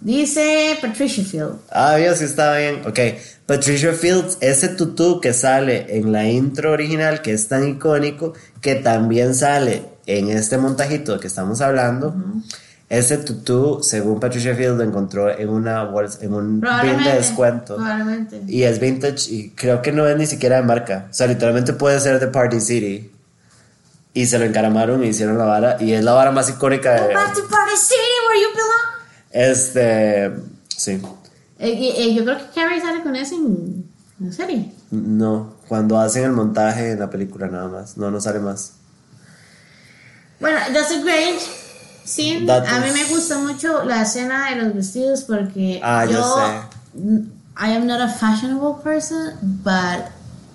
Dice 0.00 0.78
Patricia 0.80 1.24
Field. 1.24 1.56
Ah, 1.70 1.96
Dios, 1.96 2.18
sí 2.18 2.24
está 2.24 2.56
bien. 2.56 2.82
Ok. 2.86 2.98
Patricia 3.46 3.92
Fields, 3.92 4.38
ese 4.40 4.68
tutú 4.68 5.20
que 5.20 5.32
sale 5.32 5.86
en 5.98 6.12
la 6.12 6.24
intro 6.28 6.70
original, 6.72 7.20
que 7.20 7.32
es 7.32 7.48
tan 7.48 7.66
icónico, 7.68 8.32
que 8.60 8.76
también 8.76 9.34
sale 9.34 9.84
en 10.06 10.30
este 10.30 10.56
montajito 10.56 11.18
que 11.18 11.26
estamos 11.26 11.60
hablando. 11.60 12.14
Ese 12.88 13.18
tutú, 13.18 13.80
según 13.82 14.20
Patricia 14.20 14.54
Fields, 14.54 14.76
lo 14.76 14.84
encontró 14.84 15.30
en 15.30 15.48
una 15.48 15.84
bolsa, 15.84 16.18
en 16.22 16.34
un 16.34 16.60
bin 16.60 17.04
de 17.04 17.14
descuento. 17.14 17.76
Probablemente. 17.76 18.42
Y 18.46 18.62
es 18.62 18.78
vintage 18.78 19.30
y 19.30 19.50
creo 19.50 19.82
que 19.82 19.90
no 19.90 20.06
es 20.06 20.16
ni 20.16 20.26
siquiera 20.26 20.56
de 20.56 20.62
marca. 20.62 21.08
O 21.10 21.14
sea, 21.14 21.26
literalmente 21.26 21.72
puede 21.72 21.98
ser 22.00 22.20
de 22.20 22.26
Party 22.28 22.60
City. 22.60 23.10
Y 24.12 24.26
se 24.26 24.38
lo 24.38 24.44
encaramaron 24.44 25.02
y 25.02 25.08
hicieron 25.08 25.38
la 25.38 25.44
vara. 25.44 25.76
Y 25.80 25.92
es 25.92 26.04
la 26.04 26.12
vara 26.12 26.30
más 26.30 26.48
icónica 26.48 26.96
Go 26.98 27.08
de... 27.08 27.14
back 27.14 27.34
to 27.34 27.40
Party 27.48 27.76
City 27.76 28.00
where 28.28 28.40
you 28.40 28.48
belong. 28.52 29.50
Este... 29.50 30.32
Sí. 30.68 31.00
Eh, 31.58 31.94
eh, 31.96 32.14
yo 32.14 32.24
creo 32.24 32.38
que 32.38 32.44
Carrie 32.54 32.80
sale 32.80 33.02
con 33.02 33.16
ese 33.16 33.34
en 33.34 33.84
en 34.20 34.26
la 34.26 34.32
serie. 34.32 34.72
No, 34.90 35.54
cuando 35.68 35.98
hacen 35.98 36.24
el 36.24 36.32
montaje 36.32 36.92
en 36.92 37.00
la 37.00 37.10
película 37.10 37.48
nada 37.48 37.68
más. 37.68 37.96
No, 37.96 38.10
no 38.10 38.20
sale 38.20 38.38
más. 38.38 38.74
Bueno, 40.40 40.58
that's 40.72 40.92
a 40.92 41.02
great 41.02 41.40
Datos. 42.46 42.68
A 42.72 42.80
mí 42.80 42.86
me 42.92 43.04
gusta 43.04 43.38
mucho 43.38 43.84
la 43.84 44.02
escena 44.02 44.50
de 44.50 44.62
los 44.62 44.74
vestidos 44.74 45.22
porque 45.22 45.80
Ah, 45.82 46.04
yo 46.04 46.12
yo 46.12 46.36
sé. 46.36 47.24
I 47.56 47.72
am 47.76 47.86
not 47.86 48.00
a 48.00 48.08
fashionable 48.08 48.82
person, 48.82 49.34
but 49.62 50.06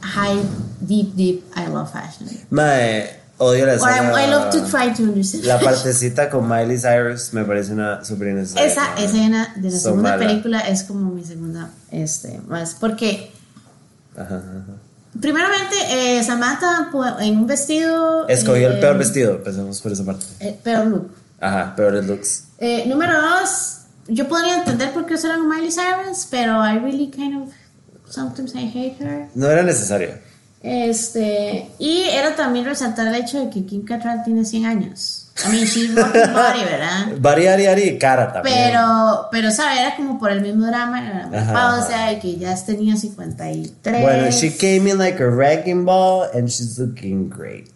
high, 0.02 0.38
deep, 0.82 1.16
deep, 1.16 1.43
I 1.56 1.68
love 1.68 1.89
fashion. 1.91 2.28
Mae, 2.50 3.10
odio 3.38 3.66
la 3.66 3.74
escena. 3.76 4.12
I, 4.22 4.26
I 4.26 4.30
love 4.30 4.50
to 4.52 4.62
try 4.70 4.93
to 4.93 5.04
understand. 5.04 5.45
La 5.45 5.60
partecita 5.60 6.30
con 6.30 6.47
Miley 6.47 6.78
Cyrus 6.78 7.34
me 7.34 7.43
parece 7.45 7.72
una 7.74 8.04
súper 8.04 8.30
innecesaria. 8.30 8.68
Esa 8.68 8.95
escena 8.97 9.54
de 9.56 9.72
la 9.72 9.78
segunda 9.78 10.12
mala. 10.12 10.28
película 10.28 10.60
es 10.60 10.84
como 10.84 11.10
mi 11.12 11.24
segunda, 11.24 11.70
este, 11.91 12.39
más 12.47 12.76
porque 12.80 13.32
Ajá, 14.18 14.36
ajá. 14.36 14.76
primeramente 15.22 15.76
eh, 15.89 16.24
Samantha 16.24 16.89
pu- 16.91 17.22
en 17.22 17.38
un 17.39 17.47
vestido 17.47 18.28
Escogió 18.28 18.68
el 18.68 18.78
eh, 18.78 18.82
peor 18.82 18.97
vestido, 18.97 19.32
empecemos 19.36 19.80
por 19.82 19.91
esa 19.93 20.04
parte. 20.04 20.26
eh, 20.41 20.60
peor 20.64 20.86
look. 20.88 21.12
Ajá, 21.42 21.76
peores 21.76 22.06
looks. 22.06 22.46
Eh, 22.60 22.84
número 22.88 23.14
dos, 23.22 23.80
yo 24.08 24.28
podría 24.28 24.56
entender 24.56 24.92
por 24.92 25.06
qué 25.06 25.14
usaron 25.14 25.48
Miley 25.48 25.72
Cyrus, 25.72 26.28
pero 26.30 26.64
I 26.66 26.78
really 26.80 27.10
kind 27.10 27.42
of 27.42 27.54
sometimes 28.10 28.54
I 28.56 28.66
hate 28.68 28.98
her. 29.00 29.28
No 29.36 29.50
era 29.50 29.64
necesario. 29.64 30.10
Este, 30.62 31.70
y 31.80 32.04
era 32.12 32.36
también 32.36 32.66
resaltar 32.66 33.08
el 33.08 33.16
hecho 33.16 33.40
de 33.40 33.50
que 33.50 33.66
Kim 33.66 33.86
Cattrall 33.86 34.24
tiene 34.24 34.44
100 34.44 34.66
años. 34.66 35.32
I 35.46 35.52
mean, 35.52 35.66
she's 35.66 35.96
rocking 35.96 36.22
body, 36.34 36.66
¿verdad? 36.66 37.18
Bari, 37.18 37.48
Ari, 37.48 37.66
Ari, 37.68 37.98
cara 37.98 38.34
también. 38.34 38.58
Pero, 38.58 39.28
pero, 39.32 39.52
¿sabes? 39.52 39.80
Era 39.80 39.96
como 39.96 40.20
por 40.20 40.32
el 40.32 40.42
mismo 40.42 40.66
drama, 40.66 41.00
era 41.08 41.30
Ajá, 41.42 41.54
pausa 41.54 42.08
de 42.08 42.20
que 42.20 42.36
ya 42.36 42.54
tenía 42.66 42.98
53. 42.98 44.02
Bueno, 44.02 44.30
she 44.32 44.52
came 44.52 44.90
in 44.90 44.98
like 44.98 45.24
a 45.24 45.28
wrecking 45.30 45.86
ball 45.86 46.28
and 46.34 46.50
she's 46.50 46.78
looking 46.78 47.30
great. 47.30 47.70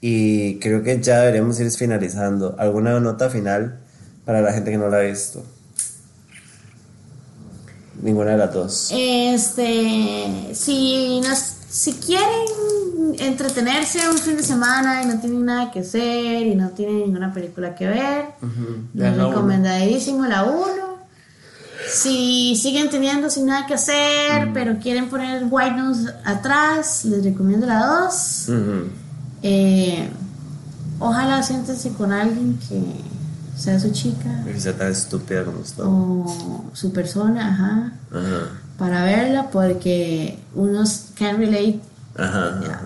Y 0.00 0.58
creo 0.60 0.82
que 0.82 1.00
ya 1.00 1.20
deberíamos 1.20 1.58
ir 1.60 1.70
finalizando. 1.70 2.54
¿Alguna 2.58 2.98
nota 3.00 3.28
final 3.30 3.78
para 4.24 4.40
la 4.40 4.52
gente 4.52 4.70
que 4.70 4.78
no 4.78 4.88
la 4.88 4.98
ha 4.98 5.02
visto? 5.02 5.44
Ninguna 8.00 8.32
de 8.32 8.36
las 8.38 8.54
dos. 8.54 8.90
Este, 8.92 10.54
si, 10.54 11.20
nos, 11.20 11.38
si 11.68 11.94
quieren 11.94 13.16
entretenerse 13.18 14.08
un 14.08 14.18
fin 14.18 14.36
de 14.36 14.44
semana 14.44 15.02
y 15.02 15.06
no 15.06 15.18
tienen 15.18 15.44
nada 15.44 15.70
que 15.72 15.80
hacer 15.80 16.46
y 16.46 16.54
no 16.54 16.70
tienen 16.70 16.98
ninguna 16.98 17.32
película 17.32 17.74
que 17.74 17.88
ver, 17.88 18.26
uno. 18.40 19.28
recomendadísimo 19.28 20.26
la 20.26 20.44
1. 20.44 20.88
Si 21.90 22.54
siguen 22.54 22.90
teniendo 22.90 23.30
sin 23.30 23.46
nada 23.46 23.66
que 23.66 23.74
hacer, 23.74 24.50
pero 24.52 24.78
quieren 24.78 25.08
poner 25.08 25.44
White 25.48 25.76
Nose 25.76 26.08
atrás, 26.24 27.04
les 27.04 27.24
recomiendo 27.24 27.66
la 27.66 27.84
2. 28.04 28.48
Ujú. 28.48 29.07
Eh, 29.42 30.08
ojalá 30.98 31.42
siéntense 31.42 31.90
con 31.92 32.12
alguien 32.12 32.58
que 32.68 32.80
sea 33.56 33.78
su 33.78 33.90
chica 33.92 34.42
Que 34.44 34.58
sea 34.60 34.72
tan 34.76 34.90
estúpida 34.92 35.44
como 35.44 35.58
usted. 35.60 35.82
o 35.84 36.64
su 36.72 36.92
persona, 36.92 37.48
ajá 37.52 37.92
Ajá. 38.10 38.48
para 38.78 39.04
verla 39.04 39.50
porque 39.50 40.38
unos 40.54 41.06
can 41.18 41.38
relate. 41.38 41.80
Ajá. 42.16 42.60
ajá. 42.60 42.80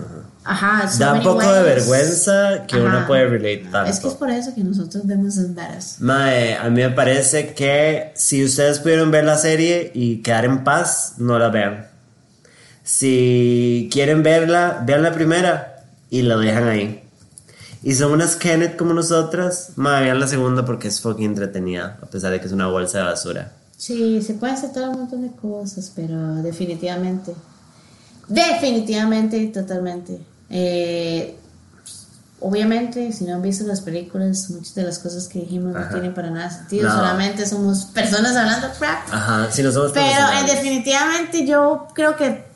Ajá, 0.45 0.89
so 0.91 0.99
Da 0.99 1.13
un 1.13 1.23
poco 1.23 1.39
de 1.41 1.61
ways. 1.63 1.63
vergüenza 1.87 2.65
que 2.67 2.75
uno 2.77 2.97
Ajá. 2.97 3.07
puede 3.07 3.27
relate 3.27 3.65
tanto. 3.71 3.89
Es 3.89 3.99
que 4.01 4.07
es 4.09 4.13
por 4.15 4.29
eso 4.29 4.53
que 4.53 4.61
nosotros 4.63 5.05
vemos 5.07 5.37
esas 5.37 5.55
varas. 5.55 5.95
Mae, 6.01 6.57
a 6.57 6.65
mí 6.69 6.81
me 6.81 6.89
parece 6.89 7.53
que 7.53 8.11
si 8.15 8.43
ustedes 8.43 8.79
pudieron 8.79 9.09
ver 9.09 9.23
la 9.23 9.37
serie 9.37 9.91
y 9.95 10.17
quedar 10.17 10.43
en 10.45 10.63
paz, 10.65 11.13
no 11.17 11.39
la 11.39 11.47
vean. 11.49 11.87
Si 12.83 13.89
quieren 13.91 14.23
verla, 14.23 14.83
vean 14.85 15.03
la 15.03 15.13
primera 15.13 15.72
y 16.13 16.21
la 16.21 16.37
dejan 16.37 16.67
ahí. 16.67 17.03
Y 17.81 17.95
son 17.95 18.11
unas 18.11 18.35
Kenneth 18.35 18.77
como 18.77 18.93
nosotras, 18.93 19.71
mae, 19.77 20.03
vean 20.03 20.19
la 20.19 20.27
segunda 20.27 20.63
porque 20.63 20.87
es 20.87 21.01
fucking 21.01 21.25
entretenida, 21.25 21.97
a 22.03 22.05
pesar 22.05 22.31
de 22.31 22.39
que 22.39 22.45
es 22.45 22.51
una 22.51 22.67
bolsa 22.67 22.99
de 22.99 23.03
basura. 23.05 23.51
Sí, 23.75 24.21
se 24.21 24.35
puede 24.35 24.53
hacer 24.53 24.71
todo 24.71 24.91
un 24.91 24.99
montón 24.99 25.23
de 25.23 25.31
cosas, 25.35 25.91
pero 25.95 26.35
definitivamente, 26.43 27.33
definitivamente 28.27 29.37
y 29.37 29.47
totalmente. 29.47 30.21
Eh, 30.51 31.35
obviamente, 32.39 33.11
si 33.11 33.25
no 33.25 33.33
han 33.33 33.41
visto 33.41 33.65
las 33.65 33.81
películas, 33.81 34.51
muchas 34.51 34.75
de 34.75 34.83
las 34.83 34.99
cosas 34.99 35.27
que 35.27 35.39
dijimos 35.39 35.75
Ajá. 35.75 35.85
no 35.85 35.91
tienen 35.93 36.13
para 36.13 36.29
nada 36.29 36.51
sentido, 36.51 36.89
No. 36.89 36.95
solamente 36.95 37.43
somos 37.47 37.85
personas 37.85 38.35
hablando 38.35 38.67
crap. 38.77 39.11
Ajá, 39.11 39.51
si 39.51 39.63
no 39.63 39.71
somos 39.71 39.91
Pero 39.93 40.05
eh, 40.05 40.45
definitivamente 40.45 41.43
yo 41.47 41.87
creo 41.95 42.15
que 42.15 42.52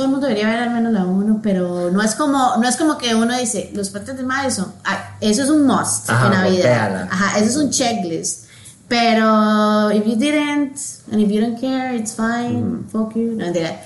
todo 0.00 0.06
el 0.06 0.12
mundo 0.12 0.28
debería 0.28 0.48
ver 0.48 0.60
al 0.60 0.70
menos 0.70 0.94
la 0.94 1.04
1, 1.04 1.40
pero 1.42 1.90
no 1.90 2.00
es 2.02 2.14
como 2.14 2.56
no 2.56 2.66
es 2.66 2.76
como 2.78 2.96
que 2.96 3.14
uno 3.14 3.36
dice, 3.36 3.70
los 3.74 3.90
patas 3.90 4.16
de 4.16 4.22
Madison, 4.22 4.72
ah, 4.86 5.16
eso 5.20 5.42
es 5.42 5.50
un 5.50 5.66
must 5.66 6.08
Ajá, 6.08 6.24
en 6.26 6.32
Navidad. 6.32 7.08
Ajá, 7.10 7.38
eso 7.38 7.50
es 7.50 7.56
un 7.56 7.68
checklist. 7.70 8.46
Pero 8.88 9.90
if 9.92 10.06
you 10.06 10.16
didn't 10.16 10.78
and 11.12 11.20
if 11.20 11.30
you 11.30 11.38
don't 11.42 11.60
care, 11.60 11.94
it's 11.94 12.14
fine. 12.14 12.86
Fuck 12.90 13.14
you. 13.14 13.32
No, 13.36 13.44
mentira. 13.44 13.78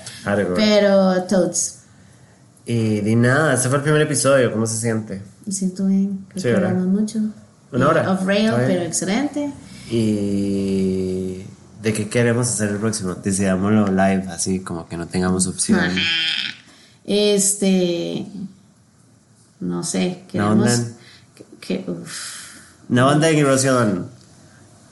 Pero 0.55 1.21
toads, 1.25 1.79
Y 2.65 3.01
di 3.01 3.15
nada, 3.17 3.55
ese 3.55 3.67
fue 3.67 3.79
el 3.79 3.83
primer 3.83 4.01
episodio, 4.03 4.53
¿cómo 4.53 4.65
se 4.65 4.77
siente? 4.77 5.21
me 5.45 5.51
siento 5.51 5.85
bien. 5.85 6.25
Creo 6.29 6.41
Sí, 6.55 6.61
que 6.61 6.67
mucho. 6.75 7.19
Una 7.73 7.89
hora. 7.89 8.09
Off 8.13 8.25
rail, 8.25 8.51
pero 8.55 8.83
excelente. 8.83 9.51
Y 9.91 10.84
de 11.85 11.93
qué 11.93 12.09
queremos 12.09 12.47
hacer 12.47 12.71
el 12.71 12.77
próximo, 12.77 13.13
decidámoslo 13.13 13.85
live, 13.89 14.25
así 14.29 14.59
como 14.61 14.87
que 14.89 14.97
no 14.97 15.05
tengamos 15.07 15.45
opción. 15.45 15.79
Este. 17.05 18.25
No 19.59 19.83
sé, 19.83 20.23
queremos. 20.27 20.57
Naondan. 20.57 20.95
que, 21.35 21.45
que- 21.83 21.91
uf. 21.91 22.45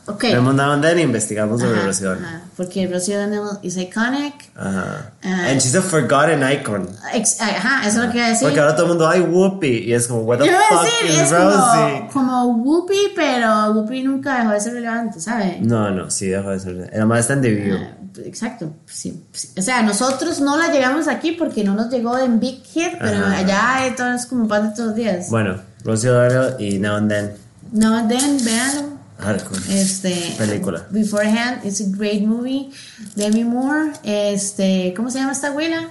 Ok. 0.06 0.24
Vemos 0.24 0.54
Navandan 0.54 0.97
e 0.99 1.01
investigamos 1.04 1.62
sobre 1.62 1.78
Ajá, 1.78 1.88
Rocío 1.88 2.10
O'Donnell. 2.12 2.26
ajá, 2.28 2.41
Porque 2.58 2.88
Rocío 2.88 3.16
O'Donnell 3.18 3.41
es 3.64 3.78
iconic. 3.78 4.34
Ajá. 4.56 5.12
Ah. 5.24 5.47
And 5.49 5.62
she's 5.62 5.76
a 5.76 5.82
forgotten 5.82 6.43
icon. 6.51 6.89
Ex- 7.14 7.39
ajá, 7.39 7.88
eso 7.88 7.99
es 8.01 8.06
lo 8.08 8.12
que 8.12 8.18
iba 8.18 8.28
a 8.28 8.30
decir. 8.32 8.47
Porque 8.47 8.60
ahora 8.60 8.74
todo 8.76 8.84
el 8.86 8.89
mundo, 8.89 9.08
ay, 9.08 9.22
Whoopi. 9.22 9.68
Y 9.86 9.93
es 9.93 10.08
como, 10.08 10.22
what 10.24 10.39
the 10.39 10.47
Yo 10.47 10.51
fuck 10.70 10.84
decir, 10.84 11.10
is 11.12 11.22
es 11.22 11.32
Rosie? 11.32 12.08
como, 12.12 12.12
como 12.12 12.45
Whoopi, 12.64 12.97
pero 13.16 13.72
Whoopi 13.72 14.04
nunca 14.04 14.39
dejó 14.39 14.51
de 14.51 14.60
ser 14.60 14.74
relevante, 14.74 15.20
¿sabes? 15.22 15.62
No, 15.62 15.89
no, 15.91 16.10
sí, 16.12 16.28
dejó 16.28 16.49
de 16.49 16.60
ser. 16.60 16.89
Era 16.91 17.06
más 17.06 17.20
está 17.22 17.34
en 17.34 17.41
The 17.41 17.49
View. 17.51 17.78
Ah, 17.82 17.97
Exacto, 18.26 18.72
sí, 18.86 19.24
sí. 19.32 19.49
O 19.58 19.62
sea, 19.64 19.82
nosotros 19.82 20.39
no 20.39 20.56
la 20.56 20.68
llegamos 20.72 21.08
aquí 21.08 21.32
porque 21.32 21.64
no 21.64 21.74
nos 21.74 21.89
llegó 21.89 22.18
en 22.20 22.39
Big 22.39 22.62
Hit, 22.64 22.91
pero 22.99 23.26
Ajá. 23.26 23.38
allá 23.38 23.95
todo 23.95 24.12
es 24.14 24.28
como 24.28 24.47
pan 24.47 24.70
de 24.70 24.76
todos 24.76 24.88
los 24.89 24.95
días. 24.95 25.30
Bueno, 25.32 25.56
Rocío 25.84 26.12
O'Donnell 26.12 26.56
y 26.60 26.78
Navandan. 26.78 27.32
No, 27.72 28.08
then, 28.08 28.38
véanlo. 28.45 28.93
Hardcore. 29.24 29.61
Este, 29.69 30.36
Película. 30.38 30.86
Beforehand, 30.91 31.63
it's 31.65 31.82
a 31.82 31.86
great 31.88 32.24
movie. 32.24 32.69
Demi 33.15 33.43
Moore, 33.43 33.93
este, 34.03 34.93
¿cómo 34.95 35.09
se 35.09 35.19
llama 35.19 35.32
esta 35.32 35.47
abuela? 35.47 35.88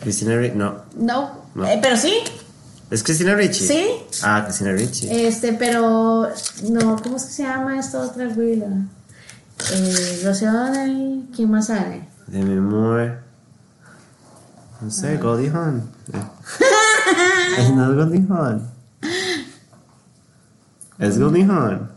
Cristina 0.00 0.36
Ricci. 0.36 0.56
No. 0.56 0.82
No, 0.96 1.44
No. 1.54 1.66
eh, 1.66 1.78
pero 1.82 1.96
sí, 1.96 2.14
¿Es 2.90 3.02
Cristina 3.04 3.34
Ricci? 3.34 3.66
Sí. 3.68 3.86
Ah, 4.24 4.42
Cristina 4.44 4.72
Ricci. 4.72 5.08
este, 5.10 5.52
pero 5.52 6.28
no, 6.68 6.96
¿cómo 7.02 7.16
es 7.18 7.24
que 7.24 7.32
se 7.32 7.42
llama 7.44 7.78
esta 7.78 8.00
otra 8.00 8.24
abuela? 8.26 8.66
Eh, 9.72 10.22
Rocío 10.24 10.50
O'Donnell, 10.50 11.26
¿quién 11.34 11.50
más 11.50 11.66
sale? 11.68 12.08
Demi 12.26 12.56
Moore. 12.60 13.18
No 14.80 14.88
Ah. 14.88 14.90
sé, 14.90 15.16
Goldie 15.18 15.50
Hawn. 15.50 15.82
Es 17.58 17.70
no 17.70 17.94
Goldie 17.94 18.24
Hawn. 18.30 18.68
¿Es 20.98 21.18
Goldie 21.18 21.44
Hawn? 21.44 21.89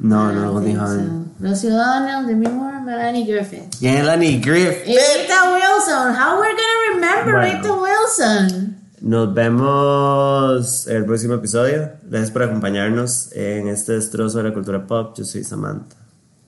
No, 0.00 0.32
no 0.32 0.52
Goldie 0.52 0.74
Hawn. 0.74 1.32
So, 1.40 1.44
Rocío 1.44 1.70
O'Donnell, 1.74 2.26
Demi 2.26 2.48
Moore, 2.48 2.80
Melanie 2.80 3.24
Griffith. 3.26 3.80
Melanie 3.80 4.40
Griffith. 4.40 4.86
Y 4.86 4.92
Rita 4.92 5.52
Wilson, 5.52 6.14
how 6.14 6.38
we're 6.40 6.52
gonna 6.54 6.94
remember 6.94 7.34
Bueno. 7.34 7.62
Rita 7.62 7.72
Wilson? 7.72 8.76
Nos 9.00 9.32
vemos 9.32 10.86
en 10.88 10.96
el 10.96 11.04
próximo 11.04 11.34
episodio. 11.34 11.90
Gracias 12.02 12.30
por 12.32 12.42
acompañarnos 12.42 13.30
en 13.32 13.68
este 13.68 13.92
destrozo 13.92 14.38
de 14.38 14.44
la 14.48 14.54
cultura 14.54 14.84
pop. 14.86 15.14
Yo 15.16 15.24
soy 15.24 15.44
Samantha. 15.44 15.96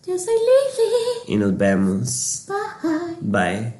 Yo 0.04 0.18
soy 0.18 0.34
Lily. 0.34 1.34
Y 1.34 1.36
nos 1.36 1.56
vemos. 1.56 2.46
Bye. 2.48 3.16
Bye. 3.20 3.79